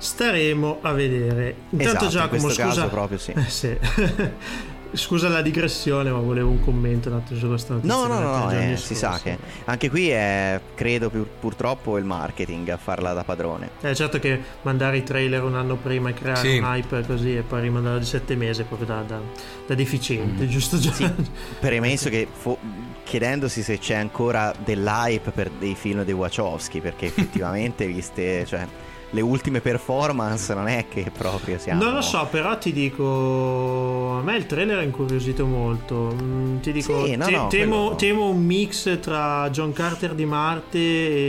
Staremo 0.04 0.80
a 0.82 0.92
vedere. 0.92 1.56
Intanto 1.70 1.84
Esatto, 1.90 2.04
in 2.06 2.10
Giacomo, 2.12 2.42
questo 2.42 2.50
scusa. 2.62 2.68
caso 2.82 2.88
proprio 2.90 3.18
sì. 3.18 3.32
Eh, 3.36 3.50
sì. 3.50 3.78
scusa 4.96 5.28
la 5.30 5.42
digressione, 5.42 6.12
ma 6.12 6.20
volevo 6.20 6.50
un 6.52 6.60
commento 6.60 7.10
un 7.10 7.16
attimo 7.16 7.40
su 7.40 7.48
questa 7.48 7.74
notizia. 7.76 7.96
No, 7.96 8.06
no, 8.06 8.20
no, 8.20 8.52
eh, 8.52 8.76
si 8.78 8.94
sa 8.96 9.20
che 9.24 9.38
anche 9.66 9.90
qui 9.90 10.10
è, 10.10 10.60
credo 10.76 11.10
più- 11.10 11.26
purtroppo, 11.40 11.98
il 11.98 12.04
marketing 12.04 12.68
a 12.70 12.78
farla 12.78 13.14
da 13.14 13.24
padrone. 13.24 13.70
Eh, 13.82 13.96
certo 13.96 14.20
che 14.20 14.40
mandare 14.64 14.98
i 14.98 15.04
trailer 15.04 15.42
un 15.44 15.56
anno 15.56 15.78
prima 15.78 16.10
e 16.10 16.14
creare 16.14 16.48
Sì. 16.48 16.58
un 16.58 16.66
hype 16.66 17.04
così 17.08 17.38
e 17.38 17.42
poi 17.42 17.62
rimandarlo 17.62 18.00
di 18.00 18.06
sette 18.06 18.36
mesi 18.36 18.62
è 18.62 18.66
proprio 18.66 18.88
da, 18.88 19.02
da- 19.08 19.22
da 19.66 19.74
deficiente, 19.74 20.48
giusto? 20.48 20.78
Già? 20.78 20.90
Mm. 20.92 20.94
Sì, 20.94 21.12
premesso 21.60 22.10
che 22.12 22.28
fo- 22.32 22.60
chiedendosi 23.04 23.64
se 23.64 23.80
c'è 23.80 23.96
ancora 23.96 24.54
dell'hype 24.64 25.32
per 25.32 25.50
dei 25.50 25.76
film 25.76 26.04
dei 26.04 26.14
Wachowski, 26.14 26.82
perché 26.82 27.06
effettivamente 27.08 27.88
viste, 27.88 28.46
cioè, 28.46 28.68
le 29.14 29.22
ultime 29.22 29.62
performance 29.62 30.52
non 30.56 30.68
è 30.68 30.88
che 30.90 31.12
proprio 31.16 31.60
siamo... 31.60 31.84
Non 31.84 31.94
lo 31.94 32.02
so, 32.02 32.28
però 32.32 32.58
ti 32.58 32.74
dico. 32.74 34.18
A 34.18 34.22
me 34.24 34.36
il 34.38 34.48
trailer 34.48 34.80
ha 34.80 34.82
incuriosito 34.82 35.46
molto. 35.46 36.16
Mm, 36.20 36.58
ti 36.60 36.72
dico, 36.72 37.06
Sì, 37.06 37.16
no, 37.16 37.26
te- 37.26 37.32
no, 37.32 37.48
temo, 37.48 37.76
quello- 37.82 37.96
temo 37.96 38.30
un 38.30 38.44
mix 38.44 39.00
tra 39.00 39.50
John 39.52 39.72
Carter 39.72 40.16
di 40.16 40.26
Marte 40.26 40.78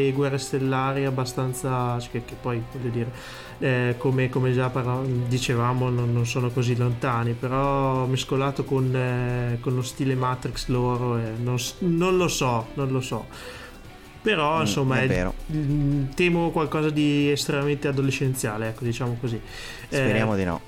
e 0.08 0.12
Guerre 0.14 0.38
Stellari 0.38 1.04
abbastanza. 1.04 1.98
Che, 2.10 2.24
che 2.24 2.34
poi 2.40 2.62
voglio 2.72 2.88
dire, 2.88 3.12
eh, 3.58 3.94
come, 3.98 4.30
come 4.30 4.52
già 4.54 4.70
parla- 4.70 5.02
dicevamo, 5.28 5.90
non, 5.90 6.10
non 6.10 6.24
sono 6.26 6.48
così 6.50 6.76
lontani. 6.76 7.32
Però 7.32 8.06
mescolato 8.06 8.64
con, 8.64 8.94
eh, 8.96 9.58
con 9.60 9.74
lo 9.74 9.82
stile 9.82 10.14
Matrix 10.14 10.68
loro, 10.68 11.18
eh, 11.18 11.32
non, 11.38 11.56
non 11.80 12.16
lo 12.16 12.28
so, 12.28 12.68
non 12.74 12.88
lo 12.90 13.00
so. 13.02 13.26
Però 14.24 14.56
Mm, 14.56 14.60
insomma 14.62 15.00
è 15.02 15.06
è- 15.06 15.30
temo 16.14 16.50
qualcosa 16.50 16.88
di 16.88 17.30
estremamente 17.30 17.88
adolescenziale, 17.88 18.68
ecco, 18.68 18.84
diciamo 18.84 19.18
così. 19.20 19.34
Eh, 19.36 19.40
Speriamo 19.96 20.34
di 20.34 20.44
no. 20.44 20.60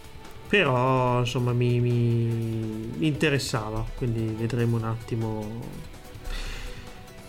però 0.47 1.21
insomma 1.21 1.53
mi, 1.53 1.81
mi 1.81 3.07
interessava, 3.07 3.83
quindi 3.97 4.37
vedremo 4.39 4.77
un 4.77 4.85
attimo 4.85 5.61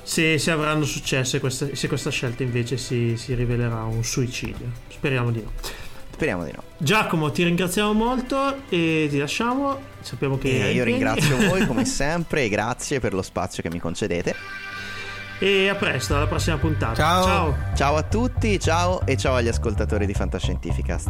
se, 0.03 0.37
se 0.37 0.51
avranno 0.51 0.83
successo 0.85 1.37
e 1.37 1.49
se 1.75 1.87
questa 1.87 2.09
scelta 2.09 2.43
invece 2.43 2.77
si, 2.77 3.15
si 3.17 3.33
rivelerà 3.33 3.83
un 3.83 4.03
suicidio. 4.03 4.69
Speriamo 4.89 5.31
di 5.31 5.41
no. 5.41 5.51
Speriamo 6.11 6.43
di 6.43 6.51
no. 6.51 6.63
Giacomo, 6.77 7.31
ti 7.31 7.43
ringraziamo 7.43 7.93
molto 7.93 8.67
e 8.69 9.07
ti 9.09 9.17
lasciamo. 9.17 9.79
Sappiamo 10.01 10.37
che 10.37 10.47
io 10.49 10.55
impegni. 10.67 10.83
ringrazio 10.83 11.37
voi 11.47 11.65
come 11.67 11.85
sempre 11.87 12.43
e 12.43 12.49
grazie 12.49 12.99
per 12.99 13.13
lo 13.13 13.21
spazio 13.21 13.61
che 13.63 13.69
mi 13.69 13.79
concedete. 13.79 14.35
E 15.39 15.69
a 15.69 15.75
presto, 15.75 16.15
alla 16.15 16.27
prossima 16.27 16.57
puntata. 16.57 16.95
Ciao. 16.95 17.23
Ciao. 17.23 17.55
Ciao 17.75 17.95
a 17.95 18.03
tutti, 18.03 18.59
ciao 18.59 19.05
e 19.05 19.15
ciao 19.17 19.35
agli 19.35 19.47
ascoltatori 19.47 20.05
di 20.05 20.13
Fantascientificast. 20.13 21.09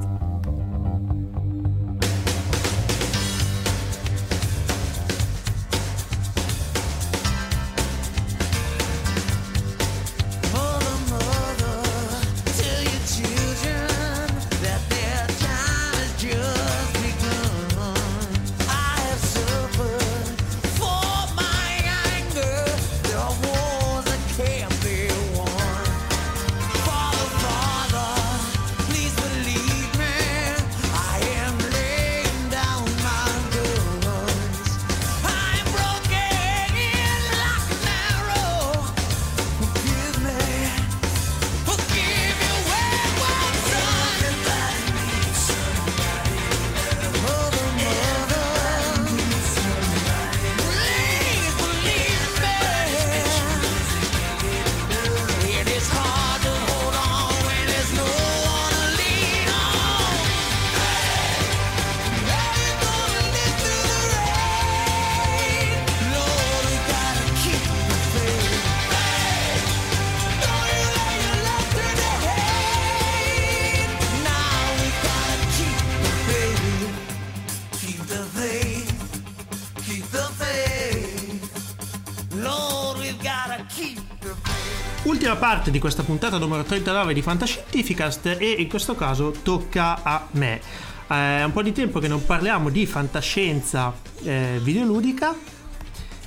Ultima 85.27 85.45
parte 85.45 85.71
di 85.71 85.79
questa 85.79 86.03
puntata 86.03 86.37
numero 86.37 86.63
39 86.63 87.13
di 87.13 87.21
Fantascientificast 87.21 88.37
e 88.39 88.49
in 88.49 88.69
questo 88.69 88.95
caso 88.95 89.31
tocca 89.43 90.01
a 90.01 90.25
me. 90.31 90.61
È 91.05 91.43
un 91.43 91.51
po' 91.51 91.61
di 91.61 91.73
tempo 91.73 91.99
che 91.99 92.07
non 92.07 92.23
parliamo 92.23 92.69
di 92.69 92.85
fantascienza 92.85 93.93
eh, 94.23 94.57
videoludica 94.63 95.35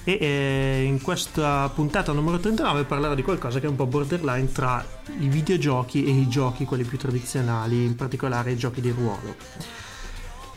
e 0.05 0.19
eh, 0.21 0.83
in 0.85 1.01
questa 1.01 1.71
puntata 1.75 2.13
numero 2.13 2.39
39 2.41 2.85
parlerò 2.85 3.15
di 3.15 3.23
qualcosa 3.23 3.59
che 3.59 3.65
è 3.65 3.71
un 3.71 3.77
po' 3.77 3.87
borderline 3.87 4.53
tra 4.53 4.87
i 5.19 5.29
videogiochi 5.29 6.05
e 6.05 6.11
i 6.11 6.29
giochi, 6.29 6.67
quelli 6.67 6.85
più 6.85 6.99
tradizionali, 6.99 7.83
in 7.83 7.97
particolare 7.97 8.51
i 8.51 8.57
giochi 8.59 8.83
di 8.83 8.91
ruolo. 8.91 9.35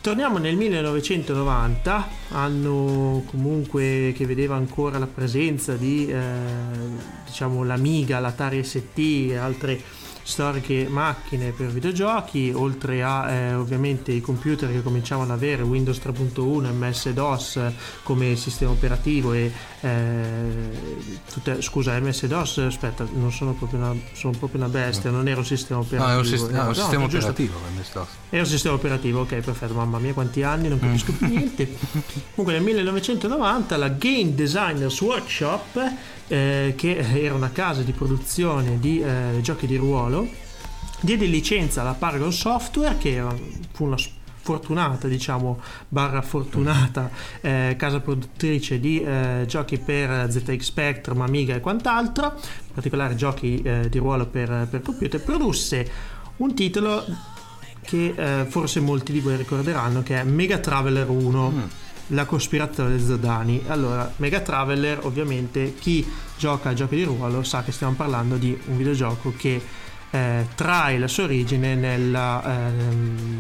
Torniamo 0.03 0.37
nel 0.37 0.57
1990, 0.57 2.07
anno 2.31 3.23
comunque 3.25 4.11
che 4.13 4.25
vedeva 4.25 4.57
ancora 4.57 4.97
la 4.99 5.07
presenza 5.07 5.75
di 5.75 6.09
eh, 6.09 6.19
diciamo 7.25 7.63
l'Amiga, 7.63 8.19
l'Atari 8.19 8.61
ST 8.65 8.97
e 8.97 9.37
altre 9.37 9.81
storiche 10.23 10.87
macchine 10.89 11.51
per 11.51 11.67
videogiochi, 11.67 12.51
oltre 12.55 13.03
a 13.03 13.29
eh, 13.29 13.53
ovviamente 13.53 14.11
i 14.11 14.21
computer 14.21 14.71
che 14.71 14.81
cominciavano 14.81 15.33
ad 15.33 15.37
avere 15.37 15.63
Windows 15.63 15.99
3.1, 15.99 16.73
MS-DOS 16.73 17.59
come 18.03 18.35
sistema 18.35 18.71
operativo 18.71 19.33
e 19.33 19.51
eh, 19.81 20.41
tutte, 21.31 21.61
scusa 21.61 21.99
MS-DOS, 21.99 22.57
aspetta, 22.59 23.05
non 23.13 23.31
sono 23.31 23.53
proprio 23.53 23.79
una, 23.79 23.95
sono 24.13 24.35
proprio 24.37 24.61
una 24.61 24.69
bestia, 24.69 25.09
non 25.09 25.27
era 25.27 25.39
un 25.39 25.45
sistema 25.45 25.81
operativo. 25.81 26.09
No, 26.09 26.15
è 26.15 26.17
un, 26.17 26.25
sist- 26.25 26.49
no, 26.49 26.61
no, 26.61 26.67
un 26.69 26.75
sistema 26.75 27.07
giusto. 27.07 27.29
operativo 27.29 27.59
MS-DOS. 27.75 28.07
Era 28.29 28.41
un 28.41 28.49
sistema 28.49 28.75
operativo, 28.75 29.21
ok, 29.21 29.35
perfetto, 29.35 29.73
mamma 29.73 29.99
mia 29.99 30.13
quanti 30.13 30.41
anni, 30.41 30.69
non 30.69 30.79
capisco 30.79 31.11
più 31.11 31.27
niente. 31.27 31.75
Comunque 32.33 32.53
nel 32.53 32.63
1990 32.63 33.77
la 33.77 33.89
Game 33.89 34.33
Designers 34.33 34.99
Workshop 35.01 35.91
eh, 36.33 36.73
che 36.75 36.97
era 36.97 37.35
una 37.35 37.51
casa 37.51 37.83
di 37.83 37.91
produzione 37.91 38.79
di 38.79 38.99
eh, 38.99 39.39
giochi 39.41 39.67
di 39.67 39.75
ruolo, 39.75 40.27
diede 40.99 41.27
licenza 41.27 41.81
alla 41.81 41.93
Paragon 41.93 42.33
Software, 42.33 42.97
che 42.97 43.13
era, 43.13 43.35
fu 43.71 43.85
una 43.85 43.97
fortunata, 44.41 45.07
diciamo, 45.07 45.61
barra 45.87 46.23
fortunata 46.23 47.11
eh, 47.39 47.75
casa 47.77 47.99
produttrice 47.99 48.79
di 48.79 48.99
eh, 48.99 49.43
giochi 49.47 49.77
per 49.77 50.31
ZX 50.31 50.59
Spectrum, 50.59 51.21
Amiga 51.21 51.53
e 51.53 51.59
quant'altro, 51.59 52.33
in 52.33 52.73
particolare 52.73 53.13
giochi 53.13 53.61
eh, 53.61 53.87
di 53.87 53.99
ruolo 53.99 54.25
per, 54.25 54.67
per 54.69 54.81
computer, 54.81 55.21
produsse 55.21 55.87
un 56.37 56.55
titolo 56.55 57.05
che 57.81 58.13
eh, 58.15 58.45
forse 58.45 58.79
molti 58.79 59.11
di 59.11 59.19
voi 59.19 59.35
ricorderanno 59.35 60.01
che 60.01 60.19
è 60.19 60.23
Mega 60.23 60.57
Traveler 60.57 61.07
1. 61.07 61.49
Mm 61.51 61.61
la 62.07 62.25
cospirazione 62.25 62.95
dei 62.95 63.05
Zodani. 63.05 63.63
Allora, 63.67 64.11
Mega 64.17 64.41
Traveler, 64.41 64.99
ovviamente, 65.03 65.73
chi 65.75 66.05
gioca 66.37 66.69
a 66.69 66.73
giochi 66.73 66.95
di 66.95 67.03
ruolo 67.03 67.43
sa 67.43 67.63
che 67.63 67.71
stiamo 67.71 67.93
parlando 67.93 68.35
di 68.37 68.57
un 68.65 68.77
videogioco 68.77 69.33
che 69.35 69.61
eh, 70.13 70.45
trae 70.53 70.99
la 70.99 71.07
sua 71.07 71.23
origine 71.23 71.73
nella, 71.73 72.43
eh, 72.45 72.71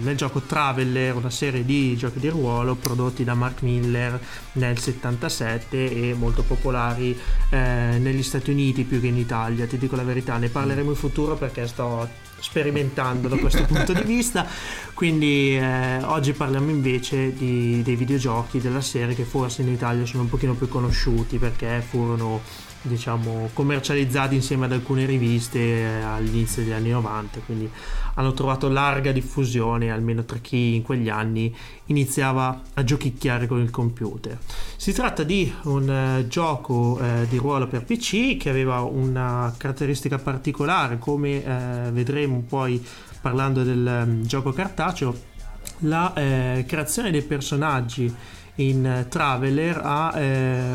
nel 0.01 0.17
gioco 0.17 0.41
Traveler, 0.41 1.15
una 1.15 1.29
serie 1.29 1.63
di 1.63 1.95
giochi 1.95 2.19
di 2.19 2.29
ruolo 2.29 2.73
prodotti 2.73 3.23
da 3.23 3.35
Mark 3.35 3.61
Miller 3.61 4.19
nel 4.53 4.79
77 4.79 6.09
e 6.09 6.15
molto 6.15 6.41
popolari 6.41 7.15
eh, 7.51 7.97
negli 7.99 8.23
Stati 8.23 8.49
Uniti 8.49 8.85
più 8.85 8.99
che 8.99 9.07
in 9.07 9.17
Italia. 9.17 9.67
Ti 9.67 9.77
dico 9.77 9.95
la 9.95 10.03
verità, 10.03 10.37
ne 10.37 10.49
parleremo 10.49 10.89
in 10.89 10.95
futuro 10.95 11.35
perché 11.35 11.67
sto 11.67 12.09
sperimentando 12.43 13.29
da 13.29 13.37
questo 13.37 13.63
punto 13.63 13.93
di 13.93 14.03
vista. 14.03 14.45
Quindi 14.93 15.57
eh, 15.57 16.03
oggi 16.03 16.33
parliamo 16.33 16.69
invece 16.69 17.33
di, 17.33 17.81
dei 17.81 17.95
videogiochi 17.95 18.59
della 18.59 18.81
serie 18.81 19.15
che 19.15 19.23
forse 19.23 19.61
in 19.61 19.69
Italia 19.69 20.05
sono 20.05 20.23
un 20.23 20.29
pochino 20.29 20.53
più 20.53 20.67
conosciuti 20.67 21.37
perché 21.37 21.81
furono 21.87 22.41
diciamo 22.83 23.49
commercializzati 23.53 24.35
insieme 24.35 24.65
ad 24.65 24.73
alcune 24.73 25.05
riviste 25.05 25.59
eh, 25.59 26.01
all'inizio 26.01 26.63
degli 26.63 26.73
anni 26.73 26.89
90 26.89 27.39
quindi 27.45 27.69
hanno 28.15 28.33
trovato 28.33 28.67
larga 28.67 29.11
diffusione 29.11 29.89
almeno 29.89 30.23
tra 30.25 30.37
chi 30.37 30.75
in 30.75 30.81
quegli 30.83 31.09
anni 31.09 31.55
iniziava 31.85 32.61
a 32.73 32.83
giochicchiare 32.83 33.47
con 33.47 33.61
il 33.61 33.69
computer. 33.69 34.37
Si 34.75 34.91
tratta 34.93 35.23
di 35.23 35.51
un 35.63 35.89
eh, 35.89 36.27
gioco 36.27 36.99
eh, 36.99 37.25
di 37.27 37.37
ruolo 37.37 37.67
per 37.67 37.85
PC 37.85 38.37
che 38.37 38.49
aveva 38.49 38.81
una 38.81 39.53
caratteristica 39.57 40.17
particolare 40.17 40.99
come 40.99 41.43
eh, 41.43 41.91
vedremo 41.91 42.43
poi 42.47 42.85
parlando 43.21 43.63
del 43.63 44.03
um, 44.05 44.25
gioco 44.25 44.51
cartaceo 44.51 45.31
la 45.79 46.11
creazione 46.13 47.09
dei 47.09 47.21
personaggi 47.23 48.13
in 48.55 49.05
Traveler 49.09 49.81
ha 49.83 50.13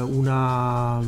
una 0.02 1.00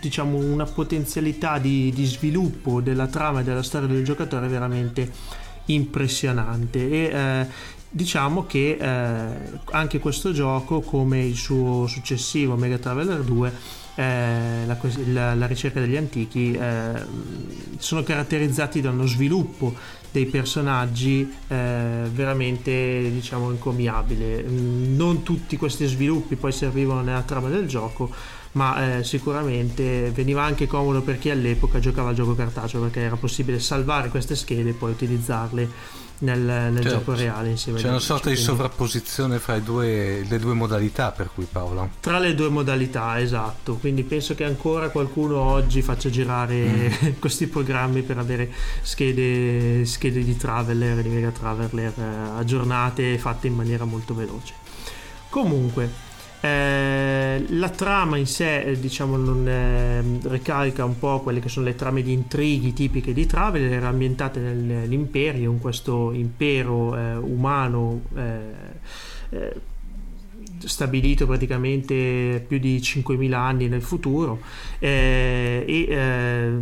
diciamo 0.00 0.36
una 0.36 0.64
potenzialità 0.64 1.58
di, 1.58 1.92
di, 1.94 2.04
sviluppo 2.04 2.80
della 2.80 3.06
trama 3.06 3.40
e 3.40 3.44
della 3.44 3.62
storia 3.62 3.88
del 3.88 4.04
giocatore 4.04 4.48
veramente 4.48 5.10
impressionante. 5.66 6.88
E 6.88 7.04
eh, 7.12 7.46
diciamo 7.90 8.44
che 8.46 8.76
eh, 8.78 9.58
anche 9.70 9.98
questo 9.98 10.32
gioco 10.32 10.80
come 10.80 11.24
il 11.24 11.36
suo 11.36 11.86
successivo 11.86 12.54
Mega 12.54 12.76
Traveler 12.76 13.22
2 13.22 13.52
eh, 13.94 14.64
la, 14.66 14.78
la, 15.06 15.34
la, 15.34 15.46
ricerca 15.46 15.80
degli 15.80 15.96
antichi 15.96 16.52
eh, 16.52 16.92
sono 17.78 18.02
caratterizzati 18.02 18.80
da 18.80 18.90
uno 18.90 19.06
sviluppo 19.06 19.74
dei 20.12 20.26
personaggi 20.26 21.34
eh, 21.48 22.02
veramente 22.12 23.10
diciamo 23.10 23.50
encomiabile 23.50 24.42
non 24.42 25.22
tutti 25.22 25.56
questi 25.56 25.86
sviluppi 25.86 26.36
poi 26.36 26.52
servivano 26.52 27.00
nella 27.00 27.22
trama 27.22 27.48
del 27.48 27.66
gioco 27.66 28.10
ma 28.52 28.98
eh, 28.98 29.04
sicuramente 29.04 30.10
veniva 30.10 30.42
anche 30.42 30.66
comodo 30.66 31.02
per 31.02 31.18
chi 31.18 31.30
all'epoca 31.30 31.78
giocava 31.78 32.10
al 32.10 32.14
gioco 32.14 32.34
cartaceo 32.34 32.80
perché 32.80 33.00
era 33.00 33.16
possibile 33.16 33.58
salvare 33.58 34.08
queste 34.08 34.34
schede 34.34 34.70
e 34.70 34.72
poi 34.72 34.92
utilizzarle 34.92 35.96
nel, 36.20 36.40
nel 36.40 36.82
certo. 36.82 36.98
gioco 36.98 37.14
reale 37.14 37.50
insieme 37.50 37.78
c'è 37.78 37.88
una 37.88 38.00
sorta 38.00 38.28
di 38.28 38.36
sovrapposizione 38.36 39.38
fra 39.38 39.58
due, 39.60 40.24
le 40.28 40.38
due 40.38 40.54
modalità 40.54 41.12
per 41.12 41.30
cui 41.32 41.46
Paolo 41.50 41.90
tra 42.00 42.18
le 42.18 42.34
due 42.34 42.48
modalità 42.48 43.20
esatto 43.20 43.74
quindi 43.74 44.02
penso 44.02 44.34
che 44.34 44.44
ancora 44.44 44.88
qualcuno 44.88 45.38
oggi 45.38 45.80
faccia 45.82 46.10
girare 46.10 46.54
mm. 46.56 47.08
questi 47.20 47.46
programmi 47.46 48.02
per 48.02 48.18
avere 48.18 48.50
schede, 48.82 49.84
schede 49.84 50.24
di 50.24 50.36
Traveler 50.36 51.02
di 51.02 51.08
Mega 51.08 51.30
Traveler 51.30 51.92
eh, 51.96 52.38
aggiornate 52.38 53.12
e 53.12 53.18
fatte 53.18 53.46
in 53.46 53.54
maniera 53.54 53.84
molto 53.84 54.14
veloce 54.14 54.54
comunque 55.28 56.06
eh, 56.40 57.17
la 57.48 57.68
trama 57.70 58.16
in 58.16 58.26
sé, 58.26 58.62
eh, 58.62 58.78
diciamo, 58.78 59.16
non 59.16 59.48
eh, 59.48 60.02
ricarica 60.28 60.84
un 60.84 60.98
po' 60.98 61.20
quelle 61.20 61.40
che 61.40 61.48
sono 61.48 61.66
le 61.66 61.74
trame 61.74 62.02
di 62.02 62.12
intrighi 62.12 62.72
tipiche 62.72 63.12
di 63.12 63.26
Traveler, 63.26 63.82
ambientate 63.84 64.40
nell'Imperium, 64.40 65.58
questo 65.58 66.12
impero 66.12 66.96
eh, 66.96 67.16
umano 67.16 68.02
eh, 68.14 69.76
stabilito 70.64 71.26
praticamente 71.26 72.44
più 72.46 72.58
di 72.58 72.78
5.000 72.78 73.32
anni 73.32 73.68
nel 73.68 73.82
futuro. 73.82 74.40
Eh, 74.78 75.64
e 75.66 75.86
eh, 75.88 76.52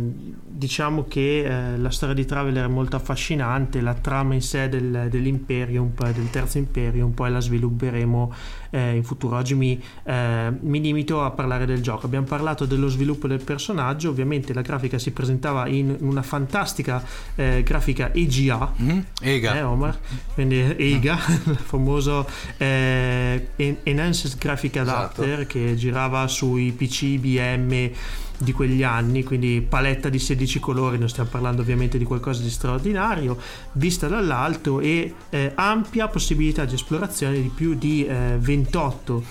diciamo 0.57 1.05
che 1.07 1.43
eh, 1.43 1.77
la 1.77 1.89
storia 1.89 2.15
di 2.15 2.25
Traveler 2.25 2.65
è 2.65 2.67
molto 2.69 2.95
affascinante 2.95 3.81
la 3.81 3.93
trama 3.93 4.33
in 4.33 4.41
sé 4.41 4.69
del, 4.69 5.07
dell'Imperium 5.09 5.91
del 5.95 6.29
terzo 6.31 6.57
Imperium 6.57 7.11
poi 7.11 7.31
la 7.31 7.39
svilupperemo 7.39 8.33
eh, 8.69 8.95
in 8.95 9.03
futuro. 9.03 9.37
Oggi 9.37 9.55
mi, 9.55 9.81
eh, 10.03 10.51
mi, 10.59 10.81
limito 10.81 11.23
a 11.23 11.31
parlare 11.31 11.65
del 11.65 11.81
gioco. 11.81 12.05
Abbiamo 12.05 12.25
parlato 12.25 12.65
dello 12.65 12.87
sviluppo 12.87 13.27
del 13.27 13.43
personaggio. 13.43 14.09
Ovviamente 14.09 14.53
la 14.53 14.61
grafica 14.61 14.97
si 14.97 15.11
presentava 15.11 15.67
in 15.67 15.95
una 15.99 16.21
fantastica 16.21 17.03
eh, 17.35 17.63
grafica 17.63 18.11
EGA 18.13 18.73
mm-hmm. 18.81 18.99
EGA. 19.21 19.69
Omar? 19.69 19.97
Quindi 20.33 20.59
EGA 20.59 21.17
il 21.45 21.57
famoso 21.57 22.27
Enhanced 22.57 24.37
Graphic 24.37 24.77
Adapter 24.77 25.39
esatto. 25.39 25.45
che 25.47 25.75
girava 25.75 26.27
sui 26.27 26.71
PC 26.71 27.01
IBM 27.01 27.91
di 28.37 28.51
quegli 28.51 28.83
anni, 28.83 29.23
quindi 29.23 29.65
paletta 29.67 30.09
di 30.09 30.19
16 30.19 30.59
colori, 30.59 30.97
non 30.97 31.09
stiamo 31.09 31.29
parlando 31.29 31.61
ovviamente 31.61 31.97
di 31.97 32.03
qualcosa 32.03 32.41
di 32.41 32.49
straordinario, 32.49 33.37
vista 33.73 34.07
dall'alto 34.07 34.79
e 34.79 35.13
eh, 35.29 35.51
ampia 35.55 36.07
possibilità 36.07 36.65
di 36.65 36.75
esplorazione 36.75 37.41
di 37.41 37.51
più 37.53 37.73
di 37.73 38.05
eh, 38.05 38.37
28 38.37 39.23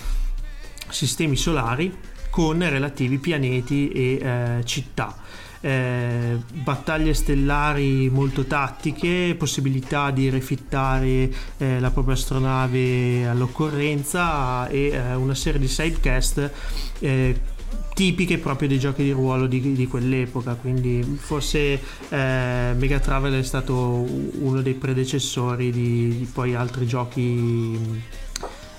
sistemi 0.89 1.35
solari 1.35 1.95
con 2.29 2.59
relativi 2.59 3.17
pianeti 3.17 3.89
e 3.89 4.19
eh, 4.21 4.65
città. 4.65 5.15
Eh, 5.59 6.37
battaglie 6.53 7.15
stellari 7.15 8.09
molto 8.11 8.45
tattiche, 8.45 9.35
possibilità 9.35 10.11
di 10.11 10.29
rifittare 10.29 11.31
eh, 11.57 11.79
la 11.79 11.89
propria 11.89 12.13
astronave 12.13 13.27
all'occorrenza 13.27 14.67
e 14.67 14.89
eh, 14.89 15.15
una 15.15 15.33
serie 15.33 15.59
di 15.59 15.67
sidecast 15.67 16.51
eh, 16.99 17.55
tipiche 17.97 18.37
proprio 18.37 18.67
dei 18.67 18.77
giochi 18.77 19.01
di 19.01 19.09
ruolo 19.09 19.47
di, 19.47 19.73
di 19.73 19.87
quell'epoca 19.87 20.53
quindi 20.53 21.01
forse 21.17 21.81
eh, 22.09 22.73
Mega 22.77 22.99
Travel 22.99 23.39
è 23.39 23.41
stato 23.41 23.73
uno 23.73 24.61
dei 24.61 24.75
predecessori 24.75 25.71
di, 25.71 26.15
di 26.15 26.29
poi 26.31 26.53
altri 26.53 26.85
giochi 26.85 28.03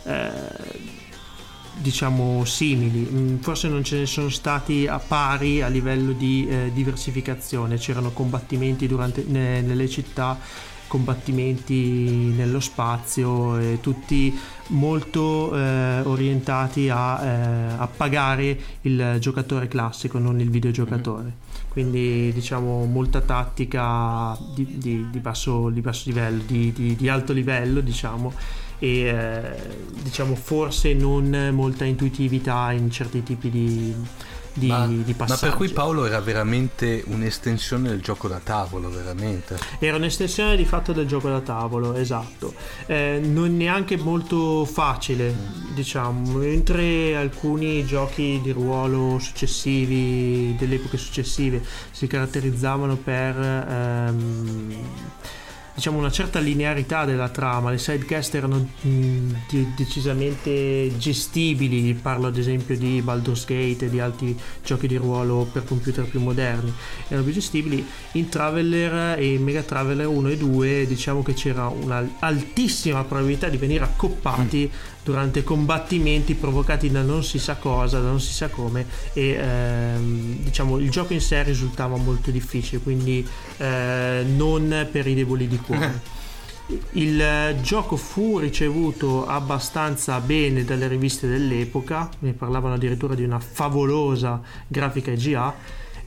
eh, 0.05 0.31
diciamo 1.81 2.45
simili, 2.45 3.09
mm, 3.11 3.37
forse 3.39 3.67
non 3.67 3.83
ce 3.83 3.99
ne 3.99 4.07
sono 4.07 4.29
stati 4.29 4.87
a 4.87 5.01
pari 5.01 5.63
a 5.63 5.69
livello 5.69 6.13
di 6.13 6.47
eh, 6.49 6.71
diversificazione, 6.73 7.77
c'erano 7.77 8.11
combattimenti 8.11 8.87
durante, 8.87 9.25
ne, 9.27 9.63
nelle 9.63 9.89
città 9.89 10.39
combattimenti 10.89 12.33
nello 12.35 12.61
spazio, 12.61 13.59
eh, 13.59 13.79
tutti 13.81 14.37
molto 14.69 15.55
eh, 15.55 16.01
orientati 16.01 16.89
a, 16.89 17.25
eh, 17.25 17.75
a, 17.77 17.87
pagare 17.87 18.59
il 18.83 19.17
giocatore 19.19 19.69
classico, 19.69 20.19
non 20.19 20.41
il 20.41 20.51
videogiocatore. 20.51 21.23
Mm-hmm. 21.23 21.69
Quindi 21.69 22.33
diciamo 22.33 22.85
molta 22.87 23.21
tattica 23.21 24.37
di, 24.55 24.79
di, 24.79 25.07
di, 25.11 25.19
basso, 25.21 25.69
di 25.71 25.81
basso, 25.81 26.05
livello, 26.07 26.43
di, 26.47 27.09
alto 27.09 27.33
livello, 27.33 27.81
diciamo 27.81 28.33
e 28.81 29.01
eh, 29.01 29.57
diciamo 30.03 30.37
forse 30.37 30.95
non 30.95 31.51
molta 31.53 31.85
intuitività 31.85 32.71
in 32.71 32.91
certi 32.91 33.25
tipi 33.25 33.51
di, 33.51 33.95
di, 34.59 34.67
ma, 34.67 34.87
di 34.87 35.15
ma 35.17 35.37
per 35.37 35.55
cui 35.55 35.69
Paolo 35.71 36.05
era 36.05 36.21
veramente 36.21 37.03
un'estensione 37.07 37.89
del 37.89 38.01
gioco 38.01 38.29
da 38.29 38.41
tavolo, 38.43 38.91
veramente. 38.91 39.59
Era 39.79 39.97
un'estensione 39.97 40.57
di 40.57 40.65
fatto 40.65 40.93
del 40.93 41.07
gioco 41.07 41.29
da 41.29 41.41
tavolo, 41.41 41.95
esatto. 41.95 42.55
Eh, 42.87 43.21
non 43.23 43.57
neanche 43.57 43.97
molto 43.97 44.65
facile, 44.65 45.31
mm. 45.31 45.75
diciamo, 45.75 46.39
mentre 46.39 47.17
alcuni 47.17 47.85
giochi 47.85 48.41
di 48.43 48.51
ruolo 48.51 49.19
successivi, 49.19 50.55
delle 50.59 50.75
epoche 50.75 50.97
successive, 50.97 51.65
si 51.91 52.07
caratterizzavano 52.07 52.97
per... 52.97 53.37
Ehm, 53.39 54.77
diciamo 55.79 55.99
una 55.99 56.11
certa 56.11 56.41
linearità 56.41 57.05
della 57.05 57.29
trama, 57.29 57.71
le 57.71 57.79
sidecast 57.79 58.35
erano 58.35 58.69
mh, 58.81 58.89
mm, 58.89 59.31
decisamente 59.77 60.91
gestibili, 60.99 61.95
parlo 61.95 62.27
ad 62.27 62.37
esempio 62.37 62.77
di 62.77 63.01
Baldur's 63.01 63.45
Gate 63.45 63.85
e 63.85 63.89
di 63.89 64.01
altri 64.01 64.37
giochi 64.65 64.89
di 64.89 64.97
ruolo 64.97 65.49
per 65.51 65.63
computer 65.63 66.05
più 66.05 66.19
moderni, 66.19 66.75
erano 67.07 67.23
più 67.23 67.33
gestibili, 67.33 67.87
in 68.13 68.29
Traveler 68.29 69.21
e 69.21 69.35
in 69.35 69.45
Mega 69.45 69.63
Traveler 69.63 70.09
1 70.09 70.29
e 70.31 70.37
2 70.37 70.87
diciamo 70.89 71.23
che 71.23 71.35
c'era 71.35 71.69
un'altissima 71.69 73.05
probabilità 73.05 73.49
di 73.49 73.57
venire 73.57 73.85
accoppati 73.85 74.69
mm 74.69 74.98
durante 75.09 75.43
combattimenti 75.43 76.35
provocati 76.35 76.91
da 76.91 77.01
non 77.01 77.25
si 77.25 77.39
sa 77.39 77.57
cosa, 77.57 77.99
da 77.99 78.09
non 78.09 78.21
si 78.21 78.35
sa 78.35 78.49
come 78.49 78.85
e 79.15 79.31
ehm, 79.31 80.43
diciamo 80.43 80.77
il 80.77 80.91
gioco 80.91 81.15
in 81.15 81.23
sé 81.23 81.43
risultava 81.45 81.97
molto 81.97 82.31
difficile, 82.31 82.83
quindi 82.83 83.27
eh, 83.57 84.23
non 84.37 84.87
per 84.93 85.07
i 85.07 85.15
deboli 85.15 85.49
di 85.49 85.57
cuore. 85.57 86.17
Il 86.93 87.57
gioco 87.63 87.97
fu 87.97 88.39
ricevuto 88.39 89.27
abbastanza 89.27 90.21
bene 90.21 90.65
dalle 90.65 90.87
riviste 90.87 91.27
dell'epoca, 91.27 92.11
ne 92.19 92.35
parlavano 92.35 92.75
addirittura 92.75 93.15
di 93.15 93.23
una 93.23 93.39
favolosa 93.39 94.43
grafica 94.67 95.11
EGA 95.11 95.55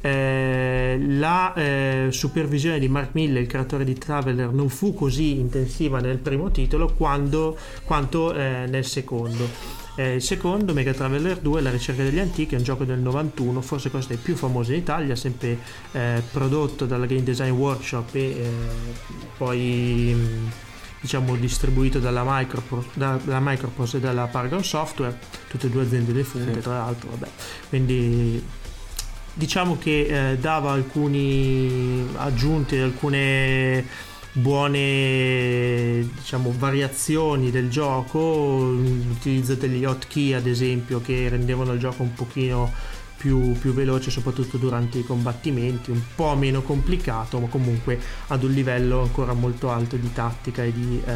eh, 0.01 0.97
la 0.99 1.53
eh, 1.53 2.07
supervisione 2.09 2.79
di 2.79 2.87
Mark 2.87 3.09
Miller, 3.13 3.41
il 3.41 3.47
creatore 3.47 3.83
di 3.83 3.93
Traveler, 3.93 4.51
non 4.51 4.69
fu 4.69 4.93
così 4.93 5.39
intensiva 5.39 5.99
nel 5.99 6.17
primo 6.17 6.49
titolo 6.51 6.91
quando, 6.93 7.57
quanto 7.85 8.33
eh, 8.33 8.65
nel 8.67 8.85
secondo. 8.85 9.47
Eh, 9.95 10.15
il 10.15 10.21
secondo, 10.21 10.73
Mega 10.73 10.93
Traveler 10.93 11.37
2, 11.37 11.61
La 11.61 11.69
ricerca 11.69 12.01
degli 12.01 12.19
antichi, 12.19 12.55
è 12.55 12.57
un 12.57 12.63
gioco 12.63 12.83
del 12.83 12.99
91, 12.99 13.61
forse 13.61 13.91
questo 13.91 14.13
è 14.13 14.15
il 14.15 14.21
più 14.21 14.35
famoso 14.35 14.71
in 14.71 14.79
Italia, 14.79 15.15
sempre 15.15 15.57
eh, 15.91 16.21
prodotto 16.31 16.85
dalla 16.85 17.05
Game 17.05 17.23
Design 17.23 17.51
Workshop 17.51 18.15
e 18.15 18.49
poi 19.37 20.15
diciamo 21.01 21.35
distribuito 21.35 21.99
dalla 21.99 22.23
Microprose, 22.25 22.89
dalla 22.93 23.39
Microprose 23.41 23.97
e 23.97 23.99
dalla 23.99 24.27
Paragon 24.27 24.63
Software, 24.63 25.17
tutte 25.49 25.67
e 25.67 25.69
due 25.69 25.83
aziende 25.83 26.13
defunte 26.13 26.53
sì. 26.53 26.59
tra 26.59 26.73
l'altro, 26.73 27.09
vabbè. 27.09 27.27
quindi 27.69 28.41
diciamo 29.33 29.77
che 29.77 30.31
eh, 30.31 30.37
dava 30.37 30.71
alcuni 30.71 32.07
aggiunti, 32.15 32.77
alcune 32.77 33.85
buone 34.33 36.07
diciamo, 36.15 36.53
variazioni 36.57 37.51
del 37.51 37.69
gioco, 37.69 38.71
l'utilizzo 38.71 39.55
degli 39.55 39.83
hotkey 39.83 40.33
ad 40.33 40.47
esempio 40.47 41.01
che 41.01 41.27
rendevano 41.29 41.73
il 41.73 41.79
gioco 41.79 42.03
un 42.03 42.13
pochino 42.13 42.71
più, 43.17 43.51
più, 43.59 43.73
veloce 43.73 44.09
soprattutto 44.09 44.57
durante 44.57 44.97
i 44.97 45.03
combattimenti, 45.03 45.91
un 45.91 46.01
po' 46.15 46.35
meno 46.35 46.61
complicato 46.61 47.39
ma 47.39 47.47
comunque 47.47 47.99
ad 48.27 48.43
un 48.43 48.51
livello 48.51 49.01
ancora 49.01 49.33
molto 49.33 49.69
alto 49.69 49.95
di 49.95 50.11
tattica 50.11 50.63
e 50.63 50.73
di 50.73 51.01
eh, 51.05 51.13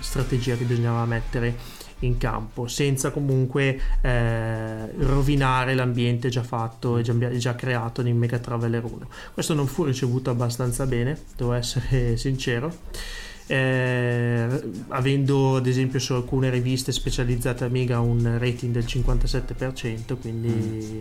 strategia 0.00 0.56
che 0.56 0.64
bisognava 0.64 1.06
mettere 1.06 1.56
in 2.02 2.18
campo 2.18 2.66
senza 2.66 3.10
comunque 3.10 3.78
eh, 4.00 4.90
rovinare 4.98 5.74
l'ambiente 5.74 6.28
già 6.28 6.42
fatto 6.42 6.98
e 6.98 7.02
già, 7.02 7.14
già, 7.36 7.54
creato 7.54 8.00
in 8.02 8.16
Mega 8.16 8.38
Traveler 8.38 8.84
1 8.84 9.08
questo 9.34 9.54
non 9.54 9.66
fu 9.66 9.84
ricevuto 9.84 10.30
abbastanza 10.30 10.86
bene 10.86 11.18
devo 11.36 11.52
essere 11.52 12.16
sincero 12.18 12.72
eh, 13.46 14.46
avendo 14.88 15.56
ad 15.56 15.66
esempio 15.66 15.98
su 15.98 16.14
alcune 16.14 16.48
riviste 16.50 16.92
specializzate 16.92 17.64
Amiga 17.64 18.00
un 18.00 18.38
rating 18.38 18.72
del 18.72 18.84
57% 18.84 20.16
quindi 20.20 20.48
mm. 20.48 21.00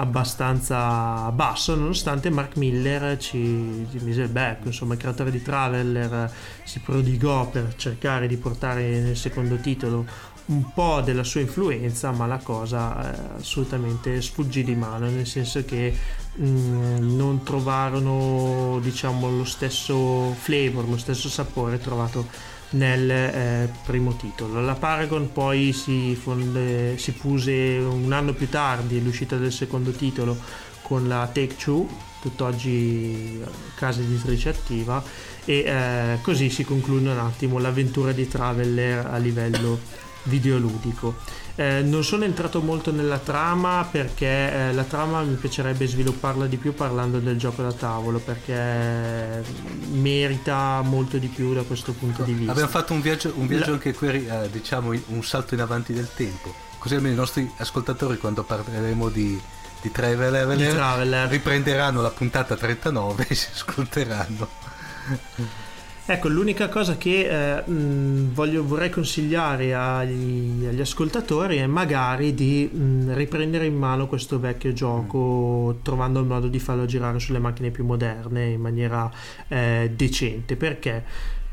Abbastanza 0.00 1.30
basso 1.30 1.74
nonostante 1.74 2.30
Mark 2.30 2.56
Miller 2.56 3.16
ci, 3.18 3.86
ci 3.90 3.98
mise 4.00 4.22
il 4.22 4.28
becco 4.28 4.68
insomma 4.68 4.94
il 4.94 5.00
creatore 5.00 5.30
di 5.30 5.42
Traveler 5.42 6.32
si 6.64 6.80
prodigò 6.80 7.48
per 7.48 7.74
cercare 7.76 8.26
di 8.26 8.36
portare 8.36 9.00
nel 9.00 9.16
secondo 9.16 9.56
titolo 9.56 10.06
un 10.50 10.72
po' 10.72 11.00
della 11.00 11.22
sua 11.22 11.40
influenza, 11.40 12.10
ma 12.10 12.26
la 12.26 12.38
cosa 12.38 13.12
eh, 13.12 13.38
assolutamente 13.38 14.20
sfuggì 14.20 14.64
di 14.64 14.74
mano, 14.74 15.08
nel 15.08 15.26
senso 15.26 15.64
che 15.64 15.96
mm, 16.40 17.16
non 17.16 17.42
trovarono 17.44 18.80
diciamo 18.82 19.30
lo 19.30 19.44
stesso 19.44 20.34
flavor, 20.34 20.88
lo 20.88 20.98
stesso 20.98 21.28
sapore 21.28 21.78
trovato 21.78 22.26
nel 22.70 23.10
eh, 23.10 23.72
primo 23.84 24.14
titolo. 24.16 24.60
La 24.60 24.74
Paragon 24.74 25.32
poi 25.32 25.72
si, 25.72 26.14
fonde, 26.14 26.96
si 26.98 27.12
fuse 27.12 27.78
un 27.78 28.12
anno 28.12 28.32
più 28.32 28.48
tardi, 28.48 29.02
l'uscita 29.02 29.36
del 29.36 29.52
secondo 29.52 29.90
titolo 29.90 30.36
con 30.82 31.08
la 31.08 31.28
Take 31.32 31.56
Two, 31.56 31.86
tutt'oggi 32.20 33.40
casa 33.76 34.00
editrice 34.00 34.50
attiva, 34.50 35.02
e 35.44 35.58
eh, 35.66 36.18
così 36.22 36.50
si 36.50 36.64
conclude 36.64 37.10
un 37.10 37.18
attimo 37.18 37.58
l'avventura 37.58 38.12
di 38.12 38.28
Traveller 38.28 39.06
a 39.06 39.16
livello 39.16 39.78
videoludico. 40.24 41.14
Eh, 41.60 41.82
non 41.82 42.02
sono 42.04 42.24
entrato 42.24 42.62
molto 42.62 42.90
nella 42.90 43.18
trama 43.18 43.86
perché 43.90 44.24
eh, 44.50 44.72
la 44.72 44.84
trama 44.84 45.20
mi 45.20 45.34
piacerebbe 45.34 45.86
svilupparla 45.86 46.46
di 46.46 46.56
più 46.56 46.72
parlando 46.72 47.18
del 47.18 47.36
gioco 47.36 47.60
da 47.60 47.70
tavolo 47.70 48.18
perché 48.18 49.44
merita 49.90 50.80
molto 50.80 51.18
di 51.18 51.26
più 51.26 51.52
da 51.52 51.60
questo 51.60 51.92
punto 51.92 52.22
di 52.22 52.32
vista. 52.32 52.52
Abbiamo 52.52 52.70
fatto 52.70 52.94
un 52.94 53.02
viaggio, 53.02 53.34
un 53.36 53.46
viaggio 53.46 53.66
la... 53.66 53.72
anche 53.72 53.92
qui, 53.92 54.26
eh, 54.26 54.48
diciamo 54.50 54.98
un 55.08 55.22
salto 55.22 55.52
in 55.52 55.60
avanti 55.60 55.92
del 55.92 56.08
tempo, 56.14 56.54
così 56.78 56.94
almeno 56.94 57.12
i 57.12 57.18
nostri 57.18 57.52
ascoltatori 57.58 58.16
quando 58.16 58.42
parleremo 58.42 59.10
di, 59.10 59.38
di 59.82 59.90
Traveler, 59.90 60.56
di 60.56 60.66
Traveler 60.66 61.28
riprenderanno 61.28 62.00
la 62.00 62.10
puntata 62.10 62.56
39 62.56 63.26
e 63.28 63.34
si 63.34 63.48
ascolteranno. 63.52 64.48
Ecco, 66.06 66.28
l'unica 66.28 66.68
cosa 66.68 66.96
che 66.96 67.58
eh, 67.58 67.70
mh, 67.70 68.32
voglio, 68.32 68.64
vorrei 68.64 68.90
consigliare 68.90 69.74
agli, 69.74 70.66
agli, 70.66 70.80
ascoltatori 70.80 71.58
è 71.58 71.66
magari 71.66 72.34
di 72.34 72.68
mh, 72.72 73.14
riprendere 73.14 73.66
in 73.66 73.76
mano 73.76 74.08
questo 74.08 74.40
vecchio 74.40 74.72
gioco 74.72 75.76
mm. 75.76 75.82
trovando 75.82 76.18
il 76.18 76.26
modo 76.26 76.48
di 76.48 76.58
farlo 76.58 76.84
girare 76.84 77.20
sulle 77.20 77.38
macchine 77.38 77.70
più 77.70 77.84
moderne 77.84 78.48
in 78.48 78.60
maniera 78.60 79.08
eh, 79.48 79.92
decente. 79.94 80.56
Perché? 80.56 81.04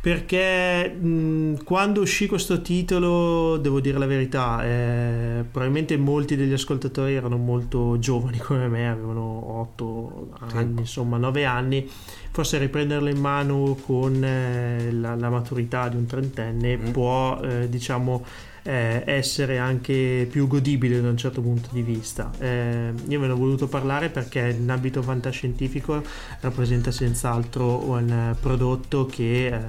Perché 0.08 0.88
mh, 0.88 1.66
quando 1.66 2.00
uscì 2.00 2.28
questo 2.28 2.62
titolo, 2.62 3.58
devo 3.58 3.82
dire 3.82 3.98
la 3.98 4.06
verità, 4.06 4.64
eh, 4.64 5.44
probabilmente 5.52 5.98
molti 5.98 6.38
degli 6.38 6.54
ascoltatori 6.54 7.14
erano 7.14 7.36
molto 7.36 8.00
giovani 8.00 8.38
come 8.38 8.70
me, 8.70 8.88
avevano 8.88 9.60
8 9.60 10.30
anni, 10.54 10.74
sì. 10.76 10.80
insomma 10.80 11.18
9 11.18 11.44
anni, 11.44 11.90
forse 12.32 12.58
riprenderlo 12.58 13.10
in 13.10 13.20
mano 13.20 13.78
con 13.86 14.24
eh, 14.24 14.94
la, 14.94 15.16
la, 15.16 15.30
maturità 15.30 15.90
di 15.90 15.98
un 15.98 16.06
trentenne 16.06 16.78
mm. 16.78 16.92
può, 16.92 17.42
eh, 17.42 17.68
diciamo, 17.68 18.24
eh, 18.68 19.02
essere 19.06 19.60
anche 19.60 20.28
più 20.30 20.46
godibile 20.46 21.02
da 21.02 21.08
un 21.08 21.16
certo 21.16 21.42
punto 21.42 21.70
di 21.72 21.82
vista. 21.82 22.30
Eh, 22.38 22.92
io 23.08 23.20
ve 23.20 23.28
ne 23.28 23.32
ho 23.32 23.38
voluto 23.38 23.68
parlare 23.68 24.10
perché 24.10 24.56
in 24.60 24.70
ambito 24.70 25.02
fantascientifico 25.02 26.04
rappresenta 26.42 26.92
senz'altro 26.92 27.90
un 27.90 28.36
prodotto 28.38 29.06
che, 29.06 29.48
eh, 29.48 29.60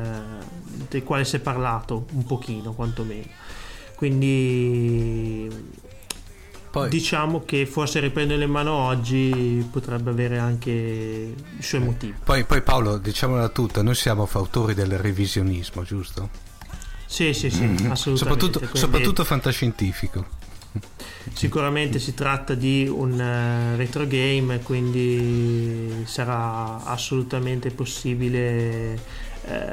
del 0.88 1.04
quale 1.04 1.24
si 1.24 1.36
è 1.36 1.38
parlato 1.38 2.06
un 2.14 2.24
pochino 2.24 2.72
quantomeno. 2.72 3.26
Quindi 3.94 5.48
poi. 6.72 6.88
diciamo 6.88 7.44
che 7.44 7.66
forse 7.66 8.00
riprenderlo 8.00 8.42
in 8.42 8.50
mano 8.50 8.72
oggi 8.72 9.64
potrebbe 9.70 10.10
avere 10.10 10.38
anche 10.38 10.70
i 10.70 11.62
suoi 11.62 11.82
motivi. 11.82 12.16
Poi, 12.24 12.44
poi 12.44 12.62
Paolo, 12.62 12.98
diciamola 12.98 13.48
tutta, 13.50 13.80
noi 13.80 13.94
siamo 13.94 14.26
fautori 14.26 14.74
del 14.74 14.98
revisionismo, 14.98 15.84
giusto? 15.84 16.46
Sì, 17.08 17.32
sì, 17.32 17.48
sì, 17.48 17.62
mm-hmm. 17.62 17.90
assolutamente. 17.90 18.44
Soprattutto, 18.44 18.76
soprattutto 18.76 19.24
fantascientifico. 19.24 20.26
Sicuramente 21.32 21.98
si 21.98 22.12
tratta 22.12 22.54
di 22.54 22.86
un 22.86 23.12
uh, 23.12 23.76
retro 23.76 24.06
game, 24.06 24.60
quindi 24.60 26.04
sarà 26.04 26.84
assolutamente 26.84 27.70
possibile 27.70 28.98
eh, 29.44 29.72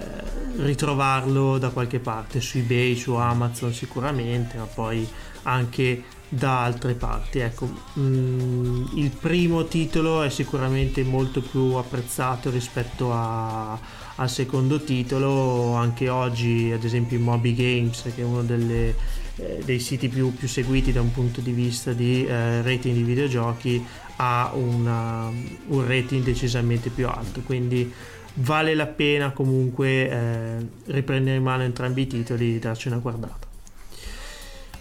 ritrovarlo 0.57 1.57
da 1.57 1.69
qualche 1.69 1.99
parte, 1.99 2.39
su 2.39 2.59
eBay, 2.59 2.95
su 2.95 3.13
Amazon 3.13 3.73
sicuramente, 3.73 4.57
ma 4.57 4.65
poi 4.65 5.07
anche 5.43 6.03
da 6.29 6.63
altre 6.63 6.93
parti. 6.93 7.39
Ecco, 7.39 7.69
mm, 7.99 8.85
il 8.95 9.09
primo 9.09 9.65
titolo 9.65 10.23
è 10.23 10.29
sicuramente 10.29 11.03
molto 11.03 11.41
più 11.41 11.73
apprezzato 11.73 12.49
rispetto 12.49 13.11
a, 13.11 13.77
al 14.15 14.29
secondo 14.29 14.83
titolo, 14.83 15.73
anche 15.73 16.09
oggi 16.09 16.71
ad 16.71 16.83
esempio 16.83 17.17
in 17.17 17.23
Moby 17.23 17.53
Games, 17.53 18.01
che 18.15 18.21
è 18.21 18.23
uno 18.23 18.43
delle, 18.43 18.95
eh, 19.37 19.61
dei 19.65 19.79
siti 19.79 20.07
più, 20.07 20.33
più, 20.33 20.47
seguiti 20.47 20.91
da 20.91 21.01
un 21.01 21.11
punto 21.11 21.41
di 21.41 21.51
vista 21.51 21.91
di 21.91 22.25
eh, 22.25 22.61
rating 22.61 22.95
di 22.95 23.03
videogiochi, 23.03 23.85
ha 24.17 24.51
una, 24.53 25.29
un 25.67 25.87
rating 25.87 26.23
decisamente 26.23 26.89
più 26.89 27.07
alto. 27.07 27.41
Quindi 27.41 27.91
vale 28.35 28.73
la 28.73 28.87
pena 28.87 29.31
comunque 29.31 30.09
eh, 30.09 30.67
riprendere 30.85 31.37
in 31.37 31.43
mano 31.43 31.63
entrambi 31.63 32.03
i 32.03 32.07
titoli 32.07 32.55
e 32.55 32.59
darci 32.59 32.87
una 32.87 32.97
guardata. 32.97 33.54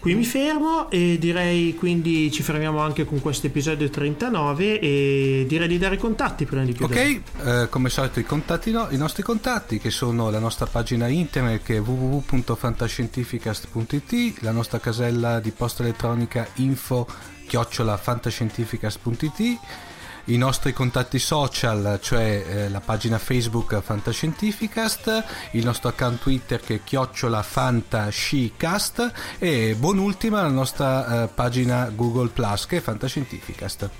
Qui 0.04 0.14
mi 0.14 0.26
fermo 0.26 0.90
e 0.90 1.16
direi 1.18 1.74
quindi 1.74 2.30
ci 2.30 2.42
fermiamo 2.42 2.78
anche 2.78 3.06
con 3.06 3.22
questo 3.22 3.46
episodio 3.46 3.88
39 3.88 4.78
e 4.78 5.46
direi 5.48 5.66
di 5.66 5.78
dare 5.78 5.94
i 5.94 5.98
contatti 5.98 6.44
prima 6.44 6.62
di 6.62 6.74
chiudere. 6.74 7.00
Ok, 7.00 7.20
eh, 7.42 7.68
come 7.70 7.88
solito 7.88 8.20
i, 8.20 8.24
contatti 8.24 8.70
no, 8.70 8.88
i 8.90 8.98
nostri 8.98 9.22
contatti 9.22 9.78
che 9.78 9.88
sono 9.88 10.28
la 10.28 10.38
nostra 10.38 10.66
pagina 10.66 11.06
internet 11.06 11.62
che 11.62 11.76
è 11.76 11.80
www.fantascientificast.it, 11.80 14.42
la 14.42 14.50
nostra 14.50 14.78
casella 14.78 15.40
di 15.40 15.52
posta 15.52 15.82
elettronica 15.82 16.48
info 16.56 17.08
chiocciolafantascientificast.it 17.46 19.58
i 20.26 20.36
nostri 20.36 20.72
contatti 20.72 21.18
social, 21.18 21.98
cioè 22.00 22.44
eh, 22.46 22.68
la 22.68 22.80
pagina 22.80 23.18
Facebook 23.18 23.80
Fantascientificast, 23.80 25.24
il 25.52 25.64
nostro 25.64 25.90
account 25.90 26.20
Twitter 26.20 26.60
che 26.60 26.76
è 26.76 26.80
chiocciola 26.82 27.42
Fantascicast 27.42 29.12
e 29.38 29.74
buon'ultima 29.78 30.42
la 30.42 30.48
nostra 30.48 31.24
eh, 31.24 31.28
pagina 31.28 31.90
Google 31.94 32.28
Plus 32.28 32.66
che 32.66 32.78
è 32.78 32.80
Fantascientificast. 32.80 33.90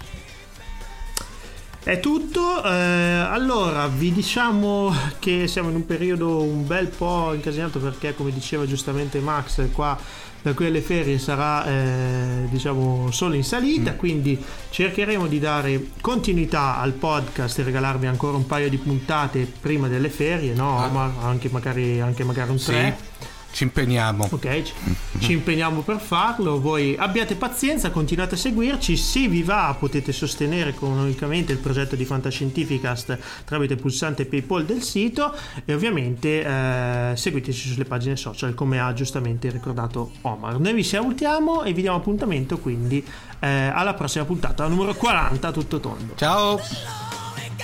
È 1.85 2.01
tutto, 2.01 2.65
eh, 2.65 2.71
allora 2.71 3.87
vi 3.89 4.11
diciamo 4.11 4.91
che 5.19 5.47
siamo 5.47 5.69
in 5.69 5.75
un 5.75 5.85
periodo 5.85 6.41
un 6.41 6.67
bel 6.67 6.89
po' 6.89 7.35
incasinato 7.35 7.79
perché 7.79 8.15
come 8.15 8.33
diceva 8.33 8.65
giustamente 8.65 9.21
Max 9.21 9.71
qua 9.71 9.99
da 10.45 10.53
qui 10.53 10.67
alle 10.67 10.83
ferie 10.83 11.19
sarà 11.19 11.65
eh, 11.65 12.47
diciamo 12.51 13.11
solo 13.11 13.35
in 13.35 13.45
salita 13.45 13.93
mm. 13.93 13.97
quindi 13.97 14.45
cercheremo 14.69 15.27
di 15.27 15.39
dare 15.39 15.87
continuità 16.03 16.79
al 16.79 16.93
podcast 16.93 17.61
e 17.61 17.63
regalarvi 17.63 18.05
ancora 18.05 18.37
un 18.37 18.45
paio 18.45 18.69
di 18.69 18.77
puntate 18.77 19.51
prima 19.59 19.89
delle 19.89 20.11
ferie 20.11 20.53
no 20.53 20.85
ah. 20.85 20.89
ma 20.89 21.13
anche 21.23 21.49
magari, 21.51 21.99
anche 21.99 22.25
magari 22.25 22.51
un 22.51 22.59
3 22.63 22.97
sì 22.99 23.33
ci 23.55 23.63
impegniamo. 23.63 24.27
Ok, 24.33 24.63
ci, 24.63 24.73
ci, 25.21 25.33
impegniamo 25.33 25.83
per 25.83 26.01
farlo. 26.01 26.61
Voi 26.61 26.97
abbiate 26.99 27.37
pazienza, 27.37 27.93
continuate 27.93 28.35
a 28.35 28.39
seguirci. 28.39 28.97
Se 28.97 29.29
vi 29.29 29.45
va, 29.45 29.77
potete 29.79 30.11
sostenere 30.11 30.71
economicamente 30.71 31.53
il 31.53 31.59
progetto 31.59 31.95
di 31.95 32.05
Fantascientificast 32.05 33.17
tramite 33.45 33.75
il 33.75 33.81
pulsante 33.81 34.27
PayPal 34.27 34.65
del 34.65 34.83
sito. 34.83 35.33
E 35.65 35.73
ovviamente 35.73 36.45
eh, 36.45 37.13
seguiteci 37.15 37.69
sulle 37.69 37.85
pagine 37.85 38.17
social, 38.17 38.55
come 38.55 38.81
ha 38.81 38.93
giustamente 38.93 39.49
ricordato 39.51 40.11
Omar. 40.23 40.59
Noi 40.59 40.73
vi 40.73 40.83
salutiamo 40.83 41.63
e 41.63 41.73
vi 41.73 41.83
diamo 41.83 41.99
appuntamento 41.99 42.59
quindi 42.59 43.05
eh, 43.39 43.71
alla 43.73 43.95
prossima 43.95 44.25
puntata, 44.25 44.67
numero 44.67 44.95
40, 44.95 45.53
tutto 45.53 45.79
tondo. 45.79 46.15
Ciao! 46.17 46.59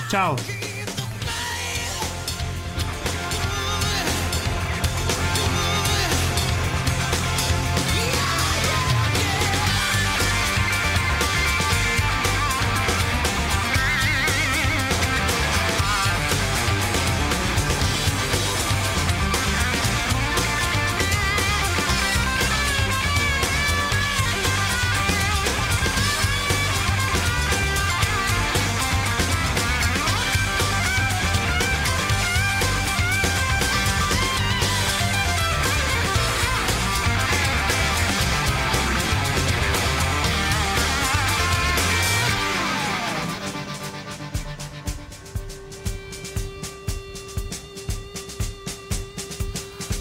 Ciao! 0.08 0.79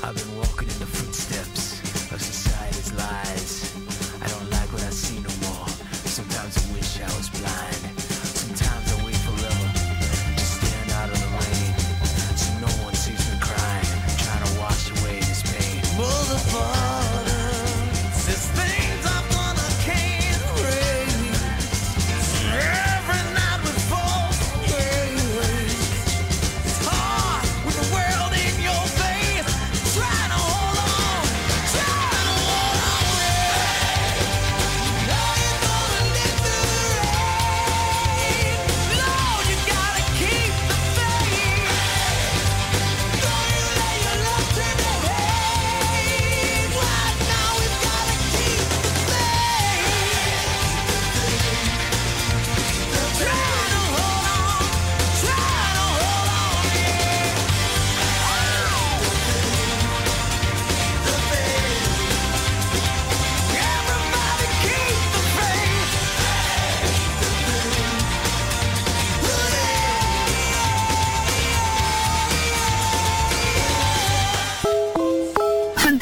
Southern 0.10 0.39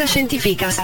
Científicas. 0.08 0.78